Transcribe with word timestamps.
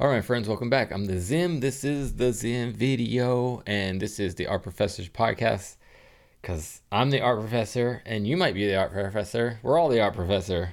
All 0.00 0.08
right, 0.08 0.24
friends, 0.24 0.48
welcome 0.48 0.70
back. 0.70 0.92
I'm 0.92 1.04
the 1.04 1.20
Zim. 1.20 1.60
This 1.60 1.84
is 1.84 2.14
the 2.14 2.32
Zim 2.32 2.72
video, 2.72 3.62
and 3.66 4.00
this 4.00 4.18
is 4.18 4.34
the 4.34 4.46
Art 4.46 4.62
Professors 4.62 5.10
podcast. 5.10 5.76
Because 6.40 6.80
I'm 6.90 7.10
the 7.10 7.20
art 7.20 7.38
professor, 7.38 8.00
and 8.06 8.26
you 8.26 8.38
might 8.38 8.54
be 8.54 8.66
the 8.66 8.76
art 8.76 8.92
professor. 8.92 9.60
We're 9.62 9.78
all 9.78 9.90
the 9.90 10.00
art 10.00 10.14
professor. 10.14 10.70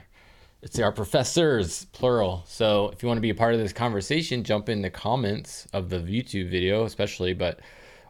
It's 0.61 0.77
the 0.77 0.83
art 0.83 0.95
professors, 0.95 1.87
plural. 1.91 2.45
So 2.47 2.87
if 2.91 3.03
you 3.03 3.07
want 3.07 3.17
to 3.17 3.21
be 3.21 3.31
a 3.31 3.35
part 3.35 3.53
of 3.53 3.59
this 3.59 3.73
conversation, 3.73 4.45
jump 4.45 4.69
in 4.69 4.81
the 4.81 4.89
comments 4.89 5.67
of 5.73 5.89
the 5.89 5.97
YouTube 5.97 6.49
video, 6.49 6.85
especially, 6.85 7.33
but 7.33 7.59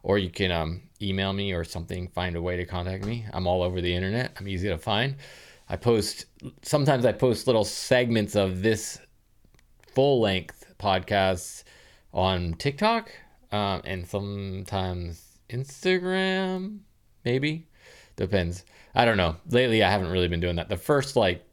or 0.04 0.20
you 0.20 0.30
can 0.30 0.52
um, 0.52 0.84
email 1.02 1.34
me 1.34 1.52
or 1.52 1.64
something. 1.64 2.10
Find 2.10 2.36
a 2.36 2.42
way 2.44 2.58
to 2.58 2.66
contact 2.66 3.06
me. 3.06 3.26
I'm 3.34 3.48
all 3.48 3.64
over 3.64 3.82
the 3.82 3.96
internet. 3.96 4.34
I'm 4.40 4.48
easy 4.48 4.68
to 4.68 4.78
find. 4.78 5.16
I 5.68 5.78
post 5.78 6.26
sometimes 6.62 7.08
I 7.08 7.12
post 7.12 7.48
little 7.48 7.66
segments 7.66 8.36
of 8.36 8.62
this 8.62 9.00
full 9.96 10.22
length 10.22 10.57
podcasts 10.80 11.64
on 12.14 12.54
TikTok 12.54 13.12
um, 13.52 13.82
and 13.86 14.08
sometimes 14.08 15.40
Instagram, 15.50 16.80
maybe. 17.24 17.68
Depends. 18.16 18.66
I 18.96 19.06
don't 19.06 19.18
know. 19.18 19.38
Lately, 19.50 19.84
I 19.84 19.92
haven't 19.92 20.10
really 20.10 20.28
been 20.28 20.40
doing 20.40 20.56
that. 20.56 20.70
The 20.70 20.78
first 20.78 21.16
like 21.16 21.46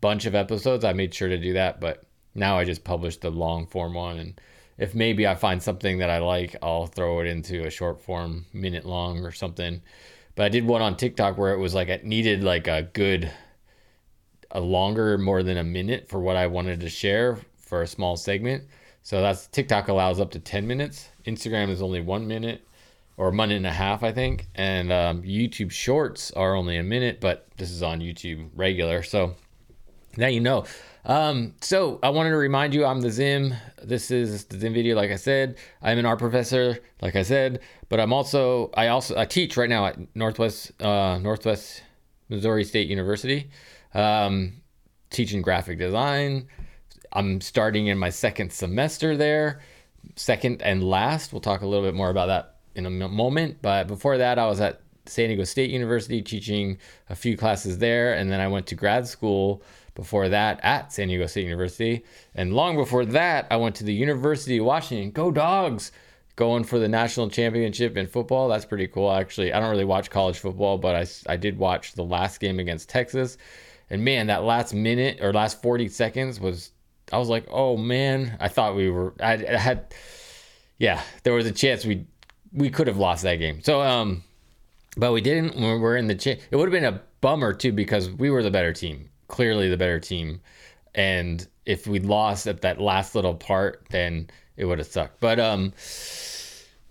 bunch 0.00 0.26
of 0.26 0.34
episodes, 0.34 0.84
I 0.84 0.92
made 0.92 1.12
sure 1.12 1.28
to 1.28 1.38
do 1.38 1.54
that, 1.54 1.80
but 1.80 2.04
now 2.34 2.58
I 2.58 2.64
just 2.64 2.84
publish 2.84 3.16
the 3.16 3.30
long 3.30 3.66
form 3.66 3.94
one. 3.94 4.18
And 4.18 4.40
if 4.78 4.94
maybe 4.94 5.26
I 5.26 5.34
find 5.34 5.62
something 5.62 5.98
that 5.98 6.10
I 6.10 6.18
like, 6.18 6.56
I'll 6.62 6.86
throw 6.86 7.20
it 7.20 7.26
into 7.26 7.66
a 7.66 7.70
short 7.70 8.00
form, 8.00 8.46
minute 8.52 8.84
long 8.84 9.24
or 9.24 9.32
something. 9.32 9.82
But 10.34 10.44
I 10.44 10.48
did 10.48 10.66
one 10.66 10.80
on 10.80 10.96
TikTok 10.96 11.36
where 11.36 11.52
it 11.52 11.58
was 11.58 11.74
like 11.74 11.88
it 11.88 12.04
needed 12.04 12.42
like 12.42 12.68
a 12.68 12.82
good, 12.82 13.30
a 14.50 14.60
longer, 14.60 15.18
more 15.18 15.42
than 15.42 15.58
a 15.58 15.64
minute 15.64 16.08
for 16.08 16.20
what 16.20 16.36
I 16.36 16.46
wanted 16.46 16.80
to 16.80 16.88
share 16.88 17.38
for 17.72 17.80
a 17.80 17.86
small 17.86 18.18
segment. 18.18 18.64
So 19.02 19.22
that's 19.22 19.46
TikTok 19.46 19.88
allows 19.88 20.20
up 20.20 20.30
to 20.32 20.38
10 20.38 20.66
minutes. 20.66 21.08
Instagram 21.24 21.70
is 21.70 21.80
only 21.80 22.02
one 22.02 22.28
minute 22.28 22.68
or 23.16 23.28
a 23.28 23.32
minute 23.32 23.56
and 23.56 23.66
a 23.66 23.72
half, 23.72 24.02
I 24.02 24.12
think. 24.12 24.46
And 24.54 24.92
um, 24.92 25.22
YouTube 25.22 25.70
Shorts 25.70 26.30
are 26.32 26.54
only 26.54 26.76
a 26.76 26.82
minute, 26.82 27.18
but 27.18 27.48
this 27.56 27.70
is 27.70 27.82
on 27.82 28.00
YouTube 28.00 28.50
regular. 28.54 29.02
So 29.02 29.36
now 30.18 30.26
you 30.26 30.40
know. 30.40 30.66
Um, 31.06 31.54
so 31.62 31.98
I 32.02 32.10
wanted 32.10 32.28
to 32.32 32.36
remind 32.36 32.74
you 32.74 32.84
I'm 32.84 33.00
the 33.00 33.10
Zim. 33.10 33.54
This 33.82 34.10
is 34.10 34.44
the 34.44 34.58
Zim 34.58 34.74
video, 34.74 34.94
like 34.94 35.10
I 35.10 35.16
said. 35.16 35.56
I'm 35.80 35.96
an 35.96 36.04
art 36.04 36.18
professor, 36.18 36.78
like 37.00 37.16
I 37.16 37.22
said, 37.22 37.60
but 37.88 38.00
I'm 38.00 38.12
also 38.12 38.70
I 38.74 38.88
also 38.88 39.16
I 39.16 39.24
teach 39.24 39.56
right 39.56 39.70
now 39.70 39.86
at 39.86 40.14
Northwest 40.14 40.72
uh, 40.82 41.16
Northwest 41.16 41.84
Missouri 42.28 42.64
State 42.64 42.90
University, 42.90 43.48
um, 43.94 44.60
teaching 45.08 45.40
graphic 45.40 45.78
design. 45.78 46.48
I'm 47.12 47.40
starting 47.40 47.88
in 47.88 47.98
my 47.98 48.10
second 48.10 48.52
semester 48.52 49.16
there, 49.16 49.60
second 50.16 50.62
and 50.62 50.82
last. 50.82 51.32
We'll 51.32 51.40
talk 51.40 51.62
a 51.62 51.66
little 51.66 51.84
bit 51.84 51.94
more 51.94 52.10
about 52.10 52.26
that 52.26 52.56
in 52.74 52.86
a 52.86 52.90
moment. 52.90 53.58
But 53.60 53.86
before 53.86 54.18
that, 54.18 54.38
I 54.38 54.46
was 54.46 54.60
at 54.60 54.80
San 55.06 55.28
Diego 55.28 55.44
State 55.44 55.70
University 55.70 56.22
teaching 56.22 56.78
a 57.10 57.14
few 57.14 57.36
classes 57.36 57.78
there. 57.78 58.14
And 58.14 58.30
then 58.30 58.40
I 58.40 58.48
went 58.48 58.66
to 58.68 58.74
grad 58.74 59.06
school 59.06 59.62
before 59.94 60.28
that 60.28 60.60
at 60.62 60.92
San 60.92 61.08
Diego 61.08 61.26
State 61.26 61.44
University. 61.44 62.04
And 62.34 62.54
long 62.54 62.76
before 62.76 63.04
that, 63.06 63.46
I 63.50 63.56
went 63.56 63.74
to 63.76 63.84
the 63.84 63.94
University 63.94 64.58
of 64.58 64.64
Washington. 64.64 65.10
Go 65.10 65.30
dogs! 65.30 65.92
Going 66.34 66.64
for 66.64 66.78
the 66.78 66.88
national 66.88 67.28
championship 67.28 67.94
in 67.94 68.06
football. 68.06 68.48
That's 68.48 68.64
pretty 68.64 68.86
cool. 68.86 69.12
Actually, 69.12 69.52
I 69.52 69.60
don't 69.60 69.68
really 69.68 69.84
watch 69.84 70.08
college 70.08 70.38
football, 70.38 70.78
but 70.78 70.96
I, 70.96 71.32
I 71.32 71.36
did 71.36 71.58
watch 71.58 71.92
the 71.92 72.04
last 72.04 72.40
game 72.40 72.58
against 72.58 72.88
Texas. 72.88 73.36
And 73.90 74.02
man, 74.02 74.28
that 74.28 74.42
last 74.42 74.72
minute 74.72 75.18
or 75.20 75.34
last 75.34 75.60
40 75.60 75.88
seconds 75.88 76.40
was 76.40 76.70
I 77.12 77.18
was 77.18 77.28
like, 77.28 77.46
oh 77.50 77.76
man, 77.76 78.36
I 78.40 78.48
thought 78.48 78.74
we 78.74 78.90
were. 78.90 79.14
I, 79.20 79.34
I 79.34 79.58
had, 79.58 79.94
yeah, 80.78 81.02
there 81.22 81.34
was 81.34 81.46
a 81.46 81.52
chance 81.52 81.84
we 81.84 82.06
we 82.52 82.70
could 82.70 82.86
have 82.86 82.96
lost 82.96 83.22
that 83.22 83.36
game. 83.36 83.62
So, 83.62 83.82
um, 83.82 84.24
but 84.96 85.12
we 85.12 85.20
didn't. 85.20 85.56
We're 85.56 85.96
in 85.96 86.06
the. 86.06 86.14
Cha- 86.14 86.36
it 86.50 86.56
would 86.56 86.72
have 86.72 86.72
been 86.72 86.94
a 86.94 87.02
bummer 87.20 87.52
too 87.52 87.72
because 87.72 88.10
we 88.10 88.30
were 88.30 88.42
the 88.42 88.50
better 88.50 88.72
team, 88.72 89.10
clearly 89.28 89.68
the 89.68 89.76
better 89.76 90.00
team, 90.00 90.40
and 90.94 91.46
if 91.66 91.86
we 91.86 92.00
lost 92.00 92.46
at 92.46 92.62
that 92.62 92.80
last 92.80 93.14
little 93.14 93.34
part, 93.34 93.86
then 93.90 94.28
it 94.56 94.64
would 94.64 94.78
have 94.78 94.88
sucked. 94.88 95.20
But 95.20 95.38
um, 95.38 95.72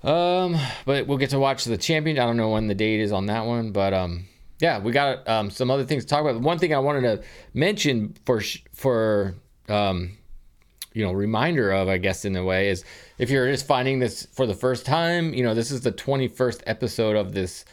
um, 0.03 0.57
but 0.85 1.07
we'll 1.07 1.17
get 1.17 1.31
to 1.31 1.39
watch 1.39 1.65
the 1.65 1.77
champion. 1.77 2.19
I 2.19 2.25
don't 2.25 2.37
know 2.37 2.49
when 2.49 2.67
the 2.67 2.75
date 2.75 2.99
is 2.99 3.11
on 3.11 3.25
that 3.27 3.45
one, 3.45 3.71
but 3.71 3.93
um, 3.93 4.25
yeah, 4.59 4.79
we 4.79 4.91
got 4.91 5.27
um 5.27 5.49
some 5.49 5.71
other 5.71 5.83
things 5.83 6.03
to 6.05 6.09
talk 6.09 6.21
about. 6.21 6.39
One 6.41 6.59
thing 6.59 6.73
I 6.73 6.79
wanted 6.79 7.01
to 7.01 7.23
mention 7.53 8.15
for 8.25 8.41
for 8.73 9.35
um, 9.71 10.17
you 10.93 11.05
know, 11.05 11.11
reminder 11.13 11.71
of, 11.71 11.87
I 11.87 11.97
guess, 11.97 12.25
in 12.25 12.35
a 12.35 12.43
way, 12.43 12.69
is 12.69 12.83
if 13.17 13.29
you're 13.29 13.49
just 13.49 13.65
finding 13.65 13.99
this 13.99 14.27
for 14.33 14.45
the 14.45 14.53
first 14.53 14.85
time, 14.85 15.33
you 15.33 15.43
know, 15.43 15.53
this 15.53 15.71
is 15.71 15.81
the 15.81 15.91
21st 15.91 16.63
episode 16.65 17.15
of 17.15 17.33
this 17.33 17.65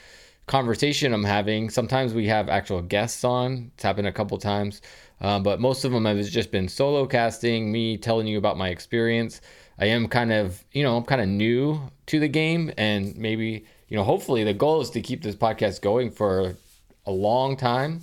conversation 0.46 1.12
I'm 1.12 1.24
having. 1.24 1.68
Sometimes 1.68 2.14
we 2.14 2.26
have 2.28 2.48
actual 2.48 2.80
guests 2.80 3.24
on, 3.24 3.72
it's 3.74 3.82
happened 3.82 4.06
a 4.06 4.12
couple 4.12 4.38
times, 4.38 4.80
um, 5.20 5.42
but 5.42 5.60
most 5.60 5.84
of 5.84 5.92
them 5.92 6.04
have 6.04 6.24
just 6.26 6.52
been 6.52 6.68
solo 6.68 7.06
casting, 7.06 7.72
me 7.72 7.96
telling 7.96 8.26
you 8.26 8.38
about 8.38 8.56
my 8.56 8.68
experience. 8.68 9.40
I 9.78 9.86
am 9.86 10.08
kind 10.08 10.32
of, 10.32 10.64
you 10.72 10.82
know, 10.82 10.96
I'm 10.96 11.04
kind 11.04 11.20
of 11.20 11.28
new 11.28 11.90
to 12.06 12.20
the 12.20 12.28
game, 12.28 12.72
and 12.78 13.16
maybe, 13.16 13.66
you 13.88 13.96
know, 13.96 14.04
hopefully 14.04 14.44
the 14.44 14.54
goal 14.54 14.80
is 14.80 14.90
to 14.90 15.00
keep 15.00 15.22
this 15.22 15.36
podcast 15.36 15.82
going 15.82 16.10
for 16.10 16.56
a 17.04 17.12
long 17.12 17.56
time, 17.56 18.00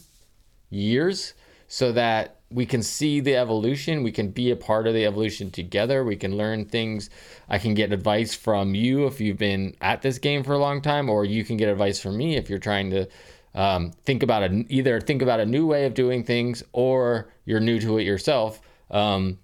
years, 0.69 1.33
so 1.67 1.91
that 1.93 2.34
we 2.51 2.65
can 2.65 2.83
see 2.83 3.19
the 3.19 3.35
evolution. 3.35 4.03
We 4.03 4.11
can 4.11 4.29
be 4.29 4.51
a 4.51 4.55
part 4.55 4.87
of 4.87 4.93
the 4.93 5.05
evolution 5.05 5.51
together. 5.51 6.03
We 6.03 6.15
can 6.15 6.37
learn 6.37 6.65
things. 6.65 7.09
I 7.49 7.57
can 7.57 7.73
get 7.73 7.91
advice 7.91 8.35
from 8.35 8.75
you 8.75 9.07
if 9.07 9.19
you've 9.19 9.37
been 9.37 9.75
at 9.81 10.01
this 10.01 10.19
game 10.19 10.43
for 10.43 10.53
a 10.53 10.57
long 10.57 10.81
time, 10.81 11.09
or 11.09 11.25
you 11.25 11.43
can 11.43 11.57
get 11.57 11.69
advice 11.69 11.99
from 11.99 12.17
me 12.17 12.35
if 12.35 12.49
you're 12.49 12.59
trying 12.59 12.91
to 12.91 13.07
um, 13.55 13.91
think 14.03 14.21
about 14.21 14.43
a, 14.43 14.65
either 14.69 14.99
think 15.01 15.21
about 15.21 15.39
a 15.39 15.45
new 15.45 15.65
way 15.65 15.85
of 15.85 15.93
doing 15.93 16.23
things 16.23 16.63
or 16.73 17.29
you're 17.45 17.59
new 17.59 17.79
to 17.79 17.97
it 17.97 18.03
yourself. 18.03 18.61
Um, 18.91 19.39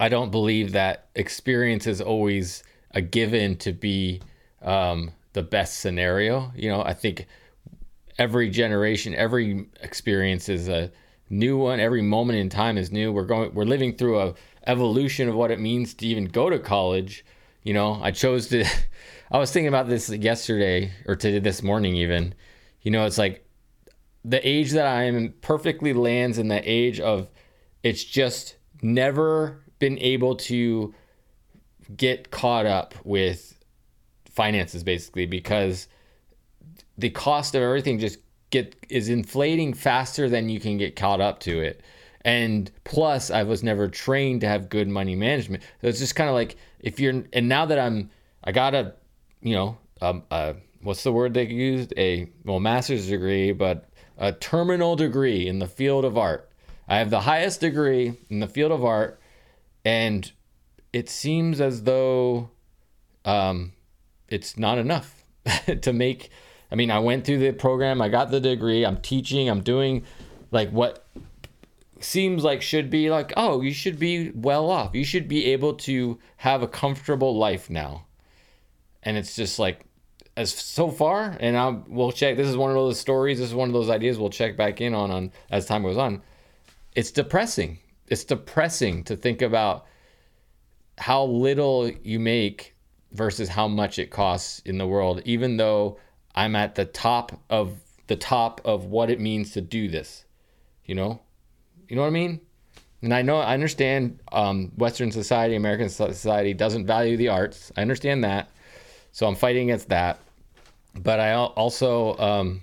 I 0.00 0.08
don't 0.08 0.30
believe 0.30 0.72
that 0.72 1.08
experience 1.14 1.86
is 1.86 2.00
always 2.00 2.62
a 2.90 3.00
given 3.00 3.56
to 3.58 3.72
be 3.72 4.20
um, 4.62 5.12
the 5.32 5.42
best 5.42 5.80
scenario. 5.80 6.52
You 6.56 6.70
know, 6.70 6.82
I 6.82 6.92
think 6.92 7.26
every 8.18 8.50
generation, 8.50 9.14
every 9.14 9.66
experience 9.80 10.48
is 10.48 10.68
a 10.68 10.90
new 11.28 11.56
one. 11.56 11.80
Every 11.80 12.02
moment 12.02 12.38
in 12.38 12.48
time 12.48 12.78
is 12.78 12.92
new. 12.92 13.12
We're 13.12 13.24
going 13.24 13.54
we're 13.54 13.64
living 13.64 13.96
through 13.96 14.20
a 14.20 14.34
evolution 14.66 15.28
of 15.28 15.34
what 15.34 15.50
it 15.50 15.60
means 15.60 15.94
to 15.94 16.06
even 16.06 16.26
go 16.26 16.50
to 16.50 16.58
college. 16.58 17.24
You 17.62 17.74
know, 17.74 17.98
I 18.02 18.10
chose 18.10 18.48
to 18.48 18.64
I 19.30 19.38
was 19.38 19.50
thinking 19.52 19.68
about 19.68 19.88
this 19.88 20.08
yesterday 20.08 20.92
or 21.06 21.16
to 21.16 21.40
this 21.40 21.62
morning 21.62 21.96
even. 21.96 22.34
You 22.82 22.90
know, 22.90 23.04
it's 23.04 23.18
like 23.18 23.44
the 24.24 24.46
age 24.46 24.72
that 24.72 24.86
I 24.86 25.04
am 25.04 25.34
perfectly 25.40 25.92
lands 25.92 26.38
in 26.38 26.48
the 26.48 26.60
age 26.64 27.00
of 27.00 27.28
it's 27.82 28.04
just 28.04 28.56
never 28.82 29.62
been 29.78 29.98
able 29.98 30.36
to 30.36 30.94
get 31.96 32.30
caught 32.30 32.66
up 32.66 32.94
with 33.04 33.58
finances 34.30 34.82
basically 34.82 35.26
because 35.26 35.88
the 36.98 37.10
cost 37.10 37.54
of 37.54 37.62
everything 37.62 37.98
just 37.98 38.18
get 38.62 38.76
is 38.88 39.08
inflating 39.08 39.74
faster 39.74 40.28
than 40.28 40.48
you 40.48 40.60
can 40.60 40.76
get 40.76 40.96
caught 40.96 41.20
up 41.20 41.40
to 41.40 41.60
it. 41.60 41.82
And 42.22 42.70
plus, 42.84 43.30
I 43.30 43.44
was 43.44 43.62
never 43.62 43.88
trained 43.88 44.40
to 44.40 44.48
have 44.48 44.68
good 44.68 44.88
money 44.88 45.14
management. 45.14 45.62
So 45.80 45.88
it's 45.88 46.00
just 46.00 46.16
kind 46.16 46.28
of 46.28 46.34
like 46.34 46.56
if 46.80 46.98
you're, 46.98 47.24
and 47.32 47.48
now 47.48 47.66
that 47.66 47.78
I'm, 47.78 48.10
I 48.42 48.52
got 48.52 48.74
a, 48.74 48.94
you 49.40 49.54
know, 49.54 49.78
um, 50.00 50.24
uh, 50.30 50.54
what's 50.82 51.02
the 51.02 51.12
word 51.12 51.34
they 51.34 51.46
used? 51.46 51.94
A 51.96 52.28
well, 52.44 52.60
master's 52.60 53.08
degree, 53.08 53.52
but 53.52 53.88
a 54.18 54.32
terminal 54.32 54.96
degree 54.96 55.46
in 55.46 55.58
the 55.58 55.66
field 55.66 56.04
of 56.04 56.18
art. 56.18 56.50
I 56.88 56.98
have 56.98 57.10
the 57.10 57.20
highest 57.20 57.60
degree 57.60 58.18
in 58.28 58.40
the 58.40 58.46
field 58.46 58.72
of 58.72 58.84
art, 58.84 59.20
and 59.84 60.30
it 60.92 61.08
seems 61.08 61.60
as 61.60 61.82
though 61.82 62.50
um, 63.24 63.72
it's 64.28 64.56
not 64.56 64.78
enough 64.78 65.24
to 65.82 65.92
make 65.92 66.30
I 66.70 66.74
mean, 66.74 66.90
I 66.90 66.98
went 66.98 67.24
through 67.24 67.38
the 67.38 67.52
program, 67.52 68.02
I 68.02 68.08
got 68.08 68.30
the 68.30 68.40
degree, 68.40 68.84
I'm 68.84 68.98
teaching, 68.98 69.48
I'm 69.48 69.62
doing 69.62 70.04
like 70.50 70.70
what 70.70 71.06
seems 72.00 72.44
like 72.44 72.62
should 72.62 72.90
be 72.90 73.10
like, 73.10 73.32
oh, 73.36 73.60
you 73.60 73.72
should 73.72 73.98
be 73.98 74.30
well 74.30 74.70
off. 74.70 74.94
You 74.94 75.04
should 75.04 75.28
be 75.28 75.46
able 75.52 75.74
to 75.74 76.18
have 76.36 76.62
a 76.62 76.68
comfortable 76.68 77.36
life 77.36 77.70
now. 77.70 78.06
And 79.02 79.16
it's 79.16 79.36
just 79.36 79.58
like 79.58 79.86
as 80.36 80.52
so 80.52 80.90
far, 80.90 81.36
and 81.40 81.56
I 81.56 81.78
we'll 81.88 82.12
check. 82.12 82.36
This 82.36 82.48
is 82.48 82.56
one 82.56 82.70
of 82.70 82.76
those 82.76 83.00
stories. 83.00 83.38
This 83.38 83.48
is 83.48 83.54
one 83.54 83.68
of 83.68 83.72
those 83.72 83.88
ideas 83.88 84.18
we'll 84.18 84.30
check 84.30 84.56
back 84.56 84.80
in 84.80 84.94
on 84.94 85.10
on 85.10 85.32
as 85.50 85.66
time 85.66 85.82
goes 85.82 85.96
on. 85.96 86.22
It's 86.94 87.10
depressing. 87.10 87.78
It's 88.08 88.24
depressing 88.24 89.04
to 89.04 89.16
think 89.16 89.42
about 89.42 89.86
how 90.98 91.24
little 91.24 91.90
you 92.02 92.18
make 92.18 92.74
versus 93.12 93.48
how 93.48 93.68
much 93.68 93.98
it 93.98 94.10
costs 94.10 94.60
in 94.64 94.78
the 94.78 94.86
world, 94.86 95.22
even 95.24 95.56
though 95.56 95.98
I'm 96.36 96.54
at 96.54 96.74
the 96.74 96.84
top 96.84 97.40
of 97.50 97.80
the 98.06 98.16
top 98.16 98.60
of 98.64 98.84
what 98.84 99.10
it 99.10 99.20
means 99.20 99.52
to 99.52 99.60
do 99.60 99.88
this. 99.88 100.24
You 100.84 100.94
know? 100.94 101.20
You 101.88 101.96
know 101.96 102.02
what 102.02 102.08
I 102.08 102.12
mean? 102.12 102.40
And 103.02 103.12
I 103.14 103.22
know 103.22 103.36
I 103.38 103.54
understand 103.54 104.20
um, 104.32 104.72
Western 104.76 105.12
society, 105.12 105.54
American 105.54 105.88
society 105.88 106.54
doesn't 106.54 106.86
value 106.86 107.16
the 107.16 107.28
arts. 107.28 107.70
I 107.76 107.82
understand 107.82 108.24
that, 108.24 108.50
so 109.12 109.26
I'm 109.26 109.36
fighting 109.36 109.70
against 109.70 109.90
that. 109.90 110.18
But 110.94 111.20
I 111.20 111.34
also, 111.34 112.16
um, 112.16 112.62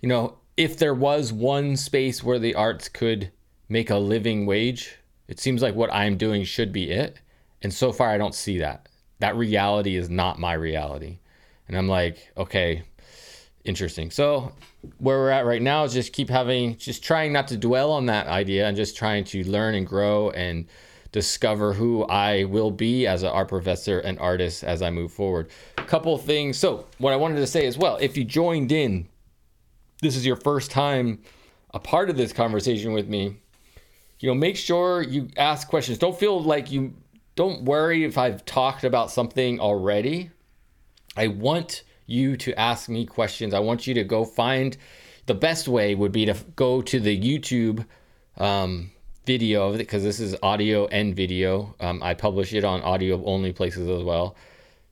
you 0.00 0.08
know, 0.08 0.36
if 0.56 0.76
there 0.76 0.94
was 0.94 1.32
one 1.32 1.76
space 1.76 2.22
where 2.22 2.38
the 2.38 2.54
arts 2.54 2.88
could 2.88 3.32
make 3.68 3.90
a 3.90 3.96
living 3.96 4.46
wage, 4.46 4.98
it 5.26 5.40
seems 5.40 5.62
like 5.62 5.74
what 5.74 5.92
I'm 5.92 6.16
doing 6.16 6.44
should 6.44 6.72
be 6.72 6.90
it. 6.90 7.18
And 7.62 7.72
so 7.72 7.92
far, 7.92 8.10
I 8.10 8.18
don't 8.18 8.34
see 8.34 8.58
that. 8.58 8.88
That 9.20 9.36
reality 9.36 9.96
is 9.96 10.10
not 10.10 10.38
my 10.38 10.52
reality. 10.52 11.18
And 11.70 11.78
I'm 11.78 11.86
like, 11.86 12.32
okay, 12.36 12.82
interesting. 13.64 14.10
So 14.10 14.50
where 14.98 15.18
we're 15.18 15.30
at 15.30 15.46
right 15.46 15.62
now 15.62 15.84
is 15.84 15.92
just 15.92 16.12
keep 16.12 16.28
having, 16.28 16.76
just 16.78 17.04
trying 17.04 17.32
not 17.32 17.46
to 17.46 17.56
dwell 17.56 17.92
on 17.92 18.06
that 18.06 18.26
idea 18.26 18.66
and 18.66 18.76
just 18.76 18.96
trying 18.96 19.22
to 19.26 19.48
learn 19.48 19.76
and 19.76 19.86
grow 19.86 20.30
and 20.30 20.66
discover 21.12 21.72
who 21.72 22.02
I 22.06 22.42
will 22.42 22.72
be 22.72 23.06
as 23.06 23.22
an 23.22 23.28
art 23.28 23.50
professor 23.50 24.00
and 24.00 24.18
artist 24.18 24.64
as 24.64 24.82
I 24.82 24.90
move 24.90 25.12
forward. 25.12 25.48
A 25.78 25.84
couple 25.84 26.18
things. 26.18 26.58
So 26.58 26.88
what 26.98 27.12
I 27.12 27.16
wanted 27.16 27.36
to 27.36 27.46
say 27.46 27.66
as 27.66 27.78
well, 27.78 27.98
if 28.00 28.16
you 28.16 28.24
joined 28.24 28.72
in, 28.72 29.06
this 30.02 30.16
is 30.16 30.26
your 30.26 30.36
first 30.36 30.72
time 30.72 31.22
a 31.72 31.78
part 31.78 32.10
of 32.10 32.16
this 32.16 32.32
conversation 32.32 32.92
with 32.92 33.06
me, 33.06 33.36
you 34.18 34.28
know, 34.28 34.34
make 34.34 34.56
sure 34.56 35.02
you 35.02 35.28
ask 35.36 35.68
questions. 35.68 35.98
Don't 35.98 36.18
feel 36.18 36.42
like 36.42 36.72
you 36.72 36.94
don't 37.36 37.62
worry 37.62 38.02
if 38.02 38.18
I've 38.18 38.44
talked 38.44 38.82
about 38.82 39.12
something 39.12 39.60
already. 39.60 40.30
I 41.16 41.28
want 41.28 41.82
you 42.06 42.36
to 42.36 42.58
ask 42.58 42.88
me 42.88 43.06
questions. 43.06 43.54
I 43.54 43.60
want 43.60 43.86
you 43.86 43.94
to 43.94 44.04
go 44.04 44.24
find 44.24 44.76
the 45.26 45.34
best 45.34 45.68
way 45.68 45.94
would 45.94 46.12
be 46.12 46.26
to 46.26 46.36
go 46.56 46.82
to 46.82 47.00
the 47.00 47.18
YouTube 47.18 47.86
um, 48.36 48.90
video 49.26 49.68
of 49.68 49.74
it 49.76 49.78
because 49.78 50.02
this 50.02 50.18
is 50.20 50.36
audio 50.42 50.86
and 50.86 51.14
video. 51.14 51.74
Um, 51.80 52.02
I 52.02 52.14
publish 52.14 52.52
it 52.52 52.64
on 52.64 52.82
audio 52.82 53.24
only 53.24 53.52
places 53.52 53.88
as 53.88 54.02
well. 54.02 54.36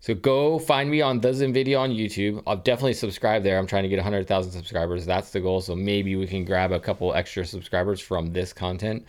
So 0.01 0.15
go 0.15 0.61
find 0.61 0.89
me 0.89 1.03
on 1.03 1.21
the 1.21 1.33
Zim 1.35 1.53
Video 1.53 1.81
on 1.81 1.91
YouTube. 1.91 2.41
I'll 2.47 2.57
definitely 2.57 2.95
subscribe 2.95 3.43
there. 3.43 3.59
I'm 3.59 3.67
trying 3.67 3.83
to 3.83 3.89
get 3.89 3.97
100,000 3.97 4.53
subscribers. 4.53 5.05
That's 5.05 5.33
the 5.33 5.41
goal. 5.41 5.61
So 5.61 5.75
maybe 5.75 6.15
we 6.15 6.29
can 6.29 6.45
grab 6.45 6.71
a 6.71 6.79
couple 6.79 7.13
extra 7.15 7.45
subscribers 7.45 8.01
from 8.01 8.33
this 8.33 8.53
content 8.53 9.05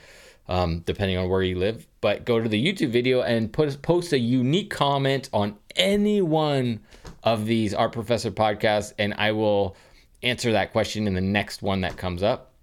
um, 0.50 0.79
depending 0.79 1.17
on 1.17 1.29
where 1.29 1.44
you 1.44 1.57
live. 1.57 1.88
But 2.01 2.25
go 2.25 2.41
to 2.41 2.50
the 2.50 2.61
YouTube 2.61 2.89
video 2.89 3.21
and 3.21 3.53
put 3.53 3.81
post 3.81 4.11
a 4.11 4.19
unique 4.19 4.71
comment 4.71 5.29
on 5.31 5.57
any 5.75 6.21
one 6.21 6.81
of 7.24 7.45
these 7.45 7.74
Art 7.74 7.92
Professor 7.92 8.31
podcasts, 8.31 8.94
and 8.98 9.13
I 9.16 9.31
will 9.31 9.75
answer 10.24 10.51
that 10.51 10.71
question 10.71 11.07
in 11.07 11.13
the 11.13 11.21
next 11.21 11.62
one 11.62 11.81
that 11.81 11.98
comes 11.98 12.24
up. 12.24 12.54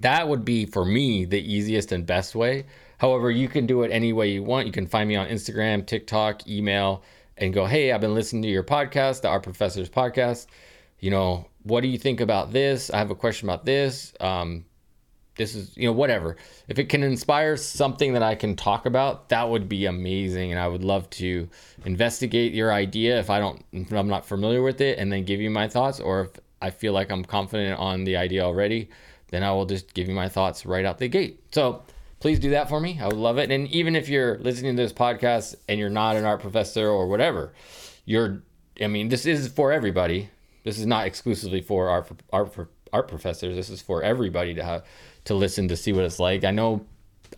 That 0.00 0.28
would 0.28 0.44
be 0.44 0.66
for 0.66 0.84
me 0.84 1.24
the 1.24 1.40
easiest 1.40 1.92
and 1.92 2.06
best 2.06 2.34
way. 2.34 2.64
However, 2.98 3.30
you 3.30 3.48
can 3.48 3.66
do 3.66 3.82
it 3.82 3.90
any 3.90 4.12
way 4.12 4.30
you 4.30 4.42
want. 4.42 4.66
You 4.66 4.72
can 4.72 4.86
find 4.86 5.08
me 5.08 5.16
on 5.16 5.28
Instagram, 5.28 5.86
TikTok, 5.86 6.46
email, 6.48 7.02
and 7.36 7.52
go, 7.52 7.66
hey, 7.66 7.92
I've 7.92 8.00
been 8.00 8.14
listening 8.14 8.42
to 8.42 8.48
your 8.48 8.62
podcast, 8.62 9.22
the 9.22 9.28
Art 9.28 9.42
Professors 9.42 9.88
podcast. 9.88 10.46
You 11.00 11.10
know, 11.10 11.48
what 11.64 11.80
do 11.82 11.88
you 11.88 11.98
think 11.98 12.20
about 12.20 12.52
this? 12.52 12.90
I 12.90 12.98
have 12.98 13.10
a 13.10 13.14
question 13.14 13.48
about 13.48 13.64
this. 13.64 14.14
Um, 14.20 14.64
this 15.36 15.54
is 15.54 15.76
you 15.76 15.86
know 15.86 15.92
whatever. 15.92 16.36
If 16.68 16.78
it 16.78 16.88
can 16.88 17.02
inspire 17.02 17.56
something 17.56 18.12
that 18.14 18.22
i 18.22 18.34
can 18.34 18.56
talk 18.56 18.86
about 18.86 19.28
that 19.30 19.48
would 19.48 19.68
be 19.68 19.86
amazing 19.86 20.52
and 20.52 20.60
i 20.60 20.68
would 20.68 20.84
love 20.84 21.08
to 21.10 21.48
investigate 21.84 22.52
your 22.52 22.72
idea 22.72 23.18
if 23.18 23.30
i 23.30 23.38
don't 23.38 23.64
if 23.72 23.92
i'm 23.92 24.08
not 24.08 24.26
familiar 24.26 24.62
with 24.62 24.80
it 24.80 24.98
and 24.98 25.12
then 25.12 25.24
give 25.24 25.40
you 25.40 25.50
my 25.50 25.68
thoughts 25.68 26.00
or 26.00 26.22
if 26.22 26.30
i 26.60 26.70
feel 26.70 26.92
like 26.92 27.10
i'm 27.10 27.24
confident 27.24 27.78
on 27.78 28.04
the 28.04 28.16
idea 28.16 28.42
already 28.42 28.88
then 29.30 29.42
i 29.42 29.50
will 29.50 29.66
just 29.66 29.94
give 29.94 30.08
you 30.08 30.14
my 30.14 30.28
thoughts 30.28 30.66
right 30.66 30.84
out 30.84 30.98
the 30.98 31.08
gate. 31.08 31.40
So 31.52 31.82
please 32.20 32.38
do 32.38 32.50
that 32.50 32.68
for 32.68 32.78
me. 32.78 33.00
I 33.00 33.06
would 33.06 33.16
love 33.16 33.38
it. 33.38 33.50
And 33.50 33.66
even 33.68 33.96
if 33.96 34.08
you're 34.08 34.38
listening 34.38 34.76
to 34.76 34.82
this 34.82 34.92
podcast 34.92 35.56
and 35.68 35.80
you're 35.80 35.90
not 35.90 36.16
an 36.16 36.24
art 36.24 36.40
professor 36.40 36.88
or 36.88 37.08
whatever 37.08 37.52
you're 38.04 38.42
i 38.80 38.86
mean 38.86 39.08
this 39.08 39.26
is 39.26 39.48
for 39.48 39.72
everybody 39.72 40.30
this 40.64 40.78
is 40.78 40.86
not 40.86 41.06
exclusively 41.06 41.60
for 41.60 41.88
art 41.88 42.08
art 42.32 42.54
art 42.92 43.08
professors 43.08 43.56
this 43.56 43.70
is 43.70 43.80
for 43.80 44.02
everybody 44.02 44.54
to 44.54 44.62
have 44.62 44.84
to 45.24 45.34
listen 45.34 45.68
to 45.68 45.76
see 45.76 45.92
what 45.92 46.04
it's 46.04 46.18
like. 46.18 46.44
I 46.44 46.50
know 46.50 46.84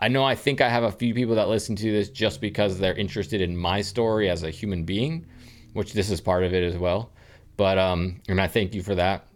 I 0.00 0.08
know 0.08 0.24
I 0.24 0.34
think 0.34 0.60
I 0.60 0.68
have 0.68 0.82
a 0.82 0.90
few 0.90 1.14
people 1.14 1.36
that 1.36 1.48
listen 1.48 1.76
to 1.76 1.92
this 1.92 2.08
just 2.08 2.40
because 2.40 2.78
they're 2.78 2.94
interested 2.94 3.40
in 3.40 3.56
my 3.56 3.80
story 3.80 4.28
as 4.28 4.42
a 4.42 4.50
human 4.50 4.84
being, 4.84 5.26
which 5.72 5.92
this 5.92 6.10
is 6.10 6.20
part 6.20 6.42
of 6.44 6.52
it 6.52 6.64
as 6.64 6.76
well. 6.76 7.12
But 7.56 7.78
um 7.78 8.20
and 8.28 8.40
I 8.40 8.48
thank 8.48 8.74
you 8.74 8.82
for 8.82 8.94
that. 8.94 9.26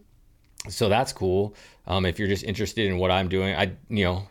So 0.68 0.88
that's 0.88 1.12
cool. 1.12 1.54
Um 1.86 2.06
if 2.06 2.18
you're 2.18 2.28
just 2.28 2.44
interested 2.44 2.86
in 2.86 2.98
what 2.98 3.10
I'm 3.10 3.28
doing, 3.28 3.54
I 3.54 3.72
you 3.88 4.04
know, 4.04 4.28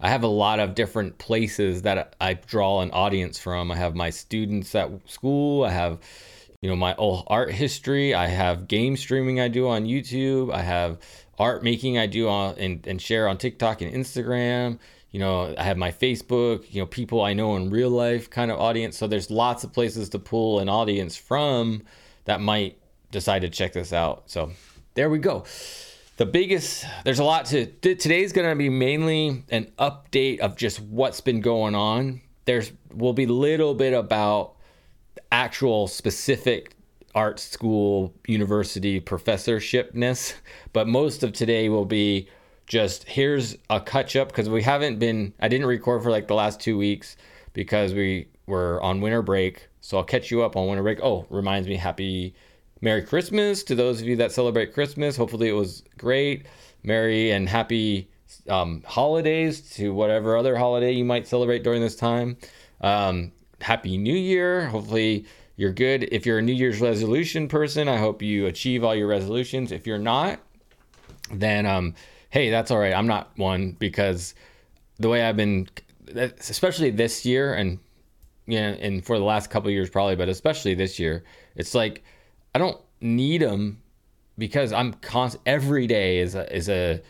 I 0.00 0.08
have 0.10 0.22
a 0.22 0.28
lot 0.28 0.60
of 0.60 0.74
different 0.74 1.18
places 1.18 1.82
that 1.82 2.16
I 2.20 2.34
draw 2.34 2.80
an 2.80 2.90
audience 2.92 3.38
from. 3.38 3.70
I 3.70 3.76
have 3.76 3.94
my 3.94 4.10
students 4.10 4.74
at 4.74 4.90
school, 5.08 5.64
I 5.64 5.70
have 5.70 5.98
you 6.60 6.68
know 6.68 6.76
my 6.76 6.94
old 6.96 7.24
art 7.28 7.52
history, 7.52 8.14
I 8.14 8.26
have 8.26 8.68
game 8.68 8.96
streaming 8.96 9.40
I 9.40 9.48
do 9.48 9.68
on 9.68 9.84
YouTube, 9.84 10.52
I 10.52 10.62
have 10.62 10.98
art 11.38 11.62
making 11.62 11.98
I 11.98 12.06
do 12.06 12.28
on 12.28 12.56
and, 12.58 12.86
and 12.86 13.00
share 13.00 13.28
on 13.28 13.38
TikTok 13.38 13.80
and 13.80 13.92
Instagram. 13.92 14.78
You 15.10 15.20
know, 15.20 15.54
I 15.56 15.62
have 15.62 15.78
my 15.78 15.90
Facebook, 15.90 16.72
you 16.72 16.80
know, 16.80 16.86
people 16.86 17.22
I 17.22 17.32
know 17.32 17.56
in 17.56 17.70
real 17.70 17.88
life 17.88 18.28
kind 18.28 18.50
of 18.50 18.60
audience. 18.60 18.98
So 18.98 19.06
there's 19.06 19.30
lots 19.30 19.64
of 19.64 19.72
places 19.72 20.10
to 20.10 20.18
pull 20.18 20.58
an 20.58 20.68
audience 20.68 21.16
from 21.16 21.82
that 22.26 22.42
might 22.42 22.78
decide 23.10 23.40
to 23.40 23.48
check 23.48 23.72
this 23.72 23.92
out. 23.92 24.24
So 24.26 24.52
there 24.94 25.08
we 25.08 25.18
go. 25.18 25.44
The 26.18 26.26
biggest, 26.26 26.84
there's 27.04 27.20
a 27.20 27.24
lot 27.24 27.46
to, 27.46 27.66
today's 27.66 28.32
going 28.32 28.50
to 28.50 28.56
be 28.56 28.68
mainly 28.68 29.44
an 29.48 29.72
update 29.78 30.40
of 30.40 30.56
just 30.56 30.80
what's 30.80 31.22
been 31.22 31.40
going 31.40 31.74
on. 31.74 32.20
There's, 32.44 32.72
will 32.92 33.14
be 33.14 33.24
a 33.24 33.32
little 33.32 33.74
bit 33.74 33.94
about 33.94 34.56
actual 35.32 35.86
specific 35.86 36.74
art 37.14 37.40
school 37.40 38.12
university 38.26 39.00
professorshipness 39.00 40.34
but 40.72 40.86
most 40.86 41.22
of 41.22 41.32
today 41.32 41.68
will 41.68 41.84
be 41.84 42.28
just 42.66 43.04
here's 43.04 43.56
a 43.70 43.80
catch 43.80 44.14
up 44.14 44.28
because 44.28 44.48
we 44.48 44.62
haven't 44.62 44.98
been 44.98 45.32
i 45.40 45.48
didn't 45.48 45.66
record 45.66 46.02
for 46.02 46.10
like 46.10 46.28
the 46.28 46.34
last 46.34 46.60
two 46.60 46.76
weeks 46.76 47.16
because 47.52 47.92
we 47.92 48.28
were 48.46 48.82
on 48.82 49.00
winter 49.00 49.22
break. 49.22 49.68
So 49.80 49.98
i'll 49.98 50.04
catch 50.04 50.30
you 50.30 50.42
up 50.42 50.56
on 50.56 50.66
winter 50.66 50.82
break. 50.82 51.00
Oh 51.02 51.26
reminds 51.30 51.68
me 51.68 51.76
happy 51.76 52.34
merry 52.80 53.02
christmas 53.02 53.64
to 53.64 53.74
those 53.74 54.00
of 54.00 54.06
you 54.06 54.16
that 54.16 54.32
celebrate 54.32 54.72
christmas. 54.72 55.16
Hopefully 55.16 55.48
it 55.48 55.52
was 55.52 55.82
great. 55.96 56.46
Merry 56.82 57.30
and 57.30 57.48
happy 57.48 58.08
um, 58.48 58.82
holidays 58.86 59.60
to 59.72 59.92
whatever 59.92 60.36
other 60.36 60.56
holiday 60.56 60.92
you 60.92 61.04
might 61.04 61.26
celebrate 61.26 61.64
during 61.64 61.80
this 61.80 61.96
time. 61.96 62.36
Um, 62.80 63.32
happy 63.60 63.98
new 63.98 64.14
year 64.14 64.66
hopefully 64.66 65.26
you're 65.58 65.72
good. 65.72 66.04
If 66.12 66.24
you're 66.24 66.38
a 66.38 66.42
New 66.42 66.52
Year's 66.52 66.80
resolution 66.80 67.48
person, 67.48 67.88
I 67.88 67.96
hope 67.96 68.22
you 68.22 68.46
achieve 68.46 68.84
all 68.84 68.94
your 68.94 69.08
resolutions. 69.08 69.72
If 69.72 69.88
you're 69.88 69.98
not, 69.98 70.38
then 71.32 71.66
um, 71.66 71.96
hey, 72.30 72.48
that's 72.48 72.70
all 72.70 72.78
right. 72.78 72.94
I'm 72.94 73.08
not 73.08 73.32
one 73.36 73.72
because 73.72 74.34
the 75.00 75.08
way 75.08 75.24
I've 75.24 75.36
been, 75.36 75.68
especially 76.14 76.90
this 76.90 77.26
year, 77.26 77.54
and 77.54 77.80
you 78.46 78.60
know, 78.60 78.68
and 78.80 79.04
for 79.04 79.18
the 79.18 79.24
last 79.24 79.50
couple 79.50 79.68
years 79.72 79.90
probably, 79.90 80.14
but 80.14 80.28
especially 80.28 80.74
this 80.74 81.00
year, 81.00 81.24
it's 81.56 81.74
like 81.74 82.04
I 82.54 82.60
don't 82.60 82.80
need 83.00 83.42
them 83.42 83.82
because 84.38 84.72
I'm 84.72 84.92
constant. 84.94 85.42
Every 85.44 85.88
day 85.88 86.20
is 86.20 86.36
a, 86.36 86.54
is 86.54 86.68
a 86.68 87.02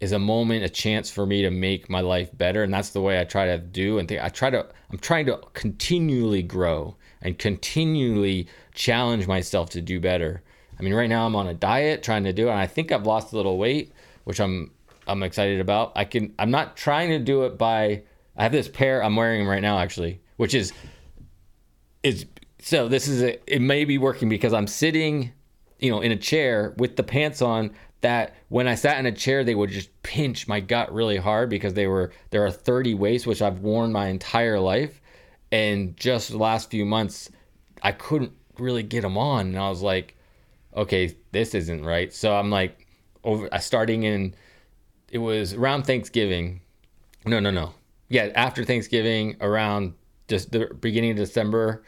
is 0.00 0.12
a 0.12 0.18
moment, 0.18 0.64
a 0.64 0.68
chance 0.68 1.10
for 1.10 1.24
me 1.26 1.42
to 1.42 1.50
make 1.50 1.88
my 1.88 2.00
life 2.00 2.36
better, 2.36 2.62
and 2.62 2.72
that's 2.72 2.90
the 2.90 3.00
way 3.00 3.20
I 3.20 3.24
try 3.24 3.46
to 3.46 3.58
do 3.58 3.98
and 3.98 4.08
think. 4.08 4.22
I 4.22 4.28
try 4.28 4.50
to. 4.50 4.66
I'm 4.90 4.98
trying 4.98 5.26
to 5.26 5.40
continually 5.54 6.42
grow 6.42 6.96
and 7.22 7.38
continually 7.38 8.46
challenge 8.74 9.26
myself 9.26 9.70
to 9.70 9.80
do 9.80 9.98
better. 9.98 10.42
I 10.78 10.82
mean, 10.82 10.94
right 10.94 11.08
now 11.08 11.26
I'm 11.26 11.34
on 11.34 11.46
a 11.46 11.54
diet 11.54 12.02
trying 12.02 12.24
to 12.24 12.32
do 12.32 12.48
it. 12.48 12.50
And 12.50 12.60
I 12.60 12.66
think 12.66 12.92
I've 12.92 13.06
lost 13.06 13.32
a 13.32 13.36
little 13.36 13.58
weight, 13.58 13.92
which 14.24 14.40
I'm 14.40 14.70
I'm 15.06 15.22
excited 15.22 15.60
about. 15.60 15.92
I 15.96 16.04
can 16.04 16.34
I'm 16.38 16.50
not 16.50 16.76
trying 16.76 17.10
to 17.10 17.18
do 17.18 17.44
it 17.44 17.58
by 17.58 18.02
I 18.36 18.42
have 18.42 18.52
this 18.52 18.68
pair 18.68 19.02
I'm 19.02 19.16
wearing 19.16 19.40
them 19.40 19.48
right 19.48 19.62
now 19.62 19.78
actually, 19.78 20.20
which 20.36 20.54
is 20.54 20.72
is 22.02 22.26
so 22.60 22.88
this 22.88 23.08
is 23.08 23.22
a, 23.22 23.52
it 23.52 23.60
may 23.60 23.84
be 23.84 23.98
working 23.98 24.28
because 24.28 24.52
I'm 24.52 24.66
sitting, 24.66 25.32
you 25.78 25.90
know, 25.90 26.00
in 26.00 26.12
a 26.12 26.16
chair 26.16 26.74
with 26.76 26.96
the 26.96 27.02
pants 27.02 27.40
on 27.40 27.72
that 28.00 28.34
when 28.48 28.68
I 28.68 28.74
sat 28.74 28.98
in 28.98 29.06
a 29.06 29.12
chair 29.12 29.44
they 29.44 29.54
would 29.54 29.70
just 29.70 29.90
pinch 30.02 30.46
my 30.46 30.60
gut 30.60 30.92
really 30.92 31.16
hard 31.16 31.48
because 31.48 31.74
they 31.74 31.86
were 31.86 32.12
there 32.30 32.44
are 32.44 32.50
30 32.50 32.94
waist 32.94 33.26
which 33.26 33.42
I've 33.42 33.60
worn 33.60 33.92
my 33.92 34.08
entire 34.08 34.60
life. 34.60 35.00
And 35.52 35.96
just 35.96 36.30
the 36.30 36.38
last 36.38 36.70
few 36.70 36.84
months 36.84 37.30
I 37.82 37.92
couldn't 37.92 38.32
really 38.58 38.82
get 38.82 39.02
them 39.02 39.16
on. 39.16 39.48
And 39.48 39.58
I 39.58 39.68
was 39.68 39.82
like 39.82 40.16
okay 40.76 41.16
this 41.32 41.54
isn't 41.54 41.84
right. 41.84 42.12
So 42.12 42.34
I'm 42.34 42.50
like 42.50 42.86
over 43.24 43.48
I 43.52 43.58
starting 43.58 44.02
in 44.02 44.34
it 45.10 45.18
was 45.18 45.54
around 45.54 45.84
Thanksgiving. 45.84 46.60
No 47.24 47.40
no 47.40 47.50
no. 47.50 47.74
Yeah 48.08 48.30
after 48.34 48.64
Thanksgiving 48.64 49.36
around 49.40 49.94
just 50.28 50.52
the 50.52 50.66
beginning 50.80 51.12
of 51.12 51.16
December 51.16 51.82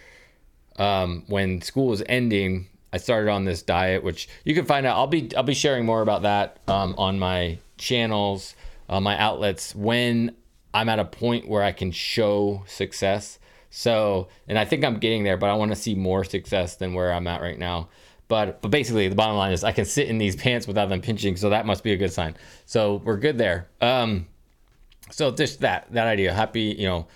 um, 0.77 1.25
when 1.27 1.61
school 1.61 1.89
was 1.89 2.03
ending 2.09 2.69
I 2.99 3.01
started 3.01 3.31
on 3.31 3.45
this 3.45 3.63
diet 3.63 4.03
which 4.03 4.29
you 4.45 4.55
can 4.55 4.65
find 4.65 4.85
out 4.87 4.97
I'll 4.97 5.07
be 5.07 5.31
I'll 5.37 5.43
be 5.45 5.55
sharing 5.55 5.87
more 5.87 6.03
about 6.03 6.23
that 6.23 6.59
um, 6.67 6.95
on 6.99 7.19
my 7.19 7.59
channels 7.77 8.55
uh, 8.89 9.01
my 9.01 9.17
outlets 9.19 9.75
when 9.75 10.35
I'm 10.75 10.89
at 10.89 10.99
a 10.99 11.05
point 11.05 11.49
where 11.49 11.63
I 11.63 11.73
can 11.73 11.91
show 11.91 12.63
success. 12.67 13.39
So, 13.71 14.29
and 14.47 14.59
I 14.59 14.65
think 14.65 14.85
I'm 14.85 14.99
getting 14.99 15.25
there, 15.25 15.37
but 15.37 15.51
I 15.51 15.55
want 15.55 15.71
to 15.73 15.77
see 15.77 15.95
more 15.95 16.25
success 16.25 16.77
than 16.77 16.95
where 16.95 17.13
I'm 17.13 17.27
at 17.27 17.41
right 17.41 17.59
now. 17.59 17.89
But 18.29 18.61
but 18.61 18.71
basically, 18.71 19.09
the 19.09 19.15
bottom 19.15 19.37
line 19.37 19.53
is 19.53 19.65
I 19.65 19.73
can 19.73 19.85
sit 19.85 20.09
in 20.09 20.19
these 20.19 20.37
pants 20.37 20.67
without 20.67 20.89
them 20.89 21.01
pinching, 21.01 21.37
so 21.37 21.51
that 21.51 21.65
must 21.65 21.83
be 21.83 21.93
a 21.93 21.97
good 21.97 22.13
sign. 22.13 22.37
So 22.67 23.01
we're 23.05 23.17
good 23.17 23.39
there. 23.39 23.69
Um, 23.81 24.27
so 25.11 25.31
just 25.31 25.61
that 25.61 25.91
that 25.93 26.07
idea. 26.07 26.33
Happy, 26.33 26.77
you 26.79 26.87
know. 26.87 27.07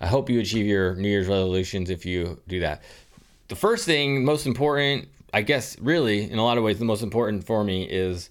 I 0.00 0.06
hope 0.06 0.30
you 0.30 0.38
achieve 0.38 0.64
your 0.64 0.94
New 0.94 1.08
Year's 1.08 1.26
resolutions 1.26 1.90
if 1.90 2.06
you 2.06 2.40
do 2.46 2.60
that. 2.60 2.82
The 3.48 3.56
first 3.56 3.84
thing, 3.84 4.24
most 4.24 4.46
important, 4.46 5.08
I 5.32 5.42
guess, 5.42 5.78
really, 5.78 6.30
in 6.30 6.38
a 6.38 6.44
lot 6.44 6.58
of 6.58 6.64
ways, 6.64 6.78
the 6.78 6.84
most 6.84 7.02
important 7.02 7.44
for 7.44 7.62
me 7.62 7.84
is 7.84 8.30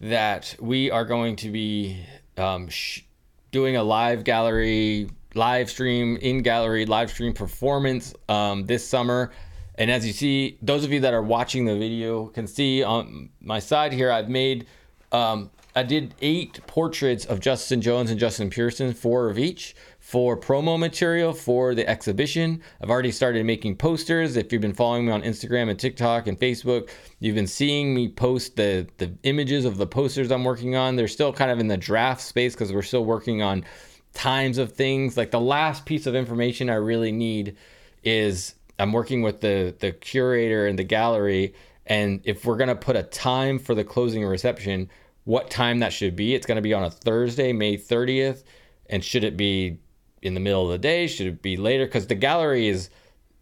that 0.00 0.54
we 0.60 0.90
are 0.90 1.04
going 1.04 1.36
to 1.36 1.50
be 1.50 2.04
um, 2.36 2.68
sh- 2.68 3.02
doing 3.50 3.76
a 3.76 3.82
live 3.82 4.24
gallery, 4.24 5.10
live 5.34 5.70
stream, 5.70 6.16
in 6.18 6.42
gallery, 6.42 6.86
live 6.86 7.10
stream 7.10 7.32
performance 7.32 8.14
um, 8.28 8.64
this 8.66 8.86
summer. 8.86 9.32
And 9.76 9.90
as 9.90 10.06
you 10.06 10.12
see, 10.12 10.58
those 10.62 10.84
of 10.84 10.92
you 10.92 11.00
that 11.00 11.14
are 11.14 11.22
watching 11.22 11.64
the 11.64 11.76
video 11.76 12.26
can 12.26 12.46
see 12.46 12.82
on 12.82 13.30
my 13.40 13.58
side 13.58 13.92
here, 13.92 14.10
I've 14.10 14.28
made, 14.28 14.66
um, 15.12 15.50
I 15.76 15.82
did 15.82 16.14
eight 16.22 16.66
portraits 16.66 17.26
of 17.26 17.38
Justin 17.38 17.82
Jones 17.82 18.10
and 18.10 18.18
Justin 18.18 18.48
Pearson, 18.48 18.94
four 18.94 19.28
of 19.28 19.38
each 19.38 19.76
for 19.98 20.34
promo 20.34 20.78
material 20.78 21.34
for 21.34 21.74
the 21.74 21.86
exhibition. 21.86 22.62
I've 22.80 22.88
already 22.88 23.12
started 23.12 23.44
making 23.44 23.76
posters. 23.76 24.38
If 24.38 24.50
you've 24.50 24.62
been 24.62 24.72
following 24.72 25.04
me 25.04 25.12
on 25.12 25.20
Instagram 25.20 25.68
and 25.68 25.78
TikTok 25.78 26.28
and 26.28 26.40
Facebook, 26.40 26.88
you've 27.20 27.34
been 27.34 27.46
seeing 27.46 27.94
me 27.94 28.08
post 28.08 28.56
the 28.56 28.88
the 28.96 29.12
images 29.24 29.66
of 29.66 29.76
the 29.76 29.86
posters 29.86 30.32
I'm 30.32 30.44
working 30.44 30.76
on. 30.76 30.96
They're 30.96 31.08
still 31.08 31.30
kind 31.30 31.50
of 31.50 31.58
in 31.58 31.68
the 31.68 31.76
draft 31.76 32.22
space 32.22 32.54
because 32.54 32.72
we're 32.72 32.80
still 32.80 33.04
working 33.04 33.42
on 33.42 33.62
times 34.14 34.56
of 34.56 34.72
things. 34.72 35.18
Like 35.18 35.30
the 35.30 35.40
last 35.40 35.84
piece 35.84 36.06
of 36.06 36.14
information 36.14 36.70
I 36.70 36.76
really 36.76 37.12
need 37.12 37.54
is 38.02 38.54
I'm 38.78 38.94
working 38.94 39.20
with 39.20 39.42
the 39.42 39.74
the 39.78 39.92
curator 39.92 40.66
and 40.66 40.78
the 40.78 40.84
gallery 40.84 41.52
and 41.86 42.20
if 42.24 42.44
we're 42.44 42.56
going 42.56 42.68
to 42.68 42.74
put 42.74 42.96
a 42.96 43.04
time 43.04 43.58
for 43.58 43.74
the 43.74 43.84
closing 43.84 44.24
reception, 44.24 44.90
what 45.26 45.50
time 45.50 45.80
that 45.80 45.92
should 45.92 46.16
be. 46.16 46.34
It's 46.34 46.46
going 46.46 46.56
to 46.56 46.62
be 46.62 46.72
on 46.72 46.84
a 46.84 46.90
Thursday, 46.90 47.52
May 47.52 47.76
30th. 47.76 48.44
And 48.88 49.04
should 49.04 49.24
it 49.24 49.36
be 49.36 49.78
in 50.22 50.34
the 50.34 50.40
middle 50.40 50.64
of 50.64 50.70
the 50.70 50.78
day? 50.78 51.08
Should 51.08 51.26
it 51.26 51.42
be 51.42 51.56
later? 51.56 51.84
Because 51.84 52.06
the 52.06 52.14
gallery 52.14 52.68
is 52.68 52.88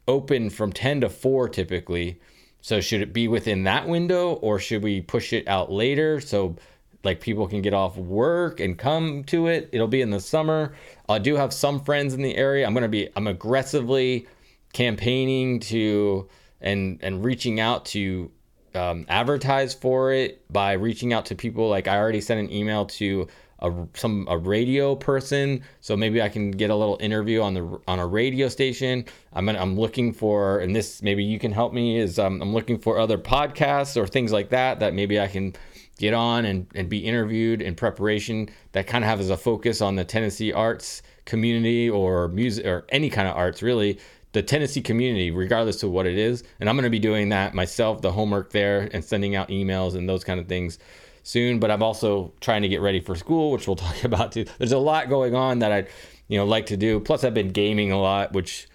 open 0.08 0.50
from 0.50 0.72
10 0.72 1.02
to 1.02 1.10
4 1.10 1.48
typically. 1.50 2.18
So 2.62 2.80
should 2.80 3.02
it 3.02 3.12
be 3.12 3.28
within 3.28 3.64
that 3.64 3.86
window 3.86 4.32
or 4.32 4.58
should 4.58 4.82
we 4.82 5.02
push 5.02 5.34
it 5.34 5.46
out 5.46 5.70
later 5.70 6.20
so 6.20 6.56
like 7.04 7.20
people 7.20 7.46
can 7.46 7.60
get 7.60 7.74
off 7.74 7.98
work 7.98 8.60
and 8.60 8.78
come 8.78 9.22
to 9.24 9.48
it? 9.48 9.68
It'll 9.70 9.86
be 9.86 10.00
in 10.00 10.08
the 10.08 10.20
summer. 10.20 10.74
I 11.06 11.18
do 11.18 11.36
have 11.36 11.52
some 11.52 11.84
friends 11.84 12.14
in 12.14 12.22
the 12.22 12.34
area. 12.34 12.66
I'm 12.66 12.72
going 12.72 12.82
to 12.82 12.88
be 12.88 13.10
I'm 13.14 13.26
aggressively 13.26 14.26
campaigning 14.72 15.60
to 15.60 16.30
and 16.62 16.98
and 17.02 17.22
reaching 17.22 17.60
out 17.60 17.84
to 17.86 18.30
um, 18.74 19.06
advertise 19.08 19.74
for 19.74 20.12
it 20.12 20.50
by 20.52 20.72
reaching 20.72 21.12
out 21.12 21.26
to 21.26 21.34
people 21.34 21.68
like 21.68 21.88
I 21.88 21.96
already 21.96 22.20
sent 22.20 22.40
an 22.40 22.52
email 22.52 22.86
to 22.86 23.28
a 23.60 23.72
some 23.94 24.26
a 24.28 24.36
radio 24.36 24.94
person, 24.94 25.62
so 25.80 25.96
maybe 25.96 26.20
I 26.20 26.28
can 26.28 26.50
get 26.50 26.70
a 26.70 26.76
little 26.76 26.98
interview 27.00 27.40
on 27.40 27.54
the 27.54 27.80
on 27.88 27.98
a 27.98 28.06
radio 28.06 28.48
station. 28.48 29.04
I'm 29.32 29.46
gonna, 29.46 29.60
I'm 29.60 29.78
looking 29.78 30.12
for, 30.12 30.58
and 30.58 30.74
this 30.74 31.02
maybe 31.02 31.24
you 31.24 31.38
can 31.38 31.52
help 31.52 31.72
me. 31.72 31.98
Is 31.98 32.18
um, 32.18 32.42
I'm 32.42 32.52
looking 32.52 32.78
for 32.78 32.98
other 32.98 33.18
podcasts 33.18 33.96
or 33.96 34.06
things 34.06 34.32
like 34.32 34.50
that 34.50 34.80
that 34.80 34.92
maybe 34.92 35.18
I 35.18 35.28
can 35.28 35.54
get 35.98 36.12
on 36.12 36.44
and, 36.44 36.66
and 36.74 36.88
be 36.88 36.98
interviewed 36.98 37.62
in 37.62 37.74
preparation 37.74 38.48
that 38.72 38.86
kind 38.86 39.04
of 39.04 39.08
have 39.08 39.20
as 39.20 39.30
a 39.30 39.36
focus 39.36 39.80
on 39.80 39.94
the 39.94 40.04
Tennessee 40.04 40.52
arts 40.52 41.02
community 41.24 41.88
or 41.88 42.28
music 42.28 42.66
or 42.66 42.84
any 42.88 43.08
kind 43.08 43.28
of 43.28 43.36
arts 43.36 43.62
really 43.62 43.98
the 44.34 44.42
Tennessee 44.42 44.82
community, 44.82 45.30
regardless 45.30 45.82
of 45.84 45.90
what 45.90 46.06
it 46.06 46.18
is. 46.18 46.42
And 46.60 46.68
I'm 46.68 46.74
going 46.74 46.84
to 46.84 46.90
be 46.90 46.98
doing 46.98 47.30
that 47.30 47.54
myself, 47.54 48.02
the 48.02 48.12
homework 48.12 48.50
there, 48.50 48.90
and 48.92 49.02
sending 49.02 49.36
out 49.36 49.48
emails 49.48 49.94
and 49.94 50.08
those 50.08 50.24
kind 50.24 50.38
of 50.38 50.48
things 50.48 50.78
soon, 51.22 51.60
but 51.60 51.70
I'm 51.70 51.82
also 51.82 52.34
trying 52.40 52.62
to 52.62 52.68
get 52.68 52.80
ready 52.80 53.00
for 53.00 53.14
school, 53.14 53.52
which 53.52 53.66
we'll 53.66 53.76
talk 53.88 54.04
about 54.04 54.32
too. 54.32 54.44
There's 54.58 54.72
a 54.72 54.78
lot 54.78 55.08
going 55.08 55.34
on 55.36 55.60
that 55.60 55.72
I, 55.72 55.86
you 56.28 56.36
know, 56.36 56.44
like 56.44 56.66
to 56.66 56.76
do. 56.76 57.00
Plus, 57.00 57.22
I've 57.24 57.32
been 57.32 57.50
gaming 57.50 57.92
a 57.92 58.00
lot, 58.00 58.32
which 58.32 58.68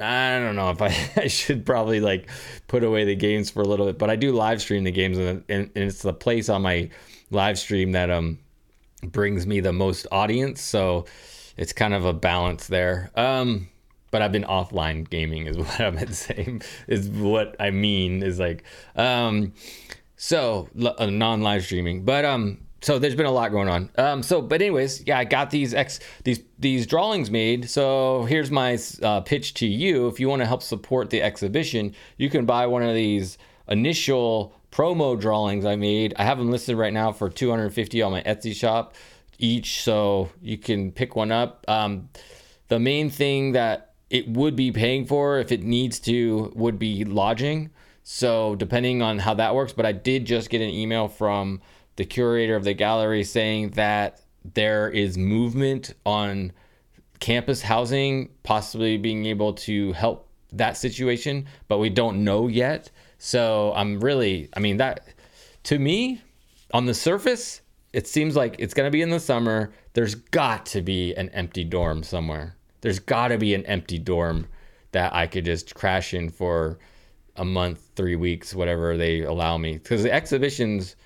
I 0.00 0.38
don't 0.38 0.54
know 0.54 0.70
if 0.70 0.80
I, 0.80 0.96
I 1.20 1.26
should 1.26 1.66
probably 1.66 1.98
like 1.98 2.30
put 2.68 2.84
away 2.84 3.04
the 3.04 3.16
games 3.16 3.50
for 3.50 3.60
a 3.60 3.66
little 3.66 3.86
bit, 3.86 3.98
but 3.98 4.08
I 4.08 4.14
do 4.14 4.32
live 4.32 4.62
stream 4.62 4.84
the 4.84 4.92
games, 4.92 5.18
and, 5.18 5.44
and, 5.48 5.70
and 5.74 5.84
it's 5.84 6.02
the 6.02 6.14
place 6.14 6.48
on 6.48 6.62
my 6.62 6.90
live 7.30 7.58
stream 7.58 7.92
that 7.92 8.08
um 8.08 8.38
brings 9.02 9.48
me 9.48 9.58
the 9.58 9.72
most 9.72 10.06
audience. 10.12 10.62
So 10.62 11.06
it's 11.56 11.72
kind 11.72 11.92
of 11.92 12.04
a 12.04 12.12
balance 12.12 12.68
there. 12.68 13.10
Um, 13.16 13.68
but 14.12 14.22
I've 14.22 14.30
been 14.30 14.44
offline 14.44 15.10
gaming 15.10 15.48
is 15.48 15.56
what 15.58 15.80
I'm 15.80 16.12
saying 16.12 16.62
is 16.86 17.08
what 17.08 17.56
I 17.58 17.70
mean 17.70 18.22
is 18.22 18.38
like 18.38 18.62
um 18.94 19.52
so 20.22 20.68
uh, 20.98 21.06
non-live 21.06 21.64
streaming, 21.64 22.04
but 22.04 22.24
um, 22.24 22.58
so 22.80 23.00
there's 23.00 23.16
been 23.16 23.26
a 23.26 23.32
lot 23.32 23.50
going 23.50 23.68
on. 23.68 23.90
Um, 23.98 24.22
so 24.22 24.40
but 24.40 24.62
anyways, 24.62 25.04
yeah, 25.04 25.18
I 25.18 25.24
got 25.24 25.50
these 25.50 25.74
ex 25.74 25.98
these 26.22 26.44
these 26.60 26.86
drawings 26.86 27.28
made. 27.28 27.68
So 27.68 28.22
here's 28.26 28.48
my 28.48 28.78
uh, 29.02 29.22
pitch 29.22 29.54
to 29.54 29.66
you. 29.66 30.06
If 30.06 30.20
you 30.20 30.28
want 30.28 30.38
to 30.40 30.46
help 30.46 30.62
support 30.62 31.10
the 31.10 31.20
exhibition, 31.22 31.96
you 32.18 32.30
can 32.30 32.46
buy 32.46 32.68
one 32.68 32.84
of 32.84 32.94
these 32.94 33.36
initial 33.66 34.54
promo 34.70 35.20
drawings 35.20 35.64
I 35.64 35.74
made. 35.74 36.14
I 36.16 36.22
have 36.22 36.38
them 36.38 36.52
listed 36.52 36.76
right 36.76 36.92
now 36.92 37.10
for 37.10 37.28
250 37.28 38.00
on 38.00 38.12
my 38.12 38.22
Etsy 38.22 38.54
shop 38.54 38.94
each, 39.40 39.82
so 39.82 40.30
you 40.40 40.56
can 40.56 40.92
pick 40.92 41.16
one 41.16 41.32
up. 41.32 41.64
Um, 41.66 42.10
the 42.68 42.78
main 42.78 43.10
thing 43.10 43.52
that 43.52 43.91
it 44.12 44.28
would 44.28 44.54
be 44.54 44.70
paying 44.70 45.06
for 45.06 45.38
if 45.38 45.50
it 45.50 45.62
needs 45.62 45.98
to 45.98 46.52
would 46.54 46.78
be 46.78 47.02
lodging. 47.04 47.70
So 48.04 48.54
depending 48.56 49.00
on 49.00 49.18
how 49.18 49.32
that 49.34 49.54
works, 49.54 49.72
but 49.72 49.86
I 49.86 49.92
did 49.92 50.26
just 50.26 50.50
get 50.50 50.60
an 50.60 50.68
email 50.68 51.08
from 51.08 51.62
the 51.96 52.04
curator 52.04 52.54
of 52.54 52.62
the 52.62 52.74
gallery 52.74 53.24
saying 53.24 53.70
that 53.70 54.20
there 54.44 54.90
is 54.90 55.16
movement 55.16 55.94
on 56.04 56.52
campus 57.20 57.62
housing, 57.62 58.28
possibly 58.42 58.98
being 58.98 59.24
able 59.24 59.54
to 59.54 59.92
help 59.94 60.28
that 60.52 60.76
situation, 60.76 61.46
but 61.68 61.78
we 61.78 61.88
don't 61.88 62.22
know 62.22 62.48
yet. 62.48 62.90
So 63.16 63.72
I'm 63.74 63.98
really, 63.98 64.50
I 64.54 64.60
mean, 64.60 64.76
that 64.76 65.06
to 65.64 65.78
me, 65.78 66.20
on 66.74 66.84
the 66.84 66.94
surface, 66.94 67.62
it 67.94 68.06
seems 68.06 68.36
like 68.36 68.56
it's 68.58 68.74
going 68.74 68.86
to 68.86 68.90
be 68.90 69.00
in 69.00 69.08
the 69.08 69.20
summer. 69.20 69.72
There's 69.94 70.16
got 70.16 70.66
to 70.66 70.82
be 70.82 71.14
an 71.14 71.30
empty 71.30 71.64
dorm 71.64 72.02
somewhere. 72.02 72.56
There's 72.82 72.98
got 72.98 73.28
to 73.28 73.38
be 73.38 73.54
an 73.54 73.64
empty 73.66 73.98
dorm 73.98 74.46
that 74.92 75.14
I 75.14 75.26
could 75.26 75.46
just 75.46 75.74
crash 75.74 76.12
in 76.12 76.28
for 76.28 76.78
a 77.36 77.44
month, 77.44 77.80
three 77.96 78.16
weeks, 78.16 78.54
whatever 78.54 78.96
they 78.96 79.22
allow 79.22 79.56
me. 79.56 79.74
Because 79.78 80.02
the 80.02 80.12
exhibition's 80.12 80.96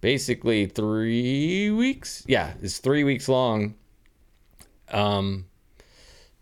basically 0.00 0.66
three 0.66 1.70
weeks. 1.70 2.24
Yeah, 2.26 2.54
it's 2.62 2.78
three 2.78 3.04
weeks 3.04 3.28
long. 3.28 3.74
Um, 4.90 5.46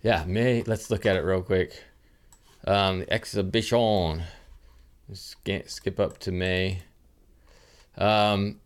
yeah, 0.03 0.25
May. 0.27 0.63
Let's 0.63 0.91
look 0.91 1.07
at 1.07 1.17
it 1.17 1.21
real 1.21 1.43
quick. 1.43 1.83
Um, 2.67 3.01
the 3.01 3.13
exhibition. 3.13 4.23
Skip, 5.13 5.69
skip 5.69 6.01
up 6.01 6.19
to 6.19 6.33
May. 6.33 6.83
Um, 7.99 8.61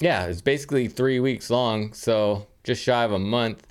yeah, 0.00 0.26
it's 0.26 0.40
basically 0.40 0.88
three 0.88 1.20
weeks 1.20 1.48
long, 1.48 1.92
so 1.94 2.46
just 2.64 2.82
shy 2.82 3.04
of 3.04 3.12
a 3.12 3.18
month. 3.18 3.66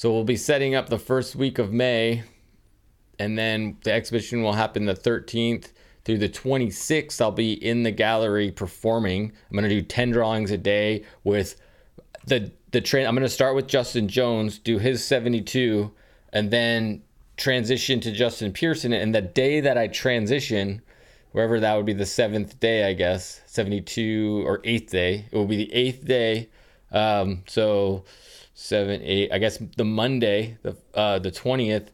So 0.00 0.10
we'll 0.10 0.24
be 0.24 0.38
setting 0.38 0.74
up 0.74 0.88
the 0.88 0.98
first 0.98 1.36
week 1.36 1.58
of 1.58 1.74
May 1.74 2.22
and 3.18 3.36
then 3.36 3.76
the 3.84 3.92
exhibition 3.92 4.42
will 4.42 4.54
happen 4.54 4.86
the 4.86 4.94
13th 4.94 5.72
through 6.06 6.16
the 6.16 6.28
26th. 6.30 7.20
I'll 7.20 7.30
be 7.30 7.52
in 7.52 7.82
the 7.82 7.90
gallery 7.90 8.50
performing. 8.50 9.24
I'm 9.24 9.54
going 9.58 9.68
to 9.68 9.68
do 9.68 9.82
10 9.82 10.12
drawings 10.12 10.52
a 10.52 10.56
day 10.56 11.04
with 11.22 11.60
the 12.24 12.50
the 12.70 12.80
train. 12.80 13.06
I'm 13.06 13.14
going 13.14 13.26
to 13.26 13.28
start 13.28 13.54
with 13.54 13.66
Justin 13.66 14.08
Jones, 14.08 14.58
do 14.58 14.78
his 14.78 15.04
72, 15.04 15.92
and 16.32 16.50
then 16.50 17.02
transition 17.36 18.00
to 18.00 18.10
Justin 18.10 18.54
Pearson. 18.54 18.94
And 18.94 19.14
the 19.14 19.20
day 19.20 19.60
that 19.60 19.76
I 19.76 19.88
transition, 19.88 20.80
wherever 21.32 21.60
that 21.60 21.76
would 21.76 21.84
be 21.84 21.92
the 21.92 22.06
seventh 22.06 22.58
day, 22.58 22.88
I 22.88 22.94
guess, 22.94 23.42
72 23.44 24.44
or 24.46 24.62
eighth 24.64 24.92
day, 24.92 25.26
it 25.30 25.36
will 25.36 25.44
be 25.44 25.58
the 25.58 25.74
eighth 25.74 26.06
day. 26.06 26.48
Um, 26.90 27.42
so 27.46 28.04
seven, 28.60 29.00
eight, 29.02 29.32
I 29.32 29.38
guess 29.38 29.58
the 29.76 29.84
Monday, 29.84 30.58
the 30.62 30.76
uh, 30.94 31.18
the 31.18 31.30
20th 31.30 31.88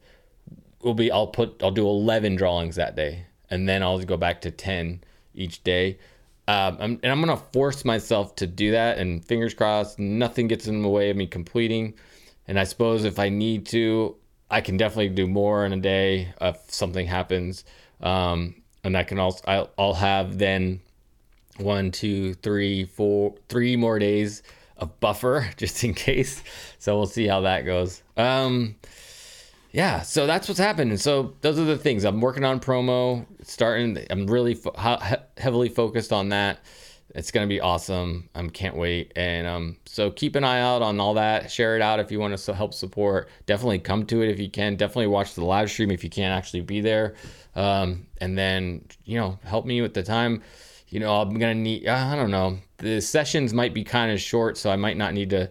will 0.82 0.94
be 0.94 1.10
I'll 1.10 1.28
put 1.28 1.62
I'll 1.62 1.70
do 1.70 1.86
11 1.86 2.36
drawings 2.36 2.76
that 2.76 2.96
day 2.96 3.26
and 3.50 3.68
then 3.68 3.82
I'll 3.82 4.02
go 4.02 4.16
back 4.16 4.40
to 4.42 4.50
10 4.50 5.02
each 5.34 5.62
day. 5.62 5.98
Um, 6.48 6.76
I'm, 6.80 7.00
and 7.02 7.12
I'm 7.12 7.20
gonna 7.20 7.36
force 7.36 7.84
myself 7.84 8.36
to 8.36 8.46
do 8.46 8.72
that, 8.72 8.98
and 8.98 9.24
fingers 9.24 9.54
crossed, 9.54 9.98
nothing 9.98 10.46
gets 10.46 10.66
in 10.66 10.82
the 10.82 10.88
way 10.88 11.10
of 11.10 11.16
me 11.16 11.26
completing. 11.26 11.94
And 12.46 12.58
I 12.58 12.64
suppose 12.64 13.04
if 13.04 13.18
I 13.18 13.28
need 13.28 13.66
to, 13.66 14.16
I 14.50 14.60
can 14.60 14.76
definitely 14.76 15.08
do 15.08 15.26
more 15.26 15.66
in 15.66 15.72
a 15.72 15.80
day 15.80 16.32
if 16.40 16.58
something 16.68 17.06
happens. 17.06 17.64
Um, 18.00 18.62
and 18.84 18.96
I 18.96 19.02
can 19.02 19.18
also 19.18 19.42
I'll, 19.48 19.70
I'll 19.76 19.94
have 19.94 20.38
then 20.38 20.80
one, 21.58 21.90
two, 21.90 22.34
three, 22.34 22.84
four, 22.84 23.34
three 23.48 23.74
more 23.74 23.98
days 23.98 24.42
a 24.78 24.86
buffer 24.86 25.48
just 25.56 25.84
in 25.84 25.94
case. 25.94 26.42
So 26.78 26.96
we'll 26.96 27.06
see 27.06 27.26
how 27.26 27.42
that 27.42 27.62
goes. 27.62 28.02
Um, 28.16 28.76
yeah, 29.72 30.00
so 30.02 30.26
that's 30.26 30.48
what's 30.48 30.60
happening. 30.60 30.96
So 30.96 31.34
those 31.42 31.58
are 31.58 31.64
the 31.64 31.76
things 31.76 32.04
I'm 32.04 32.20
working 32.20 32.44
on 32.44 32.60
promo. 32.60 33.26
Starting, 33.42 33.98
I'm 34.10 34.26
really 34.26 34.54
fo- 34.54 34.74
heavily 35.36 35.68
focused 35.68 36.12
on 36.12 36.30
that. 36.30 36.60
It's 37.14 37.30
gonna 37.30 37.46
be 37.46 37.60
awesome. 37.60 38.28
I 38.34 38.40
um, 38.40 38.50
can't 38.50 38.76
wait. 38.76 39.12
And 39.16 39.46
um, 39.46 39.76
so 39.86 40.10
keep 40.10 40.36
an 40.36 40.44
eye 40.44 40.60
out 40.60 40.82
on 40.82 41.00
all 41.00 41.14
that. 41.14 41.50
Share 41.50 41.76
it 41.76 41.82
out 41.82 42.00
if 42.00 42.10
you 42.10 42.18
want 42.18 42.36
to 42.36 42.54
help 42.54 42.74
support. 42.74 43.28
Definitely 43.46 43.78
come 43.78 44.04
to 44.06 44.22
it 44.22 44.30
if 44.30 44.38
you 44.38 44.50
can. 44.50 44.76
Definitely 44.76 45.06
watch 45.08 45.34
the 45.34 45.44
live 45.44 45.70
stream 45.70 45.90
if 45.90 46.04
you 46.04 46.10
can't 46.10 46.36
actually 46.36 46.60
be 46.60 46.80
there. 46.80 47.14
Um, 47.54 48.06
and 48.18 48.36
then 48.36 48.84
you 49.04 49.18
know 49.18 49.38
help 49.44 49.64
me 49.66 49.80
with 49.80 49.94
the 49.94 50.02
time. 50.02 50.42
You 50.96 51.00
know 51.00 51.20
I'm 51.20 51.34
gonna 51.34 51.54
need. 51.54 51.86
I 51.86 52.16
don't 52.16 52.30
know. 52.30 52.56
The 52.78 53.02
sessions 53.02 53.52
might 53.52 53.74
be 53.74 53.84
kind 53.84 54.10
of 54.10 54.18
short, 54.18 54.56
so 54.56 54.70
I 54.70 54.76
might 54.76 54.96
not 54.96 55.12
need 55.12 55.28
to 55.28 55.50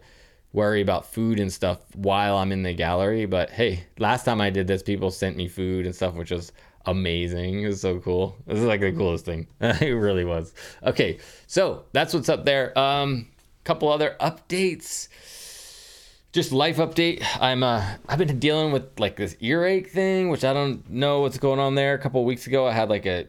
worry 0.53 0.81
about 0.81 1.13
food 1.13 1.39
and 1.39 1.53
stuff 1.53 1.77
while 1.93 2.37
I'm 2.37 2.51
in 2.51 2.63
the 2.63 2.73
gallery. 2.73 3.27
But 3.27 3.51
hey, 3.51 3.83
last 3.99 4.23
time 4.23 4.41
I 4.41 4.49
did 4.49 4.65
this, 4.65 4.81
people 4.81 5.11
sent 5.11 5.37
me 5.37 5.47
food 5.47 5.85
and 5.85 5.93
stuff, 5.93 6.15
which 6.15 6.31
was 6.31 6.51
amazing. 6.87 7.61
It 7.61 7.67
was 7.67 7.79
so 7.79 7.99
cool. 7.99 8.35
This 8.47 8.57
is 8.57 8.65
like 8.65 8.79
the 8.79 8.91
coolest 8.91 9.25
thing. 9.25 9.45
it 9.61 9.95
really 9.95 10.25
was. 10.25 10.51
Okay, 10.81 11.19
so 11.45 11.83
that's 11.91 12.15
what's 12.15 12.27
up 12.27 12.43
there. 12.43 12.75
Um, 12.75 13.27
couple 13.65 13.89
other 13.89 14.15
updates. 14.19 15.09
Just 16.31 16.53
life 16.53 16.77
update. 16.77 17.23
I'm 17.39 17.61
uh 17.61 17.85
I've 18.09 18.17
been 18.17 18.39
dealing 18.39 18.71
with 18.71 18.99
like 18.99 19.15
this 19.15 19.37
earache 19.41 19.91
thing, 19.91 20.29
which 20.29 20.43
I 20.43 20.53
don't 20.53 20.89
know 20.89 21.21
what's 21.21 21.37
going 21.37 21.59
on 21.59 21.75
there. 21.75 21.93
A 21.93 21.99
couple 21.99 22.25
weeks 22.25 22.47
ago 22.47 22.65
I 22.65 22.71
had 22.71 22.89
like 22.89 23.05
a 23.05 23.27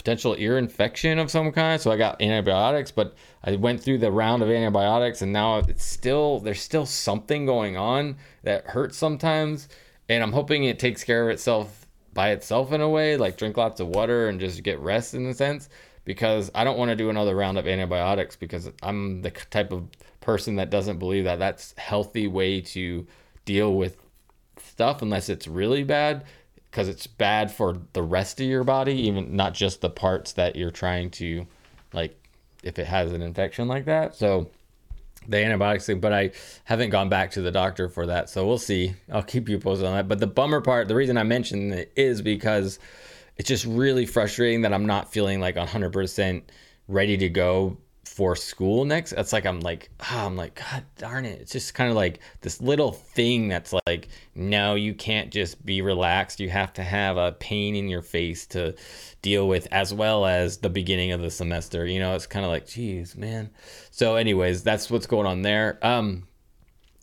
potential 0.00 0.34
ear 0.38 0.56
infection 0.56 1.18
of 1.18 1.30
some 1.30 1.52
kind, 1.52 1.78
so 1.78 1.90
I 1.90 1.98
got 1.98 2.22
antibiotics, 2.22 2.90
but 2.90 3.14
I 3.44 3.56
went 3.56 3.82
through 3.82 3.98
the 3.98 4.10
round 4.10 4.42
of 4.42 4.48
antibiotics 4.48 5.20
and 5.20 5.30
now 5.30 5.58
it's 5.58 5.84
still 5.84 6.40
there's 6.40 6.62
still 6.62 6.86
something 6.86 7.44
going 7.44 7.76
on 7.76 8.16
that 8.42 8.64
hurts 8.64 8.96
sometimes, 8.96 9.68
and 10.08 10.22
I'm 10.22 10.32
hoping 10.32 10.64
it 10.64 10.78
takes 10.78 11.04
care 11.04 11.28
of 11.28 11.34
itself 11.34 11.86
by 12.14 12.30
itself 12.30 12.72
in 12.72 12.80
a 12.80 12.88
way, 12.88 13.18
like 13.18 13.36
drink 13.36 13.58
lots 13.58 13.78
of 13.78 13.88
water 13.88 14.30
and 14.30 14.40
just 14.40 14.62
get 14.62 14.78
rest 14.78 15.12
in 15.12 15.26
a 15.26 15.34
sense, 15.34 15.68
because 16.06 16.50
I 16.54 16.64
don't 16.64 16.78
want 16.78 16.88
to 16.88 16.96
do 16.96 17.10
another 17.10 17.36
round 17.36 17.58
of 17.58 17.68
antibiotics 17.68 18.36
because 18.36 18.70
I'm 18.82 19.20
the 19.20 19.30
type 19.30 19.70
of 19.70 19.86
person 20.22 20.56
that 20.56 20.70
doesn't 20.70 20.98
believe 20.98 21.24
that 21.24 21.38
that's 21.38 21.74
healthy 21.76 22.26
way 22.26 22.62
to 22.62 23.06
deal 23.44 23.74
with 23.74 23.98
stuff 24.56 25.02
unless 25.02 25.28
it's 25.28 25.46
really 25.46 25.84
bad 25.84 26.24
because 26.70 26.88
it's 26.88 27.06
bad 27.06 27.50
for 27.50 27.78
the 27.92 28.02
rest 28.02 28.40
of 28.40 28.46
your 28.46 28.64
body, 28.64 28.94
even 28.94 29.34
not 29.34 29.54
just 29.54 29.80
the 29.80 29.90
parts 29.90 30.32
that 30.32 30.56
you're 30.56 30.70
trying 30.70 31.10
to 31.10 31.46
like 31.92 32.16
if 32.62 32.78
it 32.78 32.86
has 32.86 33.12
an 33.12 33.22
infection 33.22 33.68
like 33.68 33.86
that. 33.86 34.14
So 34.14 34.50
the 35.28 35.44
antibiotics 35.44 35.86
thing, 35.86 36.00
but 36.00 36.12
I 36.12 36.32
haven't 36.64 36.90
gone 36.90 37.08
back 37.08 37.32
to 37.32 37.40
the 37.40 37.50
doctor 37.50 37.88
for 37.88 38.06
that. 38.06 38.30
So 38.30 38.46
we'll 38.46 38.58
see. 38.58 38.94
I'll 39.12 39.22
keep 39.22 39.48
you 39.48 39.58
posted 39.58 39.86
on 39.86 39.94
that. 39.94 40.08
But 40.08 40.18
the 40.18 40.26
bummer 40.26 40.60
part, 40.60 40.88
the 40.88 40.94
reason 40.94 41.16
I 41.16 41.24
mentioned 41.24 41.72
it 41.72 41.92
is 41.96 42.22
because 42.22 42.78
it's 43.36 43.48
just 43.48 43.64
really 43.64 44.06
frustrating 44.06 44.62
that 44.62 44.72
I'm 44.72 44.86
not 44.86 45.12
feeling 45.12 45.40
like 45.40 45.56
100% 45.56 46.42
ready 46.88 47.16
to 47.16 47.28
go 47.28 47.76
for 48.20 48.36
school 48.36 48.84
next 48.84 49.12
it's 49.12 49.32
like 49.32 49.46
i'm 49.46 49.60
like 49.60 49.88
oh, 50.12 50.26
i'm 50.26 50.36
like 50.36 50.54
god 50.54 50.84
darn 50.98 51.24
it. 51.24 51.40
It's 51.40 51.52
just 51.52 51.72
kind 51.72 51.88
of 51.88 51.96
like 51.96 52.20
this 52.42 52.60
little 52.60 52.92
thing 52.92 53.48
that's 53.48 53.72
like 53.86 54.08
no 54.34 54.74
you 54.74 54.92
can't 54.92 55.30
just 55.30 55.64
be 55.64 55.80
relaxed. 55.80 56.38
You 56.38 56.50
have 56.50 56.74
to 56.74 56.82
have 56.82 57.16
a 57.16 57.32
pain 57.32 57.74
in 57.74 57.88
your 57.88 58.02
face 58.02 58.44
to 58.48 58.74
deal 59.22 59.48
with 59.48 59.66
as 59.72 59.94
well 59.94 60.26
as 60.26 60.58
the 60.58 60.68
beginning 60.68 61.12
of 61.12 61.22
the 61.22 61.30
semester 61.30 61.86
you 61.86 61.98
know? 61.98 62.14
It's 62.14 62.26
kind 62.26 62.44
of 62.44 62.50
like 62.50 62.66
geez 62.66 63.16
man. 63.16 63.48
So 63.90 64.16
anyways 64.16 64.62
that's 64.62 64.90
what's 64.90 65.06
going 65.06 65.26
on 65.26 65.40
there. 65.40 65.78
Um 65.80 66.28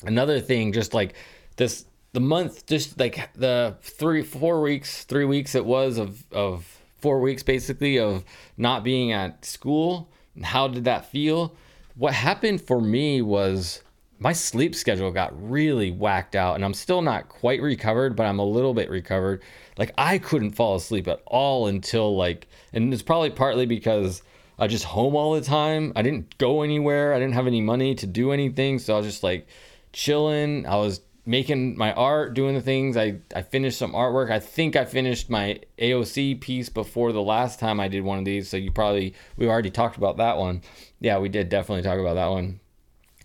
another 0.04 0.40
thing 0.40 0.72
just 0.72 0.94
like 0.94 1.16
this 1.56 1.86
the 2.14 2.20
month 2.20 2.68
just 2.68 3.00
like 3.00 3.34
the 3.34 3.76
three 3.82 4.22
four 4.22 4.62
weeks 4.62 5.04
three 5.06 5.26
weeks 5.26 5.56
it 5.56 5.66
was 5.66 5.98
of 5.98 6.24
of 6.32 6.80
four 7.00 7.20
weeks 7.20 7.42
basically 7.42 7.98
of 7.98 8.24
not 8.56 8.84
being 8.84 9.12
at 9.12 9.44
school 9.44 10.12
how 10.46 10.68
did 10.68 10.86
that 10.86 11.10
feel? 11.12 11.56
What 11.96 12.14
happened 12.14 12.62
for 12.62 12.80
me 12.80 13.22
was 13.22 13.82
my 14.20 14.34
sleep 14.34 14.74
schedule 14.76 15.12
got 15.12 15.50
really 15.50 15.92
whacked 15.92 16.36
out 16.36 16.56
and 16.56 16.66
I'm 16.66 16.74
still 16.74 17.02
not 17.02 17.30
quite 17.30 17.62
recovered, 17.62 18.16
but 18.16 18.26
I'm 18.26 18.40
a 18.40 18.46
little 18.46 18.74
bit 18.74 18.90
recovered. 18.90 19.44
Like 19.78 19.92
I 19.98 20.18
couldn't 20.18 20.52
fall 20.52 20.76
asleep 20.76 21.08
at 21.08 21.22
all 21.26 21.68
until 21.68 22.16
like 22.16 22.48
and 22.74 22.94
it's 22.94 23.04
probably 23.04 23.30
partly 23.30 23.66
because 23.66 24.22
I 24.60 24.68
just 24.68 24.86
home 24.86 25.16
all 25.16 25.34
the 25.34 25.42
time. 25.42 25.94
I 25.96 26.02
didn't 26.02 26.38
go 26.40 26.64
anywhere. 26.64 27.14
I 27.14 27.20
didn't 27.20 27.36
have 27.36 27.48
any 27.48 27.62
money 27.62 27.94
to 27.96 28.08
do 28.08 28.32
anything, 28.32 28.80
so 28.80 28.96
I 28.96 28.98
was 28.98 29.06
just 29.06 29.24
like 29.24 29.48
chilling. 29.94 30.66
I 30.66 30.78
was 30.78 31.02
making 31.28 31.78
my 31.78 31.92
art, 31.94 32.34
doing 32.34 32.56
the 32.56 32.62
things. 32.62 32.96
I, 32.96 33.20
I 33.36 33.42
finished 33.42 33.78
some 33.78 33.92
artwork. 33.92 34.32
I 34.32 34.40
think 34.40 34.78
I 34.78 34.86
finished 34.86 35.30
my 35.30 35.60
AOC 35.78 36.40
piece 36.40 36.70
before 36.70 37.12
the 37.12 37.22
last 37.22 37.60
time 37.60 37.82
I 37.82 37.90
did 37.90 38.04
one 38.04 38.18
of 38.18 38.24
these. 38.26 38.50
So 38.50 38.56
you 38.56 38.72
probably, 38.72 39.14
we 39.36 39.48
already 39.48 39.70
talked 39.70 39.98
about 39.98 40.18
that 40.18 40.38
one. 40.38 40.62
Yeah, 41.02 41.20
we 41.20 41.28
did 41.28 41.50
definitely 41.50 41.84
talk 41.84 42.00
about 42.00 42.14
that 42.16 42.32
one. 42.32 42.62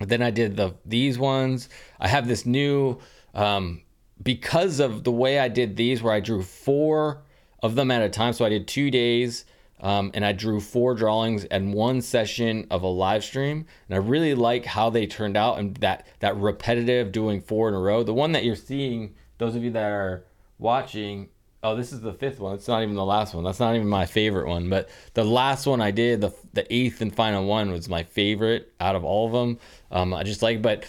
But 0.00 0.08
then 0.08 0.20
I 0.20 0.32
did 0.32 0.56
the 0.56 0.74
these 0.84 1.16
ones. 1.16 1.68
I 2.00 2.08
have 2.08 2.26
this 2.26 2.44
new, 2.44 2.98
um, 3.34 3.82
because 4.20 4.80
of 4.80 5.04
the 5.04 5.12
way 5.12 5.38
I 5.38 5.46
did 5.46 5.76
these, 5.76 6.02
where 6.02 6.12
I 6.12 6.18
drew 6.18 6.42
four 6.42 7.22
of 7.62 7.76
them 7.76 7.92
at 7.92 8.02
a 8.02 8.08
time. 8.08 8.32
So 8.32 8.44
I 8.44 8.48
did 8.48 8.66
two 8.66 8.90
days 8.90 9.44
um, 9.82 10.12
and 10.14 10.24
I 10.24 10.32
drew 10.32 10.60
four 10.60 10.94
drawings 10.94 11.44
and 11.46 11.74
one 11.74 12.00
session 12.00 12.66
of 12.70 12.82
a 12.82 12.88
live 12.88 13.24
stream. 13.24 13.66
And 13.88 13.94
I 13.94 13.98
really 13.98 14.34
like 14.34 14.64
how 14.64 14.90
they 14.90 15.06
turned 15.06 15.36
out 15.36 15.58
and 15.58 15.74
that 15.78 16.06
that 16.20 16.36
repetitive 16.36 17.10
doing 17.10 17.40
four 17.40 17.68
in 17.68 17.74
a 17.74 17.80
row. 17.80 18.04
The 18.04 18.14
one 18.14 18.32
that 18.32 18.44
you're 18.44 18.54
seeing, 18.54 19.14
those 19.38 19.56
of 19.56 19.64
you 19.64 19.72
that 19.72 19.90
are 19.90 20.24
watching, 20.58 21.28
oh, 21.64 21.74
this 21.74 21.92
is 21.92 22.00
the 22.00 22.12
fifth 22.12 22.38
one. 22.38 22.54
It's 22.54 22.68
not 22.68 22.82
even 22.82 22.94
the 22.94 23.04
last 23.04 23.34
one. 23.34 23.42
That's 23.42 23.58
not 23.58 23.74
even 23.74 23.88
my 23.88 24.06
favorite 24.06 24.46
one. 24.46 24.70
But 24.70 24.88
the 25.14 25.24
last 25.24 25.66
one 25.66 25.80
I 25.80 25.90
did, 25.90 26.20
the 26.20 26.32
the 26.52 26.72
eighth 26.72 27.00
and 27.00 27.14
final 27.14 27.44
one, 27.44 27.72
was 27.72 27.88
my 27.88 28.04
favorite 28.04 28.72
out 28.78 28.94
of 28.94 29.04
all 29.04 29.26
of 29.26 29.32
them. 29.32 29.58
Um, 29.90 30.14
I 30.14 30.22
just 30.22 30.42
like, 30.42 30.62
but 30.62 30.86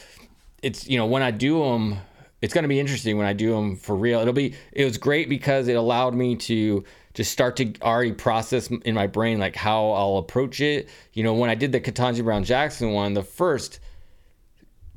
it's 0.61 0.87
you 0.87 0.99
know 0.99 1.07
when 1.07 1.23
I 1.23 1.31
do 1.31 1.63
them, 1.63 1.97
it's 2.43 2.53
gonna 2.53 2.67
be 2.67 2.79
interesting 2.79 3.17
when 3.17 3.25
I 3.25 3.33
do 3.33 3.53
them 3.53 3.75
for 3.75 3.95
real. 3.95 4.19
It'll 4.19 4.33
be 4.33 4.53
it 4.71 4.85
was 4.85 4.99
great 4.99 5.29
because 5.29 5.67
it 5.67 5.73
allowed 5.73 6.13
me 6.13 6.35
to 6.35 6.83
just 7.13 7.31
start 7.31 7.55
to 7.57 7.73
already 7.81 8.11
process 8.11 8.67
in 8.67 8.95
my 8.95 9.07
brain 9.07 9.39
like 9.39 9.55
how 9.55 9.91
I'll 9.91 10.17
approach 10.17 10.61
it. 10.61 10.89
You 11.13 11.23
know, 11.23 11.33
when 11.33 11.49
I 11.49 11.55
did 11.55 11.71
the 11.71 11.79
Ketanji 11.79 12.23
Brown 12.23 12.43
Jackson 12.43 12.91
one, 12.91 13.13
the 13.13 13.23
first 13.23 13.79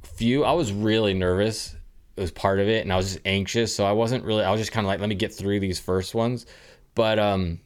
few, 0.02 0.44
I 0.44 0.52
was 0.52 0.72
really 0.72 1.14
nervous. 1.14 1.76
It 2.16 2.20
was 2.20 2.30
part 2.30 2.60
of 2.60 2.68
it, 2.68 2.82
and 2.82 2.92
I 2.92 2.96
was 2.96 3.12
just 3.12 3.26
anxious. 3.26 3.74
So 3.74 3.84
I 3.84 3.92
wasn't 3.92 4.24
really. 4.24 4.42
I 4.42 4.50
was 4.50 4.60
just 4.60 4.72
kind 4.72 4.86
of 4.86 4.88
like, 4.88 5.00
let 5.00 5.08
me 5.08 5.14
get 5.14 5.34
through 5.34 5.60
these 5.60 5.78
first 5.78 6.14
ones, 6.14 6.46
but 6.94 7.18
um, 7.18 7.60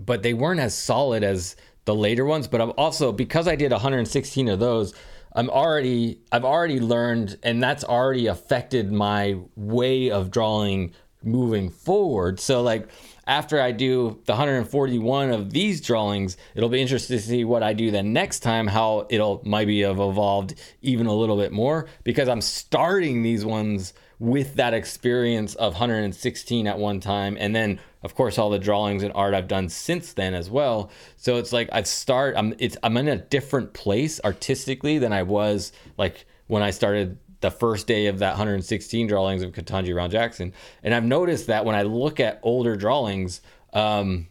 but 0.00 0.24
they 0.24 0.34
weren't 0.34 0.60
as 0.60 0.76
solid 0.76 1.22
as 1.22 1.54
the 1.84 1.94
later 1.94 2.24
ones. 2.24 2.48
But 2.48 2.60
I'm 2.60 2.72
also 2.76 3.12
because 3.12 3.46
I 3.46 3.54
did 3.54 3.70
116 3.70 4.48
of 4.48 4.58
those. 4.58 4.94
I'm 5.36 5.50
already 5.50 6.20
I've 6.32 6.44
already 6.44 6.80
learned 6.80 7.38
and 7.42 7.62
that's 7.62 7.84
already 7.84 8.26
affected 8.26 8.92
my 8.92 9.36
way 9.56 10.10
of 10.10 10.30
drawing 10.30 10.92
moving 11.24 11.70
forward. 11.70 12.38
So 12.40 12.62
like 12.62 12.88
after 13.26 13.60
I 13.60 13.72
do 13.72 14.20
the 14.26 14.32
141 14.32 15.30
of 15.30 15.50
these 15.50 15.80
drawings, 15.80 16.36
it'll 16.54 16.68
be 16.68 16.80
interesting 16.80 17.16
to 17.16 17.22
see 17.22 17.44
what 17.44 17.62
I 17.62 17.72
do 17.72 17.90
the 17.90 18.02
next 18.02 18.40
time, 18.40 18.66
how 18.66 19.06
it'll 19.10 19.42
maybe 19.44 19.80
have 19.82 20.00
evolved 20.00 20.54
even 20.82 21.06
a 21.06 21.14
little 21.14 21.36
bit 21.36 21.52
more 21.52 21.86
because 22.02 22.28
I'm 22.28 22.40
starting 22.40 23.22
these 23.22 23.44
ones 23.44 23.94
with 24.18 24.54
that 24.54 24.74
experience 24.74 25.54
of 25.56 25.72
116 25.74 26.66
at 26.66 26.78
one 26.78 27.00
time 27.00 27.36
and 27.38 27.54
then 27.54 27.80
of 28.02 28.14
course 28.14 28.38
all 28.38 28.48
the 28.48 28.58
drawings 28.58 29.02
and 29.02 29.12
art 29.14 29.34
I've 29.34 29.48
done 29.48 29.68
since 29.68 30.12
then 30.12 30.34
as 30.34 30.48
well. 30.48 30.90
So 31.16 31.36
it's 31.36 31.52
like 31.52 31.68
I 31.72 31.82
start 31.82 32.34
I'm 32.36 32.54
it's 32.58 32.76
I'm 32.82 32.96
in 32.96 33.08
a 33.08 33.16
different 33.16 33.72
place 33.72 34.20
artistically 34.24 34.98
than 34.98 35.12
I 35.12 35.24
was 35.24 35.72
like 35.98 36.26
when 36.46 36.62
I 36.62 36.70
started 36.70 37.18
the 37.44 37.50
first 37.50 37.86
day 37.86 38.06
of 38.06 38.20
that 38.20 38.30
116 38.30 39.06
drawings 39.06 39.42
of 39.42 39.52
Ketanji 39.52 39.92
Brown 39.92 40.10
Jackson. 40.10 40.54
And 40.82 40.94
I've 40.94 41.04
noticed 41.04 41.48
that 41.48 41.66
when 41.66 41.74
I 41.74 41.82
look 41.82 42.18
at 42.18 42.40
older 42.42 42.74
drawings, 42.74 43.42
um, 43.74 44.28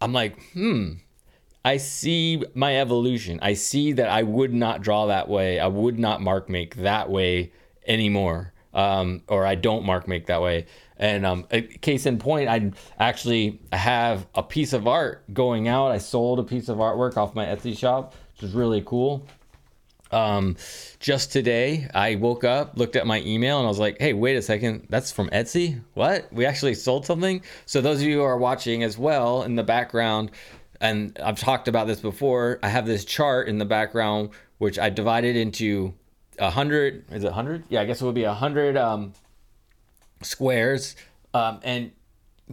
I'm 0.00 0.12
like, 0.12 0.40
hmm, 0.52 0.92
I 1.64 1.78
see 1.78 2.44
my 2.54 2.78
evolution. 2.78 3.40
I 3.42 3.54
see 3.54 3.90
that 3.94 4.08
I 4.08 4.22
would 4.22 4.54
not 4.54 4.82
draw 4.82 5.06
that 5.06 5.28
way. 5.28 5.58
I 5.58 5.66
would 5.66 5.98
not 5.98 6.20
mark 6.20 6.48
make 6.48 6.76
that 6.76 7.10
way 7.10 7.50
anymore. 7.88 8.52
Um, 8.72 9.22
or 9.26 9.44
I 9.44 9.56
don't 9.56 9.84
mark 9.84 10.06
make 10.06 10.26
that 10.26 10.40
way. 10.40 10.66
And 10.98 11.26
um, 11.26 11.48
case 11.80 12.06
in 12.06 12.20
point, 12.20 12.48
I 12.48 12.70
actually 13.00 13.60
have 13.72 14.28
a 14.36 14.44
piece 14.44 14.72
of 14.72 14.86
art 14.86 15.24
going 15.34 15.66
out. 15.66 15.90
I 15.90 15.98
sold 15.98 16.38
a 16.38 16.44
piece 16.44 16.68
of 16.68 16.78
artwork 16.78 17.16
off 17.16 17.34
my 17.34 17.46
Etsy 17.46 17.76
shop, 17.76 18.14
which 18.34 18.44
is 18.44 18.54
really 18.54 18.80
cool. 18.86 19.26
Um, 20.12 20.56
just 21.00 21.32
today, 21.32 21.88
I 21.94 22.16
woke 22.16 22.44
up, 22.44 22.76
looked 22.76 22.96
at 22.96 23.06
my 23.06 23.20
email, 23.22 23.58
and 23.58 23.66
I 23.66 23.68
was 23.68 23.78
like, 23.78 23.96
hey, 23.98 24.12
wait 24.12 24.36
a 24.36 24.42
second, 24.42 24.86
that's 24.90 25.10
from 25.10 25.30
Etsy? 25.30 25.80
What? 25.94 26.32
We 26.32 26.44
actually 26.44 26.74
sold 26.74 27.06
something? 27.06 27.42
So, 27.66 27.80
those 27.80 28.00
of 28.00 28.06
you 28.06 28.18
who 28.18 28.22
are 28.22 28.36
watching 28.36 28.82
as 28.82 28.98
well 28.98 29.42
in 29.42 29.56
the 29.56 29.62
background, 29.62 30.30
and 30.80 31.18
I've 31.24 31.38
talked 31.38 31.66
about 31.66 31.86
this 31.86 32.00
before. 32.00 32.58
I 32.62 32.68
have 32.68 32.86
this 32.86 33.04
chart 33.04 33.48
in 33.48 33.58
the 33.58 33.64
background 33.64 34.30
which 34.62 34.78
I 34.78 34.90
divided 34.90 35.34
into 35.34 35.92
a 36.38 36.48
hundred. 36.48 37.04
Is 37.10 37.24
it 37.24 37.32
hundred? 37.32 37.64
Yeah, 37.68 37.80
I 37.80 37.84
guess 37.84 38.00
it 38.00 38.04
would 38.04 38.14
be 38.14 38.22
a 38.22 38.32
hundred 38.32 38.76
um, 38.76 39.12
squares, 40.22 40.94
um, 41.34 41.58
and 41.64 41.90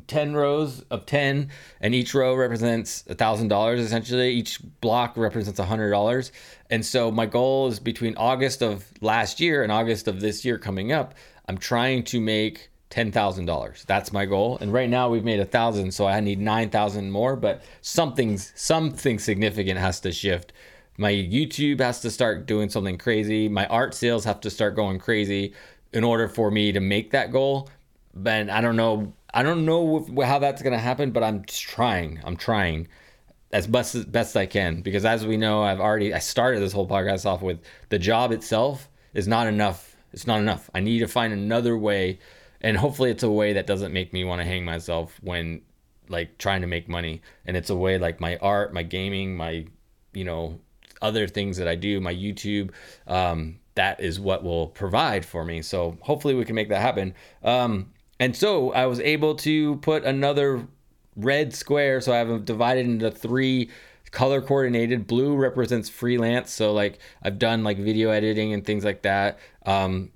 10 0.07 0.33
rows 0.35 0.81
of 0.89 1.05
10 1.05 1.49
and 1.81 1.95
each 1.95 2.13
row 2.13 2.35
represents 2.35 3.03
a 3.07 3.15
thousand 3.15 3.47
dollars 3.47 3.79
essentially. 3.79 4.31
Each 4.31 4.59
block 4.81 5.17
represents 5.17 5.59
a 5.59 5.65
hundred 5.65 5.91
dollars. 5.91 6.31
And 6.69 6.85
so 6.85 7.11
my 7.11 7.25
goal 7.25 7.67
is 7.67 7.79
between 7.79 8.15
august 8.17 8.61
of 8.61 8.85
last 9.01 9.39
year 9.39 9.63
and 9.63 9.71
august 9.71 10.07
of 10.07 10.21
this 10.21 10.45
year 10.45 10.57
coming 10.57 10.91
up 10.91 11.13
i'm 11.47 11.57
trying 11.57 12.03
to 12.03 12.19
make 12.19 12.69
$10000 12.91 13.85
that's 13.85 14.11
my 14.11 14.25
goal. 14.25 14.57
And 14.61 14.73
right 14.73 14.89
now 14.89 15.09
we've 15.09 15.23
made 15.23 15.39
a 15.39 15.45
thousand 15.45 15.91
so 15.93 16.07
i 16.07 16.19
need 16.19 16.39
9000 16.39 17.11
more 17.11 17.35
but 17.35 17.63
something's 17.81 18.51
something 18.55 19.19
significant 19.19 19.79
has 19.79 19.99
to 20.01 20.11
shift. 20.11 20.53
My 20.97 21.11
youtube 21.11 21.79
has 21.79 22.01
to 22.01 22.11
start 22.11 22.45
doing 22.45 22.69
something 22.69 22.97
crazy. 22.97 23.47
My 23.47 23.67
art 23.67 23.93
sales 23.93 24.25
have 24.25 24.41
to 24.41 24.49
start 24.49 24.75
going 24.75 24.99
crazy 24.99 25.53
in 25.93 26.03
order 26.03 26.27
for 26.27 26.51
me 26.51 26.71
to 26.71 26.79
make 26.79 27.11
that 27.11 27.31
goal. 27.31 27.69
But 28.13 28.49
i 28.49 28.59
don't 28.61 28.75
know 28.75 29.13
I 29.33 29.43
don't 29.43 29.65
know 29.65 30.07
how 30.23 30.39
that's 30.39 30.61
going 30.61 30.73
to 30.73 30.79
happen, 30.79 31.11
but 31.11 31.23
I'm 31.23 31.43
trying. 31.45 32.19
I'm 32.23 32.35
trying 32.35 32.87
as 33.51 33.67
best 33.67 33.95
as 33.95 34.05
best 34.05 34.37
I 34.37 34.45
can 34.45 34.81
because 34.81 35.05
as 35.05 35.25
we 35.25 35.37
know, 35.37 35.63
I've 35.63 35.79
already 35.79 36.13
I 36.13 36.19
started 36.19 36.61
this 36.61 36.73
whole 36.73 36.87
podcast 36.87 37.25
off 37.25 37.41
with 37.41 37.59
the 37.89 37.99
job 37.99 38.31
itself 38.31 38.89
is 39.13 39.27
not 39.27 39.47
enough. 39.47 39.95
It's 40.13 40.27
not 40.27 40.39
enough. 40.39 40.69
I 40.73 40.79
need 40.79 40.99
to 40.99 41.07
find 41.07 41.33
another 41.33 41.77
way, 41.77 42.19
and 42.61 42.77
hopefully, 42.77 43.11
it's 43.11 43.23
a 43.23 43.29
way 43.29 43.53
that 43.53 43.67
doesn't 43.67 43.93
make 43.93 44.13
me 44.13 44.23
want 44.23 44.41
to 44.41 44.45
hang 44.45 44.65
myself 44.65 45.19
when 45.21 45.61
like 46.07 46.37
trying 46.37 46.61
to 46.61 46.67
make 46.67 46.89
money. 46.89 47.21
And 47.45 47.55
it's 47.55 47.69
a 47.69 47.75
way 47.75 47.97
like 47.97 48.19
my 48.19 48.37
art, 48.37 48.73
my 48.73 48.83
gaming, 48.83 49.35
my 49.35 49.65
you 50.13 50.25
know 50.25 50.59
other 51.01 51.27
things 51.27 51.57
that 51.57 51.67
I 51.67 51.75
do, 51.75 52.01
my 52.01 52.13
YouTube. 52.13 52.71
Um, 53.07 53.59
that 53.75 54.01
is 54.01 54.19
what 54.19 54.43
will 54.43 54.67
provide 54.67 55.25
for 55.25 55.45
me. 55.45 55.61
So 55.61 55.97
hopefully, 56.01 56.33
we 56.33 56.45
can 56.45 56.55
make 56.55 56.69
that 56.69 56.81
happen. 56.81 57.13
Um, 57.43 57.91
and 58.19 58.35
so 58.35 58.71
I 58.73 58.85
was 58.85 58.99
able 58.99 59.35
to 59.35 59.77
put 59.77 60.03
another 60.03 60.67
red 61.15 61.53
square. 61.53 62.01
So 62.01 62.13
I 62.13 62.17
have 62.17 62.45
divided 62.45 62.85
into 62.85 63.11
three 63.11 63.69
color 64.11 64.41
coordinated. 64.41 65.07
Blue 65.07 65.35
represents 65.35 65.89
freelance. 65.89 66.51
So 66.51 66.73
like 66.73 66.99
I've 67.23 67.39
done 67.39 67.63
like 67.63 67.77
video 67.77 68.09
editing 68.09 68.53
and 68.53 68.65
things 68.65 68.83
like 68.83 69.03
that. 69.03 69.39
Um, 69.65 70.11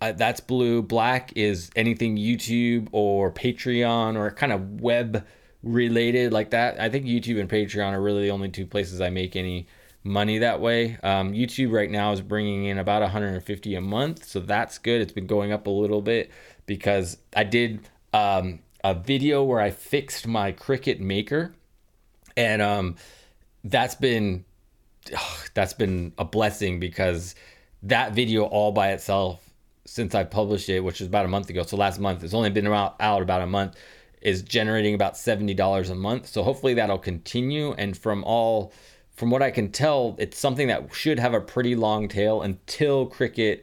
I, 0.00 0.12
that's 0.12 0.40
blue. 0.40 0.82
Black 0.82 1.32
is 1.36 1.70
anything 1.76 2.16
YouTube 2.16 2.88
or 2.92 3.30
Patreon 3.30 4.16
or 4.16 4.30
kind 4.30 4.52
of 4.52 4.80
web 4.80 5.24
related 5.62 6.32
like 6.32 6.50
that. 6.50 6.80
I 6.80 6.88
think 6.88 7.06
YouTube 7.06 7.40
and 7.40 7.48
Patreon 7.48 7.92
are 7.92 8.00
really 8.00 8.22
the 8.22 8.30
only 8.30 8.48
two 8.48 8.66
places 8.66 9.00
I 9.00 9.10
make 9.10 9.36
any 9.36 9.66
money 10.06 10.38
that 10.38 10.60
way. 10.60 10.98
Um, 11.02 11.32
YouTube 11.32 11.72
right 11.72 11.90
now 11.90 12.12
is 12.12 12.20
bringing 12.20 12.64
in 12.64 12.78
about 12.78 13.02
150 13.02 13.74
a 13.74 13.80
month, 13.80 14.24
so 14.24 14.40
that's 14.40 14.78
good. 14.78 15.00
It's 15.00 15.12
been 15.12 15.26
going 15.26 15.52
up 15.52 15.66
a 15.66 15.70
little 15.70 16.00
bit 16.00 16.30
because 16.64 17.18
I 17.34 17.44
did 17.44 17.88
um, 18.12 18.60
a 18.82 18.94
video 18.94 19.42
where 19.42 19.60
I 19.60 19.70
fixed 19.70 20.26
my 20.26 20.52
Cricut 20.52 21.00
Maker, 21.00 21.54
and 22.36 22.62
um, 22.62 22.96
that's 23.64 23.96
been 23.96 24.44
oh, 25.14 25.44
that's 25.54 25.74
been 25.74 26.12
a 26.18 26.24
blessing 26.24 26.80
because 26.80 27.34
that 27.82 28.14
video 28.14 28.44
all 28.44 28.72
by 28.72 28.92
itself 28.92 29.42
since 29.84 30.14
I 30.14 30.24
published 30.24 30.68
it, 30.68 30.80
which 30.80 31.00
was 31.00 31.08
about 31.08 31.24
a 31.24 31.28
month 31.28 31.50
ago. 31.50 31.62
So 31.62 31.76
last 31.76 32.00
month, 32.00 32.24
it's 32.24 32.34
only 32.34 32.50
been 32.50 32.66
out, 32.66 32.96
out 33.00 33.22
about 33.22 33.42
a 33.42 33.46
month, 33.46 33.76
is 34.20 34.42
generating 34.42 34.94
about 34.94 35.14
$70 35.14 35.90
a 35.90 35.94
month. 35.94 36.26
So 36.26 36.42
hopefully 36.42 36.74
that'll 36.74 36.98
continue. 36.98 37.72
And 37.74 37.96
from 37.96 38.24
all, 38.24 38.72
from 39.16 39.30
what 39.30 39.42
I 39.42 39.50
can 39.50 39.72
tell, 39.72 40.14
it's 40.18 40.38
something 40.38 40.68
that 40.68 40.94
should 40.94 41.18
have 41.18 41.34
a 41.34 41.40
pretty 41.40 41.74
long 41.74 42.06
tail 42.06 42.42
until 42.42 43.08
Cricut 43.08 43.62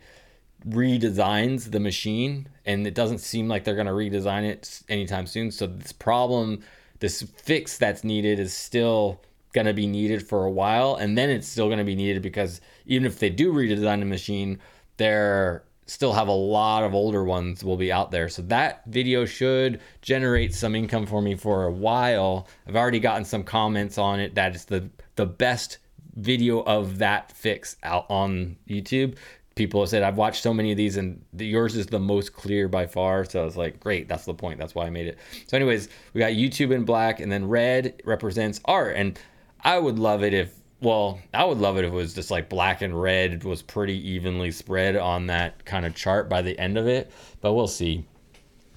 redesigns 0.68 1.72
the 1.72 1.80
machine 1.80 2.48
and 2.66 2.88
it 2.88 2.96
doesn't 2.96 3.20
seem 3.20 3.48
like 3.48 3.64
they're 3.64 3.76
going 3.76 3.88
to 3.88 3.94
redesign 3.94 4.44
it 4.44 4.82
anytime 4.90 5.28
soon. 5.28 5.52
So 5.52 5.68
this 5.68 5.92
problem 5.92 6.64
this 7.00 7.22
fix 7.22 7.78
that's 7.78 8.06
needed 8.06 8.40
is 8.40 8.54
still 8.54 9.22
going 9.52 9.68
to 9.68 9.74
be 9.74 9.86
needed 9.86 10.26
for 10.26 10.46
a 10.46 10.52
while 10.52 10.96
and 10.96 11.18
then 11.18 11.30
it's 11.30 11.48
still 11.48 11.68
going 11.68 11.78
to 11.78 11.84
be 11.84 11.96
needed 11.96 12.22
because 12.22 12.62
even 12.86 13.06
if 13.06 13.20
they 13.20 13.30
do 13.30 13.52
redesign 13.52 14.00
the 14.00 14.06
machine 14.06 14.58
they're 14.98 15.64
still 15.86 16.14
have 16.14 16.30
a 16.30 16.32
lot 16.32 16.84
of 16.84 16.94
older 16.94 17.24
ones 17.26 17.62
will 17.62 17.76
be 17.76 17.92
out 17.92 18.10
there. 18.10 18.30
So 18.30 18.42
that 18.44 18.84
video 18.88 19.26
should 19.26 19.82
generate 20.02 20.56
some 20.56 20.76
income 20.76 21.06
for 21.06 21.22
me 21.22 21.36
for 21.36 21.66
a 21.66 21.72
while. 21.72 22.48
I've 22.66 22.78
already 22.78 23.02
gotten 23.02 23.26
some 23.26 23.44
comments 23.44 23.98
on 23.98 24.22
it 24.22 24.36
that 24.36 24.56
it's 24.56 24.64
the 24.64 24.90
the 25.16 25.26
best 25.26 25.78
video 26.16 26.62
of 26.62 27.00
that 27.00 27.32
fix 27.32 27.76
out 27.84 28.06
on 28.10 28.56
youtube 28.68 29.16
people 29.56 29.82
have 29.82 29.90
said 29.90 30.04
I've 30.04 30.18
watched 30.18 30.42
so 30.42 30.54
many 30.54 30.72
of 30.72 30.78
these 30.78 30.98
and 30.98 31.24
the, 31.34 31.46
yours 31.46 31.76
is 31.76 31.88
the 31.88 32.00
most 32.00 32.34
clear 32.34 32.68
by 32.68 32.88
far. 32.88 33.26
So 33.26 33.42
I 33.42 33.46
was 33.46 33.58
like, 33.58 33.80
great, 33.80 34.08
that's 34.08 34.26
the 34.26 34.34
point. 34.34 34.60
That's 34.60 34.74
why 34.74 34.86
I 34.86 34.90
made 34.90 35.08
it. 35.08 35.18
So, 35.48 35.56
anyways, 35.56 35.90
we 36.14 36.20
got 36.20 36.32
YouTube 36.32 36.74
in 36.74 36.84
black, 36.86 37.20
and 37.20 37.32
then 37.32 37.48
red 37.48 38.02
represents 38.06 38.60
art. 38.66 38.96
And 38.96 39.20
I 39.62 39.78
would 39.78 40.00
love 40.00 40.24
it 40.24 40.34
if, 40.34 40.54
well, 40.82 41.20
I 41.34 41.46
would 41.46 41.60
love 41.60 41.78
it 41.78 41.86
if 41.86 41.92
it 41.92 41.96
was 41.96 42.14
just 42.14 42.32
like 42.32 42.50
black 42.50 42.82
and 42.82 43.00
red 43.00 43.44
was 43.44 43.62
pretty 43.62 44.10
evenly 44.10 44.52
spread 44.52 44.96
on 44.96 45.28
that 45.28 45.64
kind 45.66 45.86
of 45.86 45.96
chart 45.96 46.30
by 46.30 46.42
the 46.42 46.58
end 46.60 46.78
of 46.78 46.88
it. 46.88 47.12
But 47.42 47.54
we'll 47.54 47.68
see. 47.68 48.06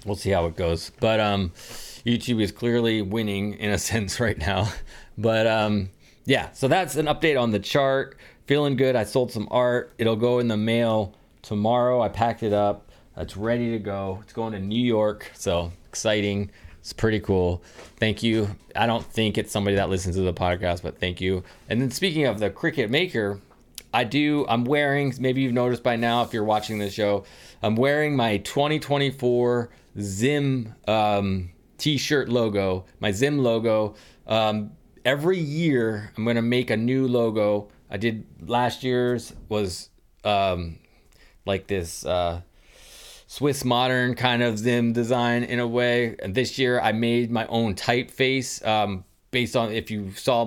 We'll 0.05 0.17
see 0.17 0.31
how 0.31 0.47
it 0.47 0.57
goes. 0.57 0.93
But 1.01 1.19
um, 1.21 1.51
YouTube 2.05 2.41
is 2.41 2.53
clearly 2.53 3.03
winning 3.03 3.55
in 3.55 3.71
a 3.71 3.79
sense 3.79 4.21
right 4.21 4.39
now. 4.39 4.71
But 5.19 5.47
um, 5.47 5.89
yeah, 6.27 6.51
so 6.53 6.69
that's 6.69 6.97
an 6.97 7.07
update 7.07 7.41
on 7.41 7.53
the 7.53 7.59
chart 7.59 8.19
feeling 8.47 8.77
good. 8.77 8.97
I 8.97 9.05
sold 9.05 9.33
some 9.33 9.49
art. 9.51 9.93
It'll 9.99 10.17
go 10.17 10.39
in 10.41 10.49
the 10.49 10.57
mail 10.57 11.15
tomorrow. 11.43 12.03
I 12.03 12.09
packed 12.09 12.43
it 12.43 12.53
up. 12.53 12.91
It's 13.17 13.37
ready 13.37 13.71
to 13.71 13.79
go. 13.79 14.19
It's 14.23 14.33
going 14.33 14.53
to 14.53 14.59
New 14.59 14.83
York. 14.83 15.31
So 15.35 15.73
exciting. 15.89 16.51
It's 16.81 16.93
pretty 16.93 17.21
cool. 17.21 17.63
Thank 17.99 18.23
you. 18.23 18.49
I 18.75 18.87
don't 18.87 19.05
think 19.05 19.39
it's 19.39 19.51
somebody 19.51 19.77
that 19.77 19.89
listens 19.89 20.17
to 20.17 20.23
the 20.23 20.35
podcast, 20.35 20.83
but 20.83 20.99
thank 20.99 21.21
you. 21.21 21.43
And 21.69 21.81
then 21.81 21.91
speaking 21.91 22.27
of 22.27 22.39
the 22.39 22.51
Cricut 22.51 22.91
Maker, 22.91 23.41
I 23.95 24.05
do, 24.05 24.45
I'm 24.49 24.65
wearing, 24.65 25.15
maybe 25.19 25.41
you've 25.41 25.55
noticed 25.55 25.83
by 25.83 25.97
now 25.97 26.23
if 26.23 26.33
you're 26.33 26.45
watching 26.45 26.79
this 26.79 26.93
show, 26.93 27.25
I'm 27.63 27.77
wearing 27.77 28.15
my 28.15 28.37
2024 28.39 29.71
Zim 29.99 30.75
um, 30.87 31.51
t 31.79 31.97
shirt 31.97 32.29
logo, 32.29 32.85
my 33.01 33.11
Zim 33.13 33.39
logo. 33.39 33.95
Um, 34.27 34.73
every 35.07 35.39
year, 35.39 36.13
I'm 36.19 36.25
to 36.27 36.43
make 36.43 36.69
a 36.69 36.77
new 36.77 37.07
logo 37.09 37.69
I 37.91 37.97
did 37.97 38.27
last 38.49 38.83
year's 38.83 39.33
was 39.49 39.89
um, 40.25 40.79
like 41.45 41.67
this 41.67 42.05
uh, 42.05 42.41
Swiss 43.27 43.65
modern 43.65 44.15
kind 44.15 44.43
of 44.43 44.59
Zim 44.59 44.93
design 44.93 45.45
in 45.45 45.61
a 45.61 45.67
way. 45.67 46.17
And 46.21 46.35
this 46.35 46.59
year 46.59 46.81
I 46.81 46.93
made 46.93 47.31
my 47.31 47.47
own 47.47 47.75
typeface 47.75 48.67
um, 48.67 49.05
based 49.31 49.57
on 49.57 49.73
if 49.73 49.91
you 49.91 50.11
saw 50.13 50.45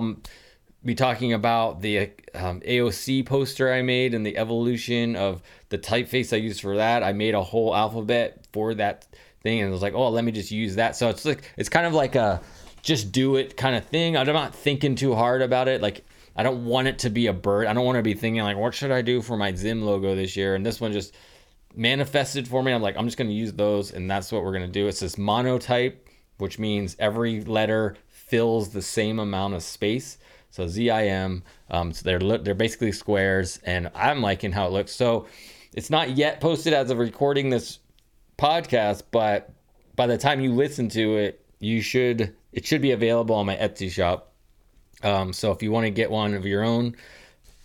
me 0.82 0.94
talking 0.94 1.32
about 1.32 1.80
the 1.80 2.10
um, 2.34 2.60
AOC 2.60 3.26
poster 3.26 3.72
I 3.72 3.82
made 3.82 4.14
and 4.14 4.24
the 4.24 4.36
evolution 4.36 5.16
of 5.16 5.42
the 5.70 5.78
typeface 5.78 6.32
I 6.32 6.36
used 6.36 6.60
for 6.60 6.76
that. 6.76 7.02
I 7.02 7.12
made 7.12 7.34
a 7.34 7.42
whole 7.42 7.74
alphabet 7.74 8.46
for 8.52 8.74
that 8.74 9.06
thing 9.42 9.60
and 9.60 9.68
I 9.68 9.72
was 9.72 9.82
like, 9.82 9.94
oh, 9.94 10.10
let 10.10 10.24
me 10.24 10.32
just 10.32 10.50
use 10.50 10.76
that. 10.76 10.96
So 10.96 11.08
it's 11.08 11.24
like 11.24 11.50
it's 11.56 11.70
kind 11.70 11.86
of 11.86 11.94
like 11.94 12.14
a 12.16 12.42
just 12.82 13.12
do 13.12 13.36
it 13.36 13.56
kind 13.56 13.76
of 13.76 13.84
thing. 13.86 14.16
I'm 14.16 14.26
not 14.26 14.54
thinking 14.54 14.94
too 14.94 15.14
hard 15.14 15.42
about 15.42 15.68
it. 15.68 15.80
Like 15.80 16.04
I 16.36 16.42
don't 16.42 16.64
want 16.64 16.88
it 16.88 17.00
to 17.00 17.10
be 17.10 17.26
a 17.26 17.32
bird. 17.32 17.66
I 17.66 17.72
don't 17.72 17.84
want 17.84 17.96
to 17.96 18.02
be 18.02 18.14
thinking 18.14 18.42
like, 18.42 18.56
what 18.56 18.74
should 18.74 18.90
I 18.90 19.02
do 19.02 19.20
for 19.20 19.36
my 19.36 19.54
Zim 19.54 19.82
logo 19.82 20.14
this 20.14 20.36
year? 20.36 20.54
And 20.54 20.64
this 20.64 20.80
one 20.80 20.92
just 20.92 21.14
manifested 21.74 22.48
for 22.48 22.62
me. 22.62 22.72
I'm 22.72 22.82
like, 22.82 22.96
I'm 22.96 23.06
just 23.06 23.16
going 23.16 23.28
to 23.28 23.34
use 23.34 23.52
those, 23.52 23.92
and 23.92 24.10
that's 24.10 24.32
what 24.32 24.42
we're 24.42 24.52
going 24.52 24.66
to 24.66 24.72
do. 24.72 24.88
It's 24.88 25.00
this 25.00 25.18
monotype, 25.18 26.08
which 26.38 26.58
means 26.58 26.96
every 26.98 27.42
letter 27.44 27.96
fills 28.08 28.70
the 28.70 28.82
same 28.82 29.18
amount 29.18 29.54
of 29.54 29.62
space. 29.62 30.18
So 30.50 30.66
ZIM. 30.66 31.42
Um, 31.70 31.92
so 31.92 32.02
they're 32.04 32.38
they're 32.38 32.54
basically 32.54 32.92
squares, 32.92 33.60
and 33.64 33.90
I'm 33.94 34.20
liking 34.20 34.52
how 34.52 34.66
it 34.66 34.72
looks. 34.72 34.92
So 34.92 35.26
it's 35.74 35.90
not 35.90 36.16
yet 36.16 36.40
posted 36.40 36.72
as 36.72 36.90
of 36.90 36.98
recording 36.98 37.50
this 37.50 37.78
podcast, 38.38 39.02
but 39.10 39.52
by 39.94 40.06
the 40.06 40.18
time 40.18 40.40
you 40.40 40.52
listen 40.52 40.88
to 40.90 41.16
it, 41.18 41.39
you 41.60 41.80
should 41.82 42.34
it 42.52 42.66
should 42.66 42.82
be 42.82 42.90
available 42.90 43.36
on 43.36 43.46
my 43.46 43.56
Etsy 43.56 43.90
shop. 43.90 44.32
Um, 45.02 45.32
so 45.32 45.52
if 45.52 45.62
you 45.62 45.70
want 45.70 45.84
to 45.84 45.90
get 45.90 46.10
one 46.10 46.34
of 46.34 46.44
your 46.44 46.64
own, 46.64 46.96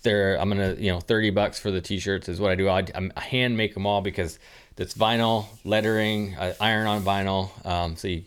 there 0.03 0.39
I'm 0.39 0.49
gonna 0.49 0.75
you 0.77 0.91
know 0.91 0.99
30 0.99 1.31
bucks 1.31 1.59
for 1.59 1.71
the 1.71 1.81
t-shirts 1.81 2.29
is 2.29 2.39
what 2.39 2.51
I 2.51 2.55
do. 2.55 2.69
I, 2.69 2.85
I 3.15 3.21
hand 3.21 3.57
make 3.57 3.73
them 3.73 3.87
all 3.87 4.01
because 4.01 4.37
it's 4.77 4.93
vinyl 4.93 5.47
lettering, 5.63 6.35
uh, 6.35 6.53
iron 6.59 6.85
on 6.85 7.01
vinyl. 7.01 7.65
Um, 7.65 7.95
so 7.95 8.07
you 8.07 8.23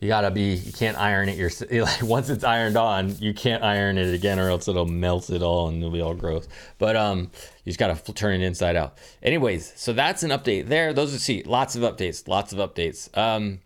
you 0.00 0.06
gotta 0.06 0.30
be 0.30 0.54
you 0.54 0.72
can't 0.72 0.96
iron 0.96 1.28
it 1.28 1.36
yourself. 1.36 1.70
Like 1.72 2.02
once 2.02 2.30
it's 2.30 2.44
ironed 2.44 2.76
on, 2.76 3.16
you 3.18 3.34
can't 3.34 3.64
iron 3.64 3.98
it 3.98 4.14
again 4.14 4.38
or 4.38 4.48
else 4.48 4.68
it'll 4.68 4.86
melt 4.86 5.28
it 5.30 5.42
all 5.42 5.68
and 5.68 5.78
it'll 5.78 5.90
be 5.90 6.00
all 6.00 6.14
gross. 6.14 6.46
But 6.78 6.94
um, 6.96 7.30
you 7.64 7.72
just 7.72 7.78
gotta 7.78 8.12
turn 8.12 8.40
it 8.40 8.44
inside 8.44 8.76
out. 8.76 8.96
Anyways, 9.22 9.72
so 9.76 9.92
that's 9.92 10.22
an 10.22 10.30
update 10.30 10.68
there. 10.68 10.92
Those 10.92 11.14
are 11.14 11.18
see 11.18 11.42
lots 11.42 11.74
of 11.74 11.82
updates, 11.82 12.28
lots 12.28 12.52
of 12.52 12.58
updates. 12.58 13.16
Um, 13.18 13.58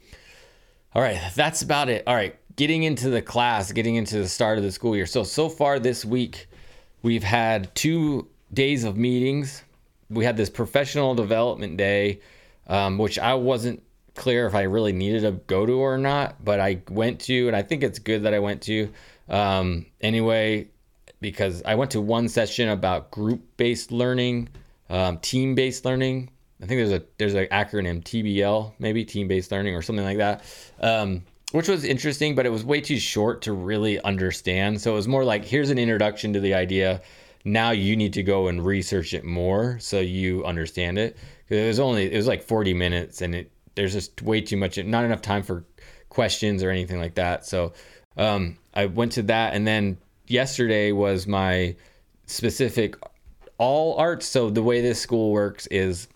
all 0.95 1.03
right, 1.03 1.21
that's 1.35 1.63
about 1.63 1.89
it. 1.89 2.05
All 2.07 2.15
right, 2.15 2.37
getting 2.57 2.83
into 2.83 3.11
the 3.11 3.23
class, 3.23 3.73
getting 3.73 3.97
into 3.97 4.19
the 4.19 4.29
start 4.29 4.59
of 4.59 4.65
the 4.65 4.73
school 4.73 4.95
year. 4.95 5.07
So 5.07 5.25
so 5.25 5.49
far 5.49 5.79
this 5.79 6.05
week, 6.05 6.49
we've 7.03 7.23
had 7.23 7.75
two 7.75 8.29
days 8.53 8.85
of 8.85 8.97
meetings. 8.97 9.63
We 10.11 10.25
had 10.25 10.37
this 10.37 10.51
professional 10.51 11.15
development 11.15 11.79
day, 11.79 12.21
um, 12.67 12.99
which 12.99 13.19
I 13.19 13.35
wasn't 13.35 13.83
clear 14.15 14.47
if 14.47 14.55
I 14.55 14.63
really 14.63 14.93
needed 14.93 15.23
to 15.23 15.33
go 15.33 15.65
to 15.65 15.73
or 15.73 15.97
not, 15.97 16.45
but 16.45 16.61
I 16.61 16.83
went 16.91 17.21
to, 17.21 17.47
and 17.47 17.57
I 17.57 17.63
think 17.63 17.83
it's 17.83 17.99
good 17.99 18.25
that 18.25 18.35
I 18.35 18.39
went 18.39 18.63
to. 18.63 18.91
Um, 19.29 19.87
anyway, 20.01 20.69
because 21.21 21.63
I 21.65 21.77
went 21.77 21.93
to 21.93 22.01
one 22.01 22.29
session 22.29 22.69
about 22.69 23.11
group-based 23.11 23.93
learning, 23.93 24.51
um, 24.91 25.19
team-based 25.19 25.85
learning. 25.85 26.31
I 26.63 26.67
think 26.67 26.79
there's 26.79 26.93
a 26.93 27.03
there's 27.19 27.35
an 27.35 27.47
acronym 27.47 28.03
TBL, 28.05 28.75
maybe 28.79 29.05
team-based 29.05 29.51
learning 29.51 29.75
or 29.75 29.83
something 29.83 30.05
like 30.05 30.19
that, 30.19 30.45
um, 30.81 31.25
which 31.51 31.69
was 31.69 31.85
interesting, 31.85 32.37
but 32.37 32.47
it 32.47 32.51
was 32.51 32.65
way 32.65 32.81
too 32.81 32.99
short 32.99 33.43
to 33.43 33.53
really 33.53 34.01
understand. 34.03 34.81
So 34.81 34.93
it 34.93 34.95
was 34.95 35.09
more 35.09 35.25
like 35.25 35.45
here's 35.45 35.71
an 35.71 35.79
introduction 35.79 36.33
to 36.35 36.41
the 36.41 36.55
idea. 36.55 37.03
Now 37.45 37.73
you 37.73 37.97
need 37.97 38.13
to 38.13 38.23
go 38.23 38.47
and 38.47 38.65
research 38.65 39.13
it 39.13 39.25
more 39.25 39.81
so 39.81 39.99
you 39.99 40.45
understand 40.45 40.99
it. 40.99 41.17
Because 41.49 41.65
It 41.65 41.67
was 41.67 41.81
only 41.81 42.13
it 42.13 42.17
was 42.17 42.29
like 42.29 42.43
40 42.43 42.75
minutes, 42.75 43.23
and 43.23 43.35
it 43.35 43.51
there's 43.75 43.93
just 43.93 44.23
way 44.23 44.41
too 44.41 44.57
much, 44.57 44.79
not 44.79 45.05
enough 45.05 45.23
time 45.23 45.43
for 45.43 45.65
questions 46.11 46.63
or 46.63 46.71
anything 46.71 47.01
like 47.01 47.15
that. 47.17 47.45
So 47.45 47.73
um, 48.17 48.57
I 48.73 48.87
went 48.87 49.13
to 49.13 49.23
that, 49.25 49.55
and 49.55 49.67
then 49.67 49.99
yesterday 50.29 50.93
was 50.93 51.27
my 51.27 51.75
specific 52.27 52.95
all 53.59 53.97
arts. 53.97 54.27
So 54.27 54.49
the 54.49 54.63
way 54.63 54.81
this 54.81 55.01
school 55.01 55.33
works 55.33 55.67
is 55.67 56.07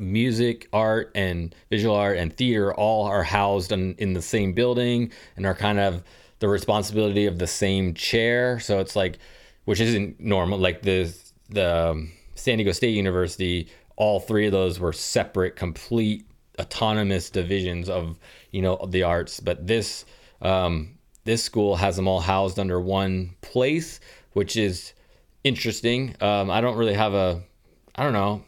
music, 0.00 0.68
art, 0.72 1.12
and 1.14 1.54
visual 1.70 1.94
art 1.94 2.16
and 2.16 2.36
theater 2.36 2.74
all 2.74 3.04
are 3.06 3.22
housed 3.22 3.72
in, 3.72 3.94
in 3.96 4.14
the 4.14 4.22
same 4.22 4.52
building 4.52 5.12
and 5.36 5.46
are 5.46 5.54
kind 5.54 5.78
of 5.78 6.02
the 6.38 6.48
responsibility 6.48 7.26
of 7.26 7.38
the 7.38 7.46
same 7.46 7.94
chair. 7.94 8.58
So 8.60 8.80
it's 8.80 8.96
like, 8.96 9.18
which 9.66 9.80
isn't 9.80 10.18
normal. 10.18 10.58
Like 10.58 10.82
the 10.82 11.14
the 11.50 11.90
um, 11.90 12.12
San 12.34 12.58
Diego 12.58 12.72
State 12.72 12.94
University, 12.94 13.68
all 13.96 14.20
three 14.20 14.46
of 14.46 14.52
those 14.52 14.80
were 14.80 14.92
separate, 14.92 15.56
complete 15.56 16.24
autonomous 16.60 17.30
divisions 17.30 17.88
of 17.88 18.18
you 18.50 18.62
know 18.62 18.78
the 18.88 19.02
arts 19.02 19.40
but 19.40 19.66
this 19.66 20.04
um, 20.42 20.98
this 21.24 21.42
school 21.42 21.76
has 21.76 21.96
them 21.96 22.06
all 22.06 22.20
housed 22.20 22.58
under 22.58 22.80
one 22.80 23.34
place 23.40 23.98
which 24.34 24.56
is 24.56 24.92
interesting 25.42 26.14
um, 26.20 26.50
i 26.50 26.60
don't 26.60 26.76
really 26.76 26.94
have 26.94 27.14
a 27.14 27.42
i 27.96 28.02
don't 28.02 28.12
know 28.12 28.44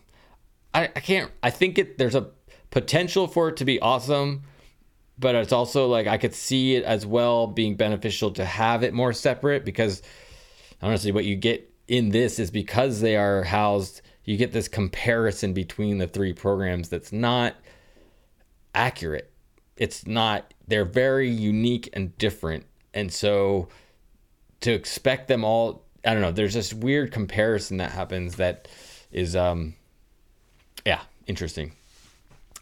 I, 0.74 0.84
I 0.84 1.00
can't 1.00 1.30
i 1.42 1.50
think 1.50 1.78
it 1.78 1.98
there's 1.98 2.14
a 2.14 2.30
potential 2.70 3.26
for 3.26 3.48
it 3.48 3.56
to 3.58 3.64
be 3.64 3.80
awesome 3.80 4.42
but 5.18 5.34
it's 5.34 5.52
also 5.52 5.86
like 5.86 6.06
i 6.06 6.18
could 6.18 6.34
see 6.34 6.74
it 6.76 6.84
as 6.84 7.04
well 7.04 7.46
being 7.46 7.76
beneficial 7.76 8.30
to 8.32 8.44
have 8.44 8.82
it 8.82 8.94
more 8.94 9.12
separate 9.12 9.64
because 9.64 10.02
honestly 10.80 11.12
what 11.12 11.24
you 11.24 11.36
get 11.36 11.70
in 11.88 12.10
this 12.10 12.38
is 12.38 12.50
because 12.50 13.00
they 13.00 13.16
are 13.16 13.42
housed 13.42 14.02
you 14.24 14.36
get 14.36 14.52
this 14.52 14.68
comparison 14.68 15.52
between 15.52 15.98
the 15.98 16.06
three 16.06 16.32
programs 16.32 16.88
that's 16.88 17.12
not 17.12 17.56
accurate. 18.74 19.30
It's 19.76 20.06
not, 20.06 20.54
they're 20.68 20.84
very 20.84 21.28
unique 21.28 21.88
and 21.92 22.16
different. 22.18 22.66
And 22.94 23.12
so 23.12 23.68
to 24.60 24.72
expect 24.72 25.28
them 25.28 25.44
all, 25.44 25.84
I 26.04 26.12
don't 26.12 26.22
know, 26.22 26.32
there's 26.32 26.54
this 26.54 26.72
weird 26.72 27.12
comparison 27.12 27.78
that 27.78 27.92
happens 27.92 28.36
that 28.36 28.68
is, 29.10 29.34
um, 29.34 29.74
yeah, 30.84 31.00
interesting. 31.26 31.72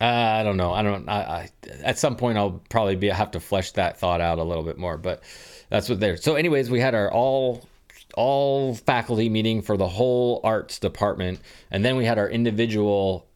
Uh, 0.00 0.04
I 0.04 0.42
don't 0.42 0.56
know. 0.56 0.72
I 0.72 0.82
don't. 0.82 1.08
I, 1.08 1.20
I, 1.20 1.50
at 1.82 1.98
some 1.98 2.16
point 2.16 2.38
I'll 2.38 2.62
probably 2.70 2.96
be 2.96 3.08
have 3.08 3.32
to 3.32 3.40
flesh 3.40 3.72
that 3.72 3.98
thought 3.98 4.20
out 4.20 4.38
a 4.38 4.44
little 4.44 4.64
bit 4.64 4.78
more, 4.78 4.96
but 4.96 5.22
that's 5.68 5.88
what 5.88 6.00
there. 6.00 6.16
So, 6.16 6.36
anyways, 6.36 6.70
we 6.70 6.80
had 6.80 6.94
our 6.94 7.12
all 7.12 7.68
all 8.14 8.74
faculty 8.74 9.28
meeting 9.28 9.62
for 9.62 9.76
the 9.76 9.88
whole 9.88 10.40
arts 10.42 10.78
department, 10.78 11.40
and 11.70 11.84
then 11.84 11.96
we 11.96 12.04
had 12.04 12.18
our 12.18 12.28
individual 12.28 13.26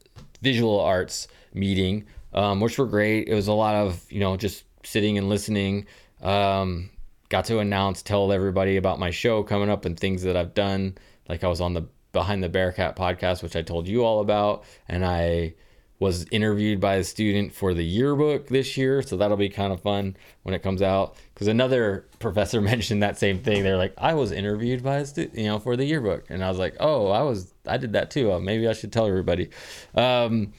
visual 0.40 0.80
arts 0.80 1.28
meeting 1.52 2.06
um, 2.34 2.60
which 2.60 2.78
were 2.78 2.86
great. 2.86 3.28
It 3.28 3.34
was 3.34 3.48
a 3.48 3.52
lot 3.52 3.74
of 3.74 4.04
you 4.10 4.20
know 4.20 4.36
just 4.36 4.64
sitting 4.82 5.16
and 5.16 5.28
listening. 5.28 5.86
Um, 6.20 6.90
got 7.28 7.46
to 7.46 7.60
announce, 7.60 8.02
tell 8.02 8.32
everybody 8.32 8.76
about 8.76 8.98
my 8.98 9.10
show 9.10 9.42
coming 9.42 9.70
up 9.70 9.84
and 9.84 9.98
things 9.98 10.22
that 10.24 10.36
I've 10.36 10.54
done. 10.54 10.98
Like 11.28 11.44
I 11.44 11.48
was 11.48 11.60
on 11.60 11.72
the 11.72 11.86
Behind 12.14 12.42
the 12.42 12.48
Bearcat 12.48 12.96
podcast, 12.96 13.42
which 13.42 13.54
I 13.54 13.60
told 13.60 13.86
you 13.86 14.02
all 14.04 14.20
about, 14.20 14.64
and 14.88 15.04
I 15.04 15.54
was 15.98 16.24
interviewed 16.30 16.80
by 16.80 16.94
a 16.94 17.04
student 17.04 17.52
for 17.52 17.74
the 17.74 17.84
yearbook 17.84 18.48
this 18.48 18.76
year, 18.76 19.02
so 19.02 19.16
that'll 19.16 19.36
be 19.36 19.48
kind 19.48 19.72
of 19.72 19.80
fun 19.82 20.16
when 20.42 20.54
it 20.54 20.62
comes 20.62 20.80
out. 20.80 21.16
Because 21.34 21.46
another 21.46 22.06
professor 22.18 22.60
mentioned 22.62 23.02
that 23.02 23.18
same 23.18 23.40
thing. 23.40 23.62
They're 23.62 23.76
like, 23.76 23.94
"I 23.98 24.14
was 24.14 24.32
interviewed 24.32 24.82
by 24.82 24.96
a 24.96 25.06
student, 25.06 25.36
you 25.38 25.44
know, 25.44 25.58
for 25.58 25.76
the 25.76 25.84
yearbook," 25.84 26.30
and 26.30 26.42
I 26.42 26.48
was 26.48 26.58
like, 26.58 26.76
"Oh, 26.80 27.08
I 27.08 27.22
was, 27.22 27.52
I 27.66 27.76
did 27.76 27.92
that 27.92 28.10
too. 28.10 28.32
Uh, 28.32 28.38
maybe 28.38 28.66
I 28.66 28.72
should 28.72 28.92
tell 28.92 29.06
everybody." 29.06 29.50
Um, 29.94 30.54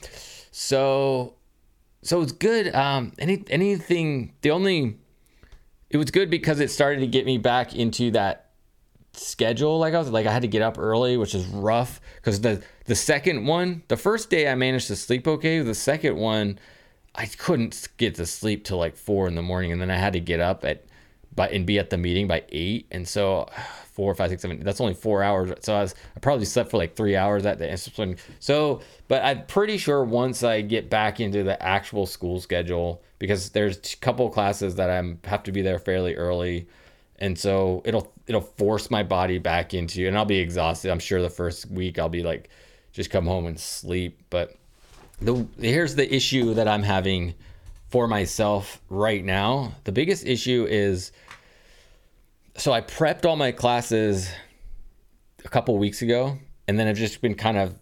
so 0.51 1.33
so 2.05 2.21
it's 2.21 2.31
good. 2.31 2.73
Um, 2.75 3.13
any 3.17 3.43
anything. 3.49 4.33
The 4.41 4.51
only 4.51 4.99
it 5.89 5.97
was 5.97 6.11
good 6.11 6.29
because 6.29 6.59
it 6.59 6.69
started 6.69 6.99
to 6.99 7.07
get 7.07 7.25
me 7.25 7.37
back 7.37 7.75
into 7.75 8.11
that 8.11 8.44
schedule. 9.17 9.79
Like 9.79 9.93
I 9.93 9.99
was 9.99 10.09
like 10.09 10.25
I 10.25 10.31
had 10.31 10.41
to 10.41 10.47
get 10.47 10.61
up 10.61 10.77
early, 10.77 11.17
which 11.17 11.35
is 11.35 11.45
rough 11.47 12.01
because 12.15 12.41
the 12.41 12.63
the 12.85 12.95
second 12.95 13.45
one, 13.45 13.83
the 13.87 13.97
first 13.97 14.29
day 14.29 14.49
I 14.49 14.55
managed 14.55 14.87
to 14.87 14.95
sleep 14.95 15.27
okay. 15.27 15.59
The 15.59 15.75
second 15.75 16.17
one, 16.17 16.59
I 17.13 17.25
couldn't 17.25 17.87
get 17.97 18.15
to 18.15 18.25
sleep 18.25 18.63
till 18.63 18.77
like 18.77 18.95
four 18.95 19.27
in 19.27 19.35
the 19.35 19.41
morning, 19.41 19.71
and 19.71 19.81
then 19.81 19.91
I 19.91 19.97
had 19.97 20.13
to 20.13 20.19
get 20.19 20.39
up 20.39 20.65
at 20.65 20.85
but 21.35 21.51
and 21.51 21.65
be 21.65 21.79
at 21.79 21.89
the 21.89 21.97
meeting 21.97 22.27
by 22.27 22.43
eight. 22.49 22.87
And 22.91 23.07
so 23.07 23.49
four, 23.91 24.13
five, 24.15 24.29
six, 24.29 24.41
seven. 24.41 24.59
That's 24.61 24.81
only 24.81 24.93
four 24.93 25.23
hours. 25.23 25.51
So 25.61 25.75
I 25.75 25.81
was 25.81 25.95
I 26.15 26.19
probably 26.19 26.45
slept 26.45 26.71
for 26.71 26.77
like 26.77 26.95
three 26.95 27.15
hours 27.15 27.43
that 27.43 27.59
day. 27.59 27.75
So, 28.39 28.81
but 29.07 29.23
I'm 29.23 29.45
pretty 29.45 29.77
sure 29.77 30.03
once 30.03 30.43
I 30.43 30.61
get 30.61 30.89
back 30.89 31.19
into 31.19 31.43
the 31.43 31.61
actual 31.61 32.05
school 32.05 32.39
schedule, 32.39 33.01
because 33.19 33.49
there's 33.51 33.93
a 33.93 33.97
couple 33.97 34.29
classes 34.29 34.75
that 34.75 34.89
I'm 34.89 35.19
have 35.25 35.43
to 35.43 35.51
be 35.51 35.61
there 35.61 35.79
fairly 35.79 36.15
early, 36.15 36.67
and 37.19 37.37
so 37.37 37.81
it'll 37.85 38.11
it'll 38.27 38.41
force 38.41 38.91
my 38.91 39.03
body 39.03 39.37
back 39.37 39.73
into, 39.73 40.07
and 40.07 40.17
I'll 40.17 40.25
be 40.25 40.39
exhausted. 40.39 40.91
I'm 40.91 40.99
sure 40.99 41.21
the 41.21 41.29
first 41.29 41.69
week 41.69 41.99
I'll 41.99 42.09
be 42.09 42.23
like, 42.23 42.49
just 42.91 43.09
come 43.09 43.25
home 43.25 43.45
and 43.45 43.59
sleep. 43.59 44.21
But 44.29 44.55
the 45.21 45.47
here's 45.59 45.95
the 45.95 46.13
issue 46.13 46.53
that 46.55 46.67
I'm 46.67 46.83
having 46.83 47.33
for 47.89 48.07
myself 48.07 48.81
right 48.89 49.23
now. 49.23 49.73
The 49.85 49.91
biggest 49.91 50.25
issue 50.25 50.67
is 50.69 51.11
so 52.57 52.71
I 52.71 52.81
prepped 52.81 53.25
all 53.25 53.35
my 53.35 53.51
classes 53.51 54.31
a 55.43 55.49
couple 55.49 55.77
weeks 55.77 56.01
ago, 56.01 56.37
and 56.67 56.79
then 56.79 56.87
I've 56.87 56.97
just 56.97 57.21
been 57.21 57.35
kind 57.35 57.57
of 57.57 57.75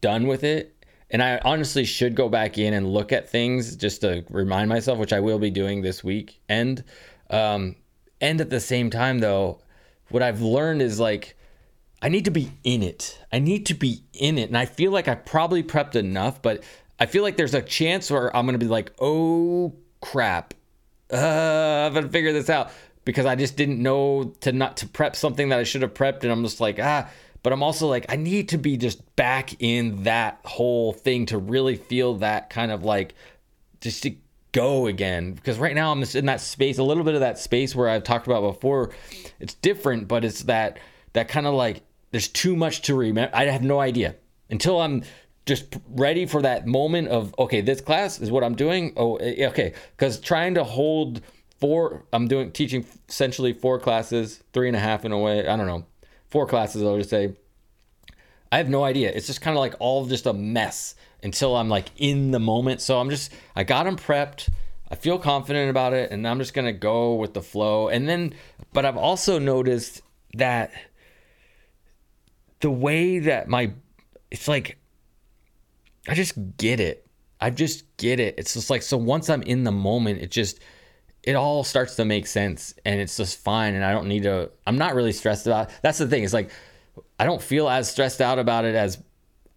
done 0.00 0.26
with 0.26 0.44
it. 0.44 0.74
And 1.10 1.22
I 1.22 1.38
honestly 1.44 1.84
should 1.84 2.14
go 2.14 2.30
back 2.30 2.56
in 2.56 2.72
and 2.72 2.90
look 2.90 3.12
at 3.12 3.28
things 3.28 3.76
just 3.76 4.00
to 4.00 4.24
remind 4.30 4.70
myself, 4.70 4.98
which 4.98 5.12
I 5.12 5.20
will 5.20 5.38
be 5.38 5.50
doing 5.50 5.82
this 5.82 6.02
week. 6.02 6.40
And 6.48 6.82
um, 7.28 7.76
and 8.22 8.40
at 8.40 8.48
the 8.48 8.60
same 8.60 8.88
time, 8.88 9.18
though, 9.18 9.58
what 10.08 10.22
I've 10.22 10.40
learned 10.40 10.80
is 10.80 11.00
like 11.00 11.36
I 12.00 12.08
need 12.08 12.24
to 12.24 12.30
be 12.30 12.52
in 12.64 12.82
it. 12.82 13.18
I 13.32 13.40
need 13.40 13.66
to 13.66 13.74
be 13.74 14.04
in 14.14 14.38
it, 14.38 14.48
and 14.48 14.56
I 14.56 14.64
feel 14.64 14.92
like 14.92 15.08
I 15.08 15.16
probably 15.16 15.62
prepped 15.62 15.96
enough, 15.96 16.40
but 16.40 16.62
I 16.98 17.06
feel 17.06 17.22
like 17.22 17.36
there's 17.36 17.54
a 17.54 17.62
chance 17.62 18.10
where 18.10 18.34
I'm 18.34 18.46
gonna 18.46 18.58
be 18.58 18.66
like, 18.66 18.92
oh 19.00 19.74
crap, 20.00 20.54
uh, 21.12 21.86
I'm 21.86 21.92
gonna 21.92 22.08
figure 22.08 22.32
this 22.32 22.48
out 22.48 22.70
because 23.04 23.26
I 23.26 23.34
just 23.34 23.56
didn't 23.56 23.82
know 23.82 24.34
to 24.40 24.52
not 24.52 24.78
to 24.78 24.88
prep 24.88 25.16
something 25.16 25.48
that 25.48 25.58
I 25.58 25.64
should 25.64 25.82
have 25.82 25.94
prepped, 25.94 26.22
and 26.22 26.32
I'm 26.32 26.44
just 26.44 26.60
like 26.60 26.78
ah. 26.80 27.10
But 27.42 27.52
I'm 27.52 27.64
also 27.64 27.88
like 27.88 28.06
I 28.08 28.14
need 28.14 28.50
to 28.50 28.58
be 28.58 28.76
just 28.76 29.16
back 29.16 29.60
in 29.60 30.04
that 30.04 30.38
whole 30.44 30.92
thing 30.92 31.26
to 31.26 31.38
really 31.38 31.74
feel 31.74 32.14
that 32.18 32.50
kind 32.50 32.70
of 32.70 32.84
like 32.84 33.16
just 33.80 34.04
to 34.04 34.14
go 34.52 34.86
again 34.86 35.32
because 35.32 35.58
right 35.58 35.74
now 35.74 35.92
I'm 35.92 36.00
just 36.00 36.14
in 36.14 36.26
that 36.26 36.40
space, 36.40 36.78
a 36.78 36.82
little 36.82 37.04
bit 37.04 37.14
of 37.14 37.20
that 37.20 37.38
space 37.38 37.74
where 37.74 37.88
I've 37.88 38.04
talked 38.04 38.26
about 38.26 38.42
before. 38.42 38.90
It's 39.40 39.54
different, 39.54 40.08
but 40.08 40.24
it's 40.24 40.44
that 40.44 40.78
that 41.14 41.28
kind 41.28 41.46
of 41.46 41.54
like 41.54 41.82
there's 42.10 42.28
too 42.28 42.56
much 42.56 42.82
to 42.82 42.94
remember. 42.94 43.34
I 43.34 43.46
have 43.46 43.62
no 43.62 43.80
idea 43.80 44.16
until 44.50 44.80
I'm 44.80 45.02
just 45.46 45.76
ready 45.88 46.26
for 46.26 46.42
that 46.42 46.66
moment 46.66 47.08
of 47.08 47.34
okay, 47.38 47.60
this 47.60 47.80
class 47.80 48.20
is 48.20 48.30
what 48.30 48.44
I'm 48.44 48.54
doing. 48.54 48.92
Oh, 48.96 49.16
eh, 49.16 49.46
okay, 49.48 49.74
because 49.96 50.20
trying 50.20 50.54
to 50.54 50.64
hold 50.64 51.22
four 51.62 52.04
i'm 52.12 52.26
doing 52.26 52.50
teaching 52.50 52.84
essentially 53.08 53.52
four 53.52 53.78
classes 53.78 54.42
three 54.52 54.66
and 54.66 54.76
a 54.76 54.80
half 54.80 55.04
in 55.04 55.12
a 55.12 55.18
way 55.18 55.46
i 55.46 55.56
don't 55.56 55.68
know 55.68 55.86
four 56.28 56.44
classes 56.44 56.82
i'll 56.82 56.98
just 56.98 57.08
say 57.08 57.32
i 58.50 58.56
have 58.56 58.68
no 58.68 58.82
idea 58.82 59.12
it's 59.12 59.28
just 59.28 59.40
kind 59.40 59.56
of 59.56 59.60
like 59.60 59.76
all 59.78 60.04
just 60.04 60.26
a 60.26 60.32
mess 60.32 60.96
until 61.22 61.56
i'm 61.56 61.68
like 61.68 61.88
in 61.96 62.30
the 62.30 62.40
moment. 62.40 62.80
So 62.80 62.98
i'm 62.98 63.10
just 63.10 63.32
i 63.56 63.64
got 63.64 63.84
them 63.84 63.96
prepped. 63.96 64.48
I 64.90 64.94
feel 64.94 65.18
confident 65.18 65.70
about 65.70 65.92
it 65.92 66.10
and 66.10 66.26
i'm 66.26 66.38
just 66.38 66.54
gonna 66.54 66.72
go 66.72 67.14
with 67.14 67.34
the 67.34 67.42
flow. 67.42 67.88
And 67.88 68.08
then 68.08 68.34
but 68.72 68.84
i've 68.84 68.96
also 68.96 69.38
noticed 69.38 70.02
that 70.34 70.72
the 72.60 72.70
way 72.70 73.18
that 73.20 73.48
my 73.48 73.72
it's 74.30 74.48
like 74.48 74.78
i 76.08 76.14
just 76.14 76.34
get 76.56 76.80
it. 76.80 77.06
I 77.40 77.50
just 77.50 77.96
get 77.96 78.20
it. 78.20 78.36
It's 78.38 78.54
just 78.54 78.70
like 78.70 78.82
so 78.82 78.96
once 78.96 79.28
i'm 79.30 79.42
in 79.42 79.64
the 79.64 79.72
moment 79.72 80.20
it 80.20 80.30
just 80.30 80.60
it 81.22 81.34
all 81.34 81.62
starts 81.62 81.96
to 81.96 82.04
make 82.04 82.26
sense 82.26 82.74
and 82.84 83.00
it's 83.00 83.16
just 83.16 83.38
fine 83.38 83.74
and 83.74 83.84
I 83.84 83.92
don't 83.92 84.08
need 84.08 84.24
to 84.24 84.50
I'm 84.66 84.76
not 84.76 84.94
really 84.94 85.12
stressed 85.12 85.46
about 85.46 85.70
that's 85.82 85.98
the 85.98 86.08
thing 86.08 86.24
it's 86.24 86.32
like 86.32 86.50
I 87.18 87.24
don't 87.24 87.40
feel 87.40 87.68
as 87.68 87.90
stressed 87.90 88.20
out 88.20 88.38
about 88.38 88.64
it 88.64 88.74
as 88.74 88.98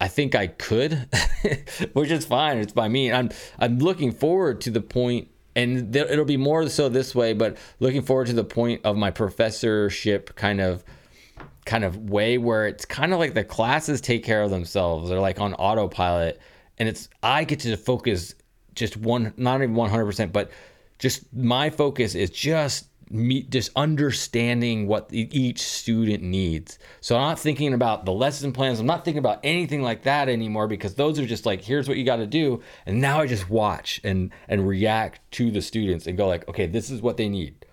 I 0.00 0.08
think 0.08 0.34
I 0.34 0.48
could 0.48 1.08
which 1.92 2.10
is 2.10 2.24
fine. 2.24 2.58
It's 2.58 2.72
by 2.72 2.88
me. 2.88 3.12
I'm 3.12 3.30
I'm 3.58 3.78
looking 3.78 4.12
forward 4.12 4.60
to 4.62 4.70
the 4.70 4.80
point 4.80 5.28
and 5.54 5.94
it'll 5.96 6.24
be 6.24 6.36
more 6.36 6.68
so 6.68 6.88
this 6.88 7.14
way 7.14 7.32
but 7.32 7.56
looking 7.80 8.02
forward 8.02 8.26
to 8.26 8.34
the 8.34 8.44
point 8.44 8.82
of 8.84 8.96
my 8.96 9.10
professorship 9.10 10.34
kind 10.34 10.60
of 10.60 10.84
kind 11.64 11.84
of 11.84 12.10
way 12.10 12.38
where 12.38 12.66
it's 12.66 12.84
kind 12.84 13.12
of 13.12 13.18
like 13.18 13.34
the 13.34 13.44
classes 13.44 14.00
take 14.00 14.24
care 14.24 14.42
of 14.42 14.50
themselves. 14.50 15.08
They're 15.08 15.20
like 15.20 15.40
on 15.40 15.54
autopilot 15.54 16.40
and 16.78 16.88
it's 16.88 17.08
I 17.22 17.44
get 17.44 17.60
to 17.60 17.76
focus 17.76 18.34
just 18.74 18.96
one 18.96 19.32
not 19.36 19.62
even 19.62 19.74
100% 19.74 20.32
but 20.32 20.50
just 20.98 21.32
my 21.34 21.70
focus 21.70 22.14
is 22.14 22.30
just 22.30 22.86
me 23.10 23.42
just 23.42 23.70
understanding 23.76 24.86
what 24.86 25.08
each 25.12 25.62
student 25.62 26.22
needs. 26.22 26.78
So 27.00 27.16
i'm 27.16 27.22
not 27.22 27.38
thinking 27.38 27.72
about 27.72 28.04
the 28.04 28.12
lesson 28.12 28.52
plans. 28.52 28.80
I'm 28.80 28.86
not 28.86 29.04
thinking 29.04 29.18
about 29.18 29.40
anything 29.44 29.82
like 29.82 30.02
that 30.02 30.28
anymore 30.28 30.66
because 30.66 30.94
those 30.94 31.18
are 31.18 31.26
just 31.26 31.46
like 31.46 31.62
here's 31.62 31.88
what 31.88 31.96
you 31.96 32.04
got 32.04 32.16
to 32.16 32.26
do. 32.26 32.62
And 32.84 33.00
now 33.00 33.20
i 33.20 33.26
just 33.26 33.48
watch 33.48 34.00
and 34.02 34.30
and 34.48 34.66
react 34.66 35.20
to 35.32 35.50
the 35.50 35.62
students 35.62 36.06
and 36.06 36.16
go 36.16 36.26
like 36.26 36.48
okay 36.48 36.66
this 36.66 36.90
is 36.90 37.00
what 37.00 37.16
they 37.16 37.28
need. 37.28 37.64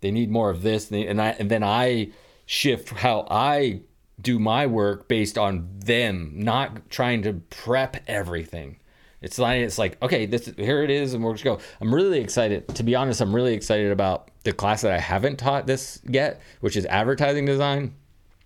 They 0.00 0.10
need 0.10 0.30
more 0.30 0.50
of 0.50 0.62
this. 0.62 0.90
And 0.90 1.20
i 1.20 1.30
and 1.30 1.50
then 1.50 1.62
i 1.62 2.10
shift 2.46 2.88
how 2.90 3.26
i 3.30 3.80
do 4.20 4.38
my 4.38 4.66
work 4.66 5.06
based 5.06 5.38
on 5.38 5.68
them 5.78 6.32
not 6.34 6.88
trying 6.90 7.22
to 7.22 7.34
prep 7.50 8.02
everything 8.08 8.78
it's 9.20 9.38
like 9.38 9.60
it's 9.60 9.78
like 9.78 10.00
okay, 10.02 10.26
this 10.26 10.46
here 10.56 10.82
it 10.82 10.90
is, 10.90 11.14
and 11.14 11.24
we're 11.24 11.32
just 11.32 11.44
go. 11.44 11.58
I'm 11.80 11.92
really 11.92 12.20
excited. 12.20 12.68
To 12.76 12.82
be 12.82 12.94
honest, 12.94 13.20
I'm 13.20 13.34
really 13.34 13.54
excited 13.54 13.90
about 13.90 14.30
the 14.44 14.52
class 14.52 14.82
that 14.82 14.92
I 14.92 14.98
haven't 14.98 15.38
taught 15.38 15.66
this 15.66 16.00
yet, 16.08 16.40
which 16.60 16.76
is 16.76 16.86
advertising 16.86 17.44
design, 17.44 17.94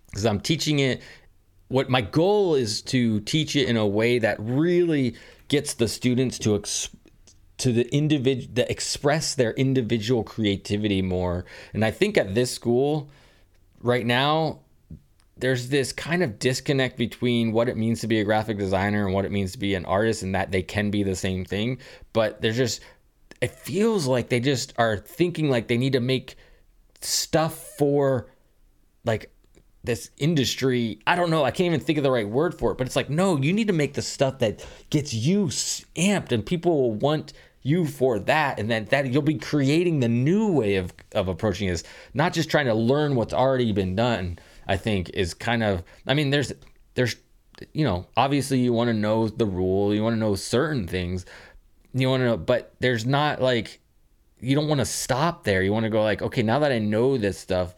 because 0.09 0.25
I'm 0.25 0.39
teaching 0.39 0.79
it. 0.79 1.01
What 1.67 1.89
my 1.89 2.01
goal 2.01 2.55
is 2.55 2.81
to 2.83 3.19
teach 3.21 3.55
it 3.55 3.67
in 3.67 3.77
a 3.77 3.87
way 3.87 4.19
that 4.19 4.37
really 4.39 5.15
gets 5.47 5.73
the 5.75 5.87
students 5.87 6.37
to 6.39 6.55
ex- 6.55 6.89
to 7.57 7.71
the 7.71 7.87
individual 7.93 8.53
that 8.55 8.69
express 8.69 9.35
their 9.35 9.53
individual 9.53 10.23
creativity 10.23 11.01
more. 11.01 11.45
And 11.73 11.85
I 11.85 11.91
think 11.91 12.17
at 12.17 12.33
this 12.33 12.51
school 12.51 13.09
right 13.79 14.05
now, 14.05 14.59
there's 15.37 15.69
this 15.69 15.91
kind 15.91 16.21
of 16.21 16.39
disconnect 16.39 16.97
between 16.97 17.51
what 17.51 17.67
it 17.67 17.77
means 17.77 18.01
to 18.01 18.07
be 18.07 18.19
a 18.19 18.23
graphic 18.23 18.57
designer 18.57 19.05
and 19.05 19.13
what 19.13 19.25
it 19.25 19.31
means 19.31 19.53
to 19.53 19.57
be 19.57 19.75
an 19.75 19.85
artist 19.85 20.23
and 20.23 20.35
that 20.35 20.51
they 20.51 20.61
can 20.61 20.91
be 20.91 21.03
the 21.03 21.15
same 21.15 21.43
thing 21.43 21.77
but 22.13 22.41
there's 22.41 22.57
just 22.57 22.81
it 23.41 23.51
feels 23.51 24.07
like 24.07 24.29
they 24.29 24.39
just 24.39 24.73
are 24.77 24.97
thinking 24.97 25.49
like 25.49 25.67
they 25.67 25.77
need 25.77 25.93
to 25.93 25.99
make 25.99 26.35
stuff 27.01 27.73
for 27.77 28.29
like 29.03 29.29
this 29.83 30.11
industry. 30.17 30.99
I 31.05 31.15
don't 31.15 31.29
know 31.29 31.43
i 31.43 31.51
can't 31.51 31.67
even 31.67 31.81
think 31.81 31.97
of 31.97 32.03
the 32.03 32.11
right 32.11 32.27
word 32.27 32.57
for 32.57 32.71
it 32.71 32.77
but 32.77 32.87
it's 32.87 32.95
like 32.95 33.09
no 33.09 33.37
you 33.37 33.51
need 33.51 33.67
to 33.67 33.73
make 33.73 33.93
the 33.93 34.01
stuff 34.01 34.39
that 34.39 34.65
gets 34.89 35.13
you 35.13 35.47
amped 35.47 36.31
and 36.31 36.45
people 36.45 36.81
will 36.81 36.93
want 36.93 37.33
you 37.63 37.87
for 37.87 38.19
that 38.19 38.59
and 38.59 38.69
then 38.69 38.85
that 38.85 39.11
you'll 39.11 39.21
be 39.21 39.37
creating 39.37 39.99
the 39.99 40.07
new 40.07 40.51
way 40.51 40.75
of 40.75 40.93
of 41.13 41.27
approaching 41.27 41.67
this 41.67 41.83
not 42.13 42.33
just 42.33 42.49
trying 42.49 42.65
to 42.65 42.73
learn 42.73 43.15
what's 43.15 43.33
already 43.33 43.71
been 43.71 43.95
done 43.95 44.37
I 44.67 44.77
think 44.77 45.09
is 45.09 45.33
kind 45.33 45.63
of 45.63 45.83
I 46.07 46.13
mean 46.13 46.29
there's 46.29 46.53
there's 46.95 47.15
you 47.73 47.85
know 47.85 48.07
obviously 48.17 48.59
you 48.59 48.73
want 48.73 48.89
to 48.89 48.93
know 48.93 49.27
the 49.27 49.45
rule 49.45 49.93
you 49.93 50.03
want 50.03 50.15
to 50.15 50.19
know 50.19 50.35
certain 50.35 50.87
things 50.87 51.25
you 51.93 52.09
want 52.09 52.21
to 52.21 52.25
know 52.25 52.37
but 52.37 52.73
there's 52.79 53.05
not 53.05 53.41
like 53.41 53.79
you 54.43 54.55
don't 54.55 54.67
want 54.67 54.79
to 54.79 54.85
stop 54.85 55.45
there. 55.45 55.63
You 55.63 55.71
want 55.71 55.85
to 55.85 55.89
go 55.89 56.03
like 56.03 56.21
okay 56.21 56.43
now 56.43 56.59
that 56.59 56.71
I 56.71 56.79
know 56.79 57.17
this 57.17 57.39
stuff 57.39 57.73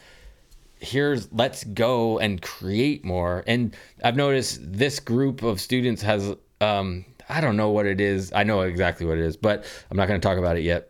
here's 0.79 1.31
let's 1.31 1.63
go 1.63 2.19
and 2.19 2.41
create 2.41 3.05
more. 3.05 3.43
And 3.47 3.75
I've 4.03 4.15
noticed 4.15 4.59
this 4.61 4.99
group 4.99 5.43
of 5.43 5.61
students 5.61 6.01
has 6.01 6.35
um 6.61 7.05
I 7.29 7.41
don't 7.41 7.57
know 7.57 7.69
what 7.69 7.85
it 7.85 8.01
is 8.01 8.31
I 8.33 8.43
know 8.43 8.61
exactly 8.61 9.05
what 9.05 9.17
it 9.17 9.23
is 9.23 9.37
but 9.37 9.65
I'm 9.89 9.97
not 9.97 10.07
going 10.07 10.19
to 10.19 10.27
talk 10.27 10.37
about 10.37 10.57
it 10.57 10.63
yet. 10.63 10.89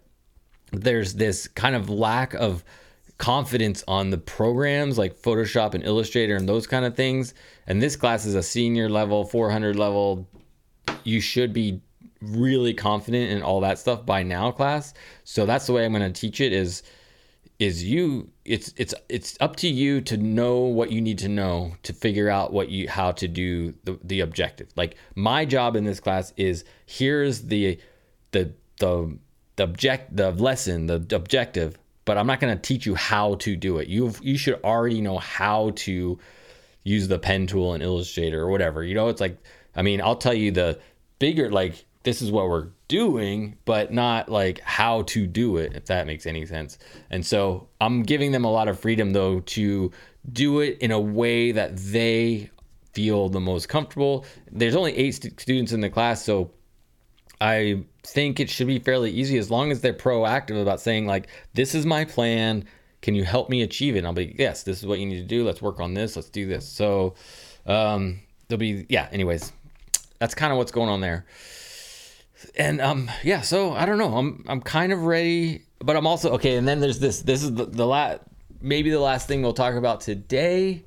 There's 0.72 1.14
this 1.14 1.48
kind 1.48 1.76
of 1.76 1.90
lack 1.90 2.34
of 2.34 2.64
confidence 3.18 3.84
on 3.88 4.10
the 4.10 4.18
programs 4.18 4.98
like 4.98 5.22
Photoshop 5.22 5.74
and 5.74 5.84
Illustrator 5.84 6.36
and 6.36 6.48
those 6.48 6.68
kind 6.68 6.86
of 6.86 6.96
things. 6.96 7.34
And 7.68 7.82
this 7.82 7.96
class 7.96 8.26
is 8.26 8.36
a 8.36 8.44
senior 8.44 8.90
level, 8.90 9.26
400 9.26 9.76
level. 9.76 10.28
You 11.04 11.22
should 11.22 11.54
be 11.54 11.82
really 12.22 12.74
confident 12.74 13.32
in 13.32 13.42
all 13.42 13.62
that 13.62 13.80
stuff 13.80 14.06
by 14.06 14.24
now 14.24 14.52
class. 14.52 14.94
So 15.24 15.46
that's 15.46 15.68
the 15.68 15.74
way 15.74 15.86
I'm 15.86 15.94
going 15.94 16.12
to 16.12 16.20
teach 16.20 16.42
it 16.42 16.54
is 16.54 16.84
is 17.58 17.86
you 17.86 18.30
it's 18.44 18.74
it's 18.76 18.94
it's 19.08 19.38
up 19.40 19.56
to 19.56 19.68
you 19.68 20.02
to 20.02 20.18
know 20.18 20.60
what 20.60 20.92
you 20.92 21.00
need 21.00 21.18
to 21.18 21.30
know 21.30 21.72
to 21.84 21.94
figure 21.94 22.30
out 22.30 22.52
what 22.52 22.68
you 22.68 22.90
how 22.90 23.12
to 23.14 23.28
do 23.28 23.74
the 23.86 23.98
the 24.04 24.20
objective. 24.20 24.68
Like 24.76 24.98
my 25.16 25.46
job 25.46 25.78
in 25.78 25.86
this 25.86 26.02
class 26.02 26.34
is 26.36 26.66
here's 26.86 27.44
the 27.44 27.80
the 28.32 28.52
the 28.80 29.18
the 29.56 29.64
object 29.64 30.18
the 30.18 30.32
lesson, 30.32 30.88
the 30.88 31.16
objective 31.16 31.78
but 32.06 32.18
I'm 32.18 32.28
not 32.28 32.40
going 32.40 32.56
to 32.56 32.62
teach 32.62 32.86
you 32.86 32.96
how 32.96 33.36
to 33.36 33.56
do 33.56 33.80
it. 33.80 33.88
You 33.88 34.14
you 34.22 34.38
should 34.38 34.60
already 34.64 35.02
know 35.02 35.18
how 35.18 35.72
to 35.78 36.20
use 36.84 37.08
the 37.08 37.20
pen 37.20 37.48
tool 37.48 37.74
in 37.74 37.82
Illustrator 37.82 38.42
or 38.42 38.50
whatever. 38.50 38.84
You 38.84 38.96
know, 38.96 39.10
it's 39.10 39.22
like 39.22 39.38
I 39.76 39.82
mean, 39.82 40.02
I'll 40.02 40.16
tell 40.16 40.34
you 40.34 40.52
the 40.52 40.80
bigger 41.20 41.52
like 41.52 41.86
this 42.04 42.22
is 42.22 42.32
what 42.32 42.48
we're 42.48 42.68
doing, 42.88 43.58
but 43.66 43.92
not 43.92 44.30
like 44.30 44.60
how 44.60 45.02
to 45.02 45.26
do 45.26 45.58
it, 45.58 45.74
if 45.76 45.86
that 45.88 46.06
makes 46.06 46.26
any 46.26 46.46
sense. 46.46 46.78
And 47.10 47.26
so 47.26 47.68
I'm 47.82 48.04
giving 48.04 48.32
them 48.32 48.46
a 48.46 48.52
lot 48.52 48.68
of 48.68 48.80
freedom 48.80 49.12
though 49.12 49.40
to 49.42 49.92
do 50.32 50.60
it 50.60 50.78
in 50.80 50.92
a 50.92 51.00
way 51.00 51.52
that 51.52 51.76
they 51.78 52.50
feel 52.94 53.30
the 53.30 53.40
most 53.40 53.68
comfortable. 53.68 54.26
There's 54.52 54.76
only 54.76 54.96
eight 54.96 55.16
st- 55.16 55.40
students 55.40 55.72
in 55.72 55.82
the 55.82 55.90
class, 55.90 56.24
so 56.24 56.52
I 57.42 57.84
think 58.04 58.40
it 58.40 58.50
should 58.50 58.68
be 58.68 58.80
fairly 58.80 59.12
easy 59.12 59.38
as 59.38 59.52
long 59.52 59.72
as 59.72 59.82
they're 59.82 59.94
proactive 59.94 60.62
about 60.62 60.80
saying 60.80 61.06
like 61.06 61.28
this 61.54 61.76
is 61.76 61.86
my 61.86 62.06
plan. 62.06 62.66
Can 63.02 63.16
you 63.16 63.24
help 63.24 63.50
me 63.50 63.62
achieve 63.62 63.96
it? 63.96 64.00
And 64.00 64.08
i'll 64.08 64.14
be 64.14 64.36
yes 64.38 64.64
this 64.64 64.80
is 64.80 64.86
what 64.86 65.00
you 65.00 65.06
need 65.06 65.18
to 65.18 65.24
do. 65.24 65.44
Let's 65.44 65.62
work 65.62 65.80
on 65.80 65.94
this. 65.94 66.16
Let's 66.16 66.30
do 66.30 66.48
this. 66.48 66.68
So 66.68 67.16
um 67.66 68.22
there'll 68.48 68.60
be 68.60 68.86
yeah 68.90 69.10
anyways 69.12 69.52
that's 70.20 70.36
kind 70.36 70.52
of 70.52 70.58
what's 70.58 70.72
going 70.72 70.90
on 70.90 71.02
there. 71.02 71.26
And 72.56 72.80
um 72.80 73.12
yeah 73.24 73.42
so 73.42 73.74
i 73.74 73.86
don't 73.86 73.98
know. 73.98 74.16
I'm 74.16 74.46
i'm 74.48 74.62
kind 74.62 74.94
of 74.94 75.04
ready 75.04 75.64
but 75.80 75.96
i'm 75.96 76.08
also 76.08 76.34
okay 76.34 76.56
and 76.56 76.68
then 76.68 76.80
there's 76.80 77.00
this 77.00 77.22
this 77.22 77.44
is 77.44 77.54
the, 77.54 77.66
the 77.66 77.86
last 77.86 78.22
maybe 78.62 78.90
the 78.90 79.00
last 79.00 79.28
thing 79.28 79.42
we'll 79.42 79.54
talk 79.54 79.76
about 79.76 80.02
today. 80.02 80.86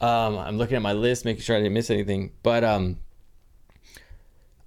Um 0.00 0.36
i'm 0.36 0.58
looking 0.58 0.76
at 0.76 0.82
my 0.82 0.92
list 0.92 1.24
making 1.24 1.42
sure 1.42 1.56
i 1.56 1.60
didn't 1.60 1.72
miss 1.72 1.90
anything 1.90 2.32
but 2.42 2.62
um 2.62 2.98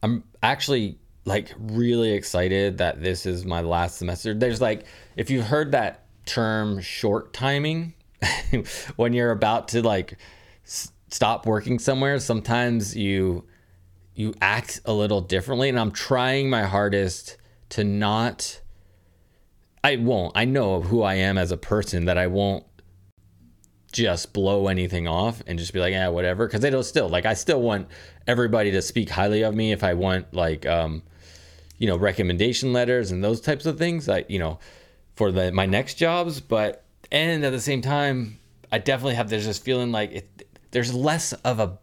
i'm 0.02 0.24
actually 0.42 0.98
like 1.26 1.54
really 1.58 2.14
excited 2.14 2.80
that 2.80 3.02
this 3.02 3.26
is 3.26 3.46
my 3.46 3.62
last 3.62 3.98
semester. 3.98 4.34
There's 4.34 4.62
like 4.62 4.86
if 5.16 5.30
you've 5.30 5.46
heard 5.46 5.72
that 5.74 6.06
term 6.26 6.82
short 6.82 7.34
timing 7.34 7.94
when 8.96 9.14
you're 9.14 9.32
about 9.32 9.70
to 9.70 9.82
like 9.82 10.18
s- 10.66 10.92
stop 11.10 11.46
working 11.46 11.80
somewhere, 11.80 12.20
sometimes 12.20 12.96
you 12.96 13.46
you 14.16 14.34
act 14.42 14.82
a 14.86 14.94
little 14.94 15.22
differently 15.22 15.70
and 15.70 15.80
I'm 15.80 15.92
trying 15.92 16.50
my 16.50 16.64
hardest 16.64 17.38
to 17.70 17.84
not 17.84 18.62
I 19.84 19.96
won't. 19.96 20.34
I 20.36 20.46
know 20.46 20.82
who 20.82 21.02
I 21.02 21.16
am 21.16 21.38
as 21.38 21.52
a 21.52 21.58
person 21.58 22.06
that 22.06 22.18
I 22.18 22.28
won't 22.28 22.66
just 23.92 24.32
blow 24.32 24.68
anything 24.68 25.08
off 25.08 25.42
and 25.48 25.58
just 25.60 25.74
be 25.74 25.80
like, 25.80 25.92
yeah, 25.92 26.08
whatever. 26.08 26.48
Cause 26.48 26.64
it'll 26.64 26.84
still 26.84 27.10
like 27.10 27.26
I 27.26 27.34
still 27.34 27.62
want 27.62 27.88
everybody 28.28 28.72
to 28.72 28.82
speak 28.82 29.10
highly 29.10 29.44
of 29.44 29.54
me 29.54 29.72
if 29.72 29.84
I 29.84 29.94
want 29.94 30.34
like 30.34 30.66
um 30.66 31.04
you 31.82 31.88
know, 31.88 31.98
recommendation 31.98 32.74
letters 32.74 33.10
and 33.10 33.24
those 33.24 33.42
types 33.42 33.66
of 33.66 33.80
things. 33.80 34.08
I, 34.08 34.24
you 34.30 34.38
know, 34.38 34.60
for 35.16 35.32
the 35.32 35.52
my 35.52 35.66
next 35.66 35.96
jobs, 35.96 36.40
but 36.40 36.84
and 37.12 37.44
at 37.44 37.50
the 37.50 37.60
same 37.60 37.82
time, 37.82 38.38
I 38.72 38.78
definitely 38.78 39.16
have 39.16 39.32
there's 39.32 39.48
this 39.48 39.58
feeling 39.58 39.92
like 39.92 40.12
it, 40.12 40.48
there's 40.70 40.94
less 40.94 41.34
of 41.34 41.60
a 41.60 41.80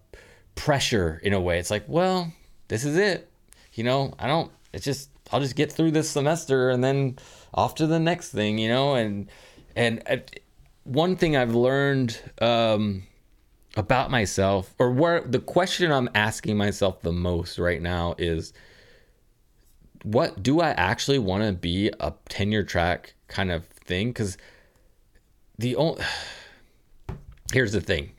pressure 0.55 1.21
in 1.25 1.33
a 1.33 1.41
way. 1.41 1.59
It's 1.59 1.73
like, 1.73 1.83
well, 1.89 2.33
this 2.69 2.85
is 2.85 2.97
it. 2.97 3.29
You 3.75 3.83
know, 3.83 4.15
I 4.21 4.29
don't. 4.29 4.53
It's 4.73 4.85
just 4.85 5.11
I'll 5.33 5.41
just 5.41 5.57
get 5.57 5.73
through 5.73 5.91
this 5.91 6.09
semester 6.09 6.71
and 6.71 6.83
then 6.83 7.19
off 7.53 7.75
to 7.75 7.89
the 7.89 7.99
next 7.99 8.31
thing. 8.31 8.57
You 8.57 8.69
know, 8.69 8.95
and 8.95 9.29
and 9.75 10.01
I, 10.09 10.23
one 10.85 11.17
thing 11.17 11.37
I've 11.37 11.57
learned 11.57 12.21
um, 12.41 13.03
about 13.77 14.13
myself, 14.13 14.73
or 14.79 14.93
where 14.93 15.23
the 15.23 15.41
question 15.41 15.91
I'm 15.91 16.09
asking 16.15 16.57
myself 16.57 17.03
the 17.03 17.13
most 17.13 17.59
right 17.59 17.83
now 17.83 18.15
is 18.17 18.53
what 20.03 20.43
do 20.43 20.61
I 20.61 20.71
actually 20.71 21.19
want 21.19 21.45
to 21.45 21.53
be 21.53 21.91
a 22.01 22.13
tenure 22.29 22.63
track 22.63 23.15
kind 23.27 23.51
of 23.51 23.67
thing? 23.67 24.09
Because 24.09 24.37
the 25.59 25.77
only 25.77 26.03
here's 27.53 27.73
the 27.73 27.81
thing 27.81 28.13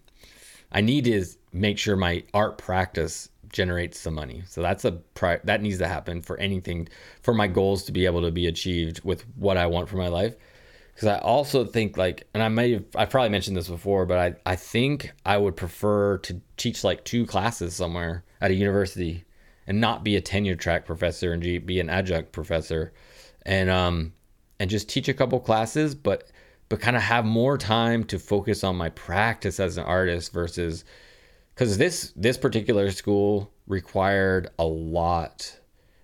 I 0.72 0.82
need 0.82 1.08
is 1.08 1.38
make 1.52 1.78
sure 1.78 1.96
my 1.96 2.24
art 2.34 2.58
practice 2.58 3.30
generates 3.52 4.00
some 4.00 4.14
money. 4.14 4.44
So 4.48 4.62
that's 4.62 4.86
a 4.86 4.92
pri- 4.92 5.40
that 5.44 5.62
needs 5.62 5.80
to 5.80 5.88
happen 5.88 6.22
for 6.22 6.38
anything 6.38 6.88
for 7.22 7.34
my 7.34 7.48
goals 7.48 7.84
to 7.86 7.92
be 7.92 8.06
able 8.06 8.22
to 8.22 8.32
be 8.32 8.48
achieved 8.48 9.04
with 9.04 9.26
what 9.36 9.58
I 9.58 9.66
want 9.66 9.90
for 9.90 9.98
my 9.98 10.08
life. 10.08 10.36
Because 10.94 11.08
I 11.08 11.18
also 11.20 11.66
think 11.66 11.98
like, 11.98 12.28
and 12.34 12.44
I 12.44 12.50
may 12.50 12.74
have, 12.74 12.86
I 12.96 13.06
probably 13.06 13.30
mentioned 13.30 13.56
this 13.56 13.70
before, 13.70 14.06
but 14.06 14.18
I 14.20 14.52
I 14.52 14.56
think 14.56 15.12
I 15.26 15.38
would 15.38 15.56
prefer 15.56 16.18
to 16.20 16.42
teach 16.58 16.84
like 16.84 17.04
two 17.06 17.26
classes 17.26 17.76
somewhere 17.76 18.24
at 18.42 18.52
a 18.52 18.54
university 18.54 19.24
and 19.70 19.80
not 19.80 20.04
be 20.04 20.18
a 20.18 20.22
tenure 20.22 20.56
track 20.56 20.86
professor 20.86 21.32
and 21.32 21.42
be 21.66 21.80
an 21.80 21.90
adjunct 21.90 22.34
professor, 22.34 22.92
and 23.46 23.70
um 23.70 24.12
and 24.60 24.70
just 24.70 24.90
teach 24.90 25.08
a 25.08 25.14
couple 25.14 25.40
classes, 25.40 25.96
but 25.96 26.30
but 26.68 26.82
kind 26.82 26.98
of 26.98 27.04
have 27.04 27.24
more 27.24 27.58
time 27.58 28.04
to 28.06 28.20
focus 28.20 28.64
on 28.64 28.76
my 28.76 28.90
practice 28.90 29.60
as 29.60 29.78
an 29.78 29.86
artist 29.86 30.34
versus 30.34 30.84
because 31.54 31.78
this 31.78 32.12
this 32.16 32.38
particular 32.38 32.92
school 32.92 33.54
required 33.68 34.50
a 34.58 34.66
lot. 34.66 35.58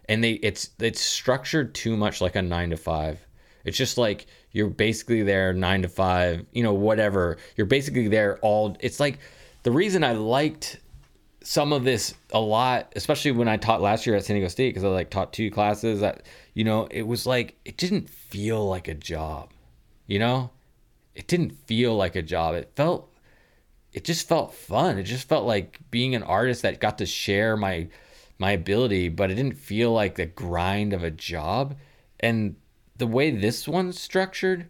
And 0.07 0.23
they 0.23 0.33
it's 0.33 0.69
it's 0.79 1.01
structured 1.01 1.73
too 1.73 1.97
much 1.97 2.21
like 2.21 2.35
a 2.35 2.41
nine 2.43 2.69
to 2.69 2.77
five. 2.77 3.19
It's 3.65 3.77
just 3.77 3.97
like 3.97 4.27
you're 4.51 4.69
basically 4.69 5.23
there 5.23 5.51
nine 5.53 5.81
to 5.81 5.89
five 5.89 6.45
you 6.53 6.61
know 6.61 6.73
whatever. 6.73 7.37
You're 7.57 7.67
basically 7.67 8.09
there 8.09 8.37
all 8.39 8.77
it's 8.79 8.99
like 8.99 9.17
the 9.63 9.71
reason 9.71 10.03
i 10.03 10.11
liked 10.11 10.77
some 11.45 11.71
of 11.71 11.83
this 11.83 12.15
a 12.31 12.39
lot 12.39 12.91
especially 12.95 13.31
when 13.31 13.47
i 13.47 13.55
taught 13.55 13.81
last 13.81 14.05
year 14.05 14.15
at 14.15 14.25
san 14.25 14.35
diego 14.35 14.47
state 14.47 14.69
because 14.69 14.83
i 14.83 14.87
like 14.87 15.09
taught 15.09 15.31
two 15.31 15.51
classes 15.51 15.99
that 15.99 16.23
you 16.53 16.63
know 16.63 16.87
it 16.89 17.03
was 17.03 17.27
like 17.27 17.55
it 17.65 17.77
didn't 17.77 18.09
feel 18.09 18.67
like 18.67 18.87
a 18.87 18.93
job 18.93 19.51
you 20.07 20.17
know 20.17 20.49
it 21.15 21.27
didn't 21.27 21.57
feel 21.65 21.95
like 21.95 22.15
a 22.15 22.21
job. 22.21 22.55
It 22.55 22.71
felt 22.75 23.09
it 23.93 24.03
just 24.03 24.27
felt 24.27 24.53
fun. 24.53 24.97
It 24.97 25.03
just 25.03 25.27
felt 25.29 25.45
like 25.45 25.79
being 25.89 26.13
an 26.13 26.23
artist 26.23 26.61
that 26.61 26.81
got 26.81 26.97
to 26.99 27.05
share 27.05 27.55
my 27.55 27.87
my 28.37 28.51
ability, 28.51 29.07
but 29.07 29.31
it 29.31 29.35
didn't 29.35 29.57
feel 29.57 29.93
like 29.93 30.15
the 30.15 30.25
grind 30.25 30.91
of 30.91 31.03
a 31.03 31.11
job. 31.11 31.77
And 32.19 32.57
the 32.97 33.07
way 33.07 33.31
this 33.31 33.65
one's 33.65 33.99
structured, 33.99 34.69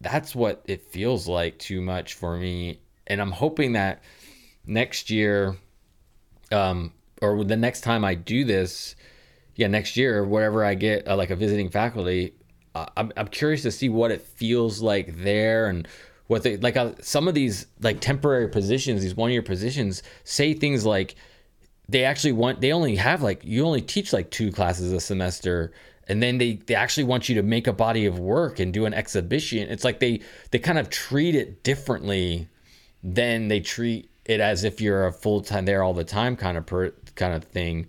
that's 0.00 0.34
what 0.34 0.62
it 0.64 0.90
feels 0.90 1.28
like 1.28 1.58
too 1.58 1.82
much 1.82 2.14
for 2.14 2.38
me. 2.38 2.80
And 3.06 3.20
I'm 3.20 3.32
hoping 3.32 3.72
that 3.72 4.02
next 4.64 5.10
year, 5.10 5.56
um, 6.54 6.92
or 7.20 7.44
the 7.44 7.56
next 7.56 7.82
time 7.82 8.04
I 8.04 8.14
do 8.14 8.44
this, 8.44 8.96
yeah, 9.56 9.66
next 9.66 9.96
year, 9.96 10.24
whatever 10.24 10.64
I 10.64 10.74
get, 10.74 11.08
uh, 11.08 11.16
like 11.16 11.30
a 11.30 11.36
visiting 11.36 11.70
faculty, 11.70 12.34
I'm, 12.74 13.12
I'm 13.16 13.28
curious 13.28 13.62
to 13.62 13.70
see 13.70 13.88
what 13.88 14.10
it 14.10 14.22
feels 14.22 14.80
like 14.82 15.16
there 15.22 15.66
and 15.66 15.86
what 16.26 16.42
they 16.42 16.56
like 16.56 16.76
uh, 16.76 16.92
some 17.00 17.28
of 17.28 17.34
these 17.34 17.66
like 17.80 18.00
temporary 18.00 18.48
positions 18.48 19.02
these 19.02 19.14
one 19.14 19.30
year 19.30 19.42
positions 19.42 20.02
say 20.24 20.54
things 20.54 20.84
like 20.84 21.14
they 21.88 22.04
actually 22.04 22.32
want 22.32 22.60
they 22.60 22.72
only 22.72 22.96
have 22.96 23.22
like 23.22 23.44
you 23.44 23.64
only 23.64 23.82
teach 23.82 24.12
like 24.12 24.30
two 24.30 24.50
classes 24.50 24.90
a 24.90 25.00
semester 25.00 25.70
and 26.08 26.22
then 26.22 26.38
they 26.38 26.54
they 26.54 26.74
actually 26.74 27.04
want 27.04 27.28
you 27.28 27.34
to 27.36 27.42
make 27.42 27.66
a 27.66 27.72
body 27.72 28.06
of 28.06 28.18
work 28.18 28.58
and 28.58 28.72
do 28.72 28.86
an 28.86 28.94
exhibition. 28.94 29.68
It's 29.70 29.84
like 29.84 30.00
they 30.00 30.20
they 30.50 30.58
kind 30.58 30.78
of 30.78 30.90
treat 30.90 31.34
it 31.34 31.62
differently 31.62 32.48
than 33.02 33.48
they 33.48 33.60
treat 33.60 34.10
it 34.24 34.40
as 34.40 34.64
if 34.64 34.80
you're 34.80 35.06
a 35.06 35.12
full-time 35.12 35.64
there 35.64 35.82
all 35.82 35.94
the 35.94 36.04
time 36.04 36.36
kind 36.36 36.56
of 36.56 36.66
per 36.66 36.90
kind 37.14 37.34
of 37.34 37.44
thing 37.44 37.88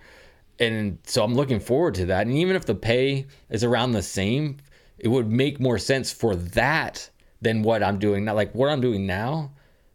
and 0.59 0.97
so 1.03 1.23
i'm 1.23 1.35
looking 1.35 1.59
forward 1.59 1.95
to 1.95 2.05
that 2.05 2.27
and 2.27 2.37
even 2.37 2.55
if 2.55 2.65
the 2.65 2.75
pay 2.75 3.25
is 3.49 3.63
around 3.63 3.91
the 3.91 4.01
same 4.01 4.57
it 4.97 5.07
would 5.07 5.29
make 5.29 5.59
more 5.59 5.77
sense 5.77 6.11
for 6.11 6.35
that 6.35 7.09
than 7.41 7.61
what 7.61 7.83
I'm 7.83 7.99
doing. 7.99 8.25
Not 8.25 8.35
like 8.35 8.53
what 8.53 8.69
I'm 8.69 8.81
doing 8.81 9.05
now, 9.05 9.51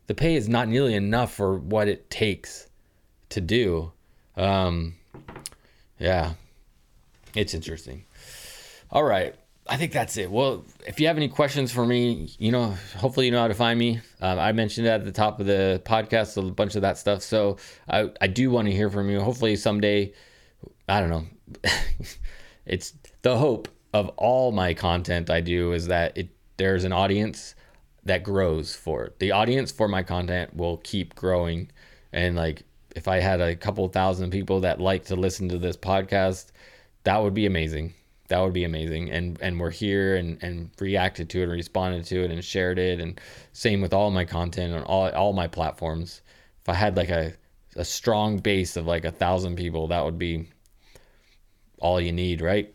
the 0.07 0.15
pay 0.15 0.37
is 0.37 0.49
not 0.49 0.69
nearly 0.69 0.95
enough 0.95 1.35
for 1.35 1.59
what 1.59 1.89
it 1.89 2.11
takes 2.11 2.69
to 3.31 3.41
do. 3.41 3.93
Um, 4.37 4.95
yeah, 5.99 6.35
it's 7.35 7.55
interesting. 7.55 8.05
All 8.91 9.05
right. 9.05 9.35
I 9.71 9.77
think 9.77 9.93
that's 9.93 10.17
it. 10.17 10.29
Well, 10.29 10.65
if 10.85 10.99
you 10.99 11.07
have 11.07 11.17
any 11.17 11.29
questions 11.29 11.71
for 11.71 11.87
me, 11.87 12.29
you 12.41 12.51
know, 12.51 12.75
hopefully 12.97 13.27
you 13.27 13.33
know 13.33 13.41
how 13.41 13.47
to 13.47 13.55
find 13.55 13.79
me. 13.79 14.01
Um, 14.21 14.37
I 14.37 14.51
mentioned 14.51 14.89
at 14.89 15.05
the 15.05 15.13
top 15.13 15.39
of 15.39 15.47
the 15.47 15.81
podcast 15.85 16.37
a 16.37 16.51
bunch 16.51 16.75
of 16.75 16.83
that 16.83 16.99
stuff. 16.99 17.23
So 17.23 17.57
I, 17.89 18.11
I 18.21 18.27
do 18.27 18.51
want 18.51 18.67
to 18.67 18.75
hear 18.75 18.91
from 18.91 19.09
you. 19.09 19.21
Hopefully 19.21 19.55
someday, 19.55 20.13
I 20.89 20.99
don't 20.99 21.11
know. 21.11 21.25
it's 22.67 22.95
the 23.23 23.39
hope 23.39 23.69
of 23.95 24.09
all 24.17 24.51
my 24.51 24.75
content 24.75 25.31
I 25.31 25.41
do 25.41 25.73
is 25.73 25.87
that 25.87 26.19
it 26.19 26.31
there's 26.57 26.83
an 26.83 26.93
audience 26.93 27.55
that 28.05 28.25
grows 28.25 28.75
for 28.75 29.05
it. 29.05 29.21
The 29.21 29.31
audience 29.31 29.71
for 29.71 29.87
my 29.87 30.03
content 30.03 30.55
will 30.57 30.79
keep 30.79 31.15
growing. 31.15 31.71
And 32.13 32.35
like 32.35 32.65
if 32.97 33.07
I 33.07 33.21
had 33.21 33.41
a 33.41 33.55
couple 33.55 33.87
thousand 33.89 34.31
people 34.31 34.61
that 34.61 34.81
like 34.81 35.05
to 35.07 35.17
listen 35.17 35.49
to 35.51 35.59
this 35.59 35.77
podcast, 35.77 36.47
that 37.05 37.23
would 37.23 37.35
be 37.35 37.47
amazing. 37.47 37.95
That 38.31 38.41
would 38.41 38.53
be 38.53 38.65
amazing. 38.65 39.11
And 39.11 39.39
and 39.43 39.61
we're 39.61 39.71
here 39.71 40.17
and, 40.17 40.43
and 40.43 40.71
reacted 40.79 41.29
to 41.31 41.41
it 41.41 41.45
and 41.45 41.53
responded 41.53 42.05
to 42.07 42.25
it 42.25 42.31
and 42.31 42.45
shared 42.45 42.79
it. 42.79 43.01
And 43.01 43.21
same 43.53 43.81
with 43.81 43.93
all 43.93 44.11
my 44.11 44.25
content 44.25 44.73
on 44.73 44.83
all 44.85 45.11
all 45.11 45.33
my 45.33 45.49
platforms. 45.49 46.23
If 46.63 46.69
I 46.69 46.75
had 46.75 46.97
like 46.97 47.11
a 47.11 47.35
a 47.77 47.85
strong 47.85 48.39
base 48.39 48.77
of 48.77 48.87
like 48.87 49.05
a 49.05 49.11
thousand 49.11 49.57
people, 49.57 49.89
that 49.89 50.05
would 50.05 50.19
be 50.19 50.49
all 51.81 52.01
you 52.01 52.13
need, 52.13 52.41
right? 52.41 52.73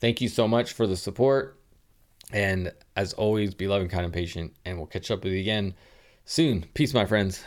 Thank 0.00 0.20
you 0.20 0.28
so 0.28 0.48
much 0.48 0.72
for 0.72 0.86
the 0.86 0.96
support. 0.96 1.60
And 2.32 2.72
as 2.96 3.12
always, 3.14 3.54
be 3.54 3.68
loving, 3.68 3.88
kind, 3.88 4.04
and 4.04 4.14
patient. 4.14 4.54
And 4.64 4.78
we'll 4.78 4.86
catch 4.86 5.10
up 5.10 5.24
with 5.24 5.32
you 5.32 5.40
again 5.40 5.74
soon. 6.24 6.64
Peace, 6.74 6.94
my 6.94 7.04
friends. 7.04 7.44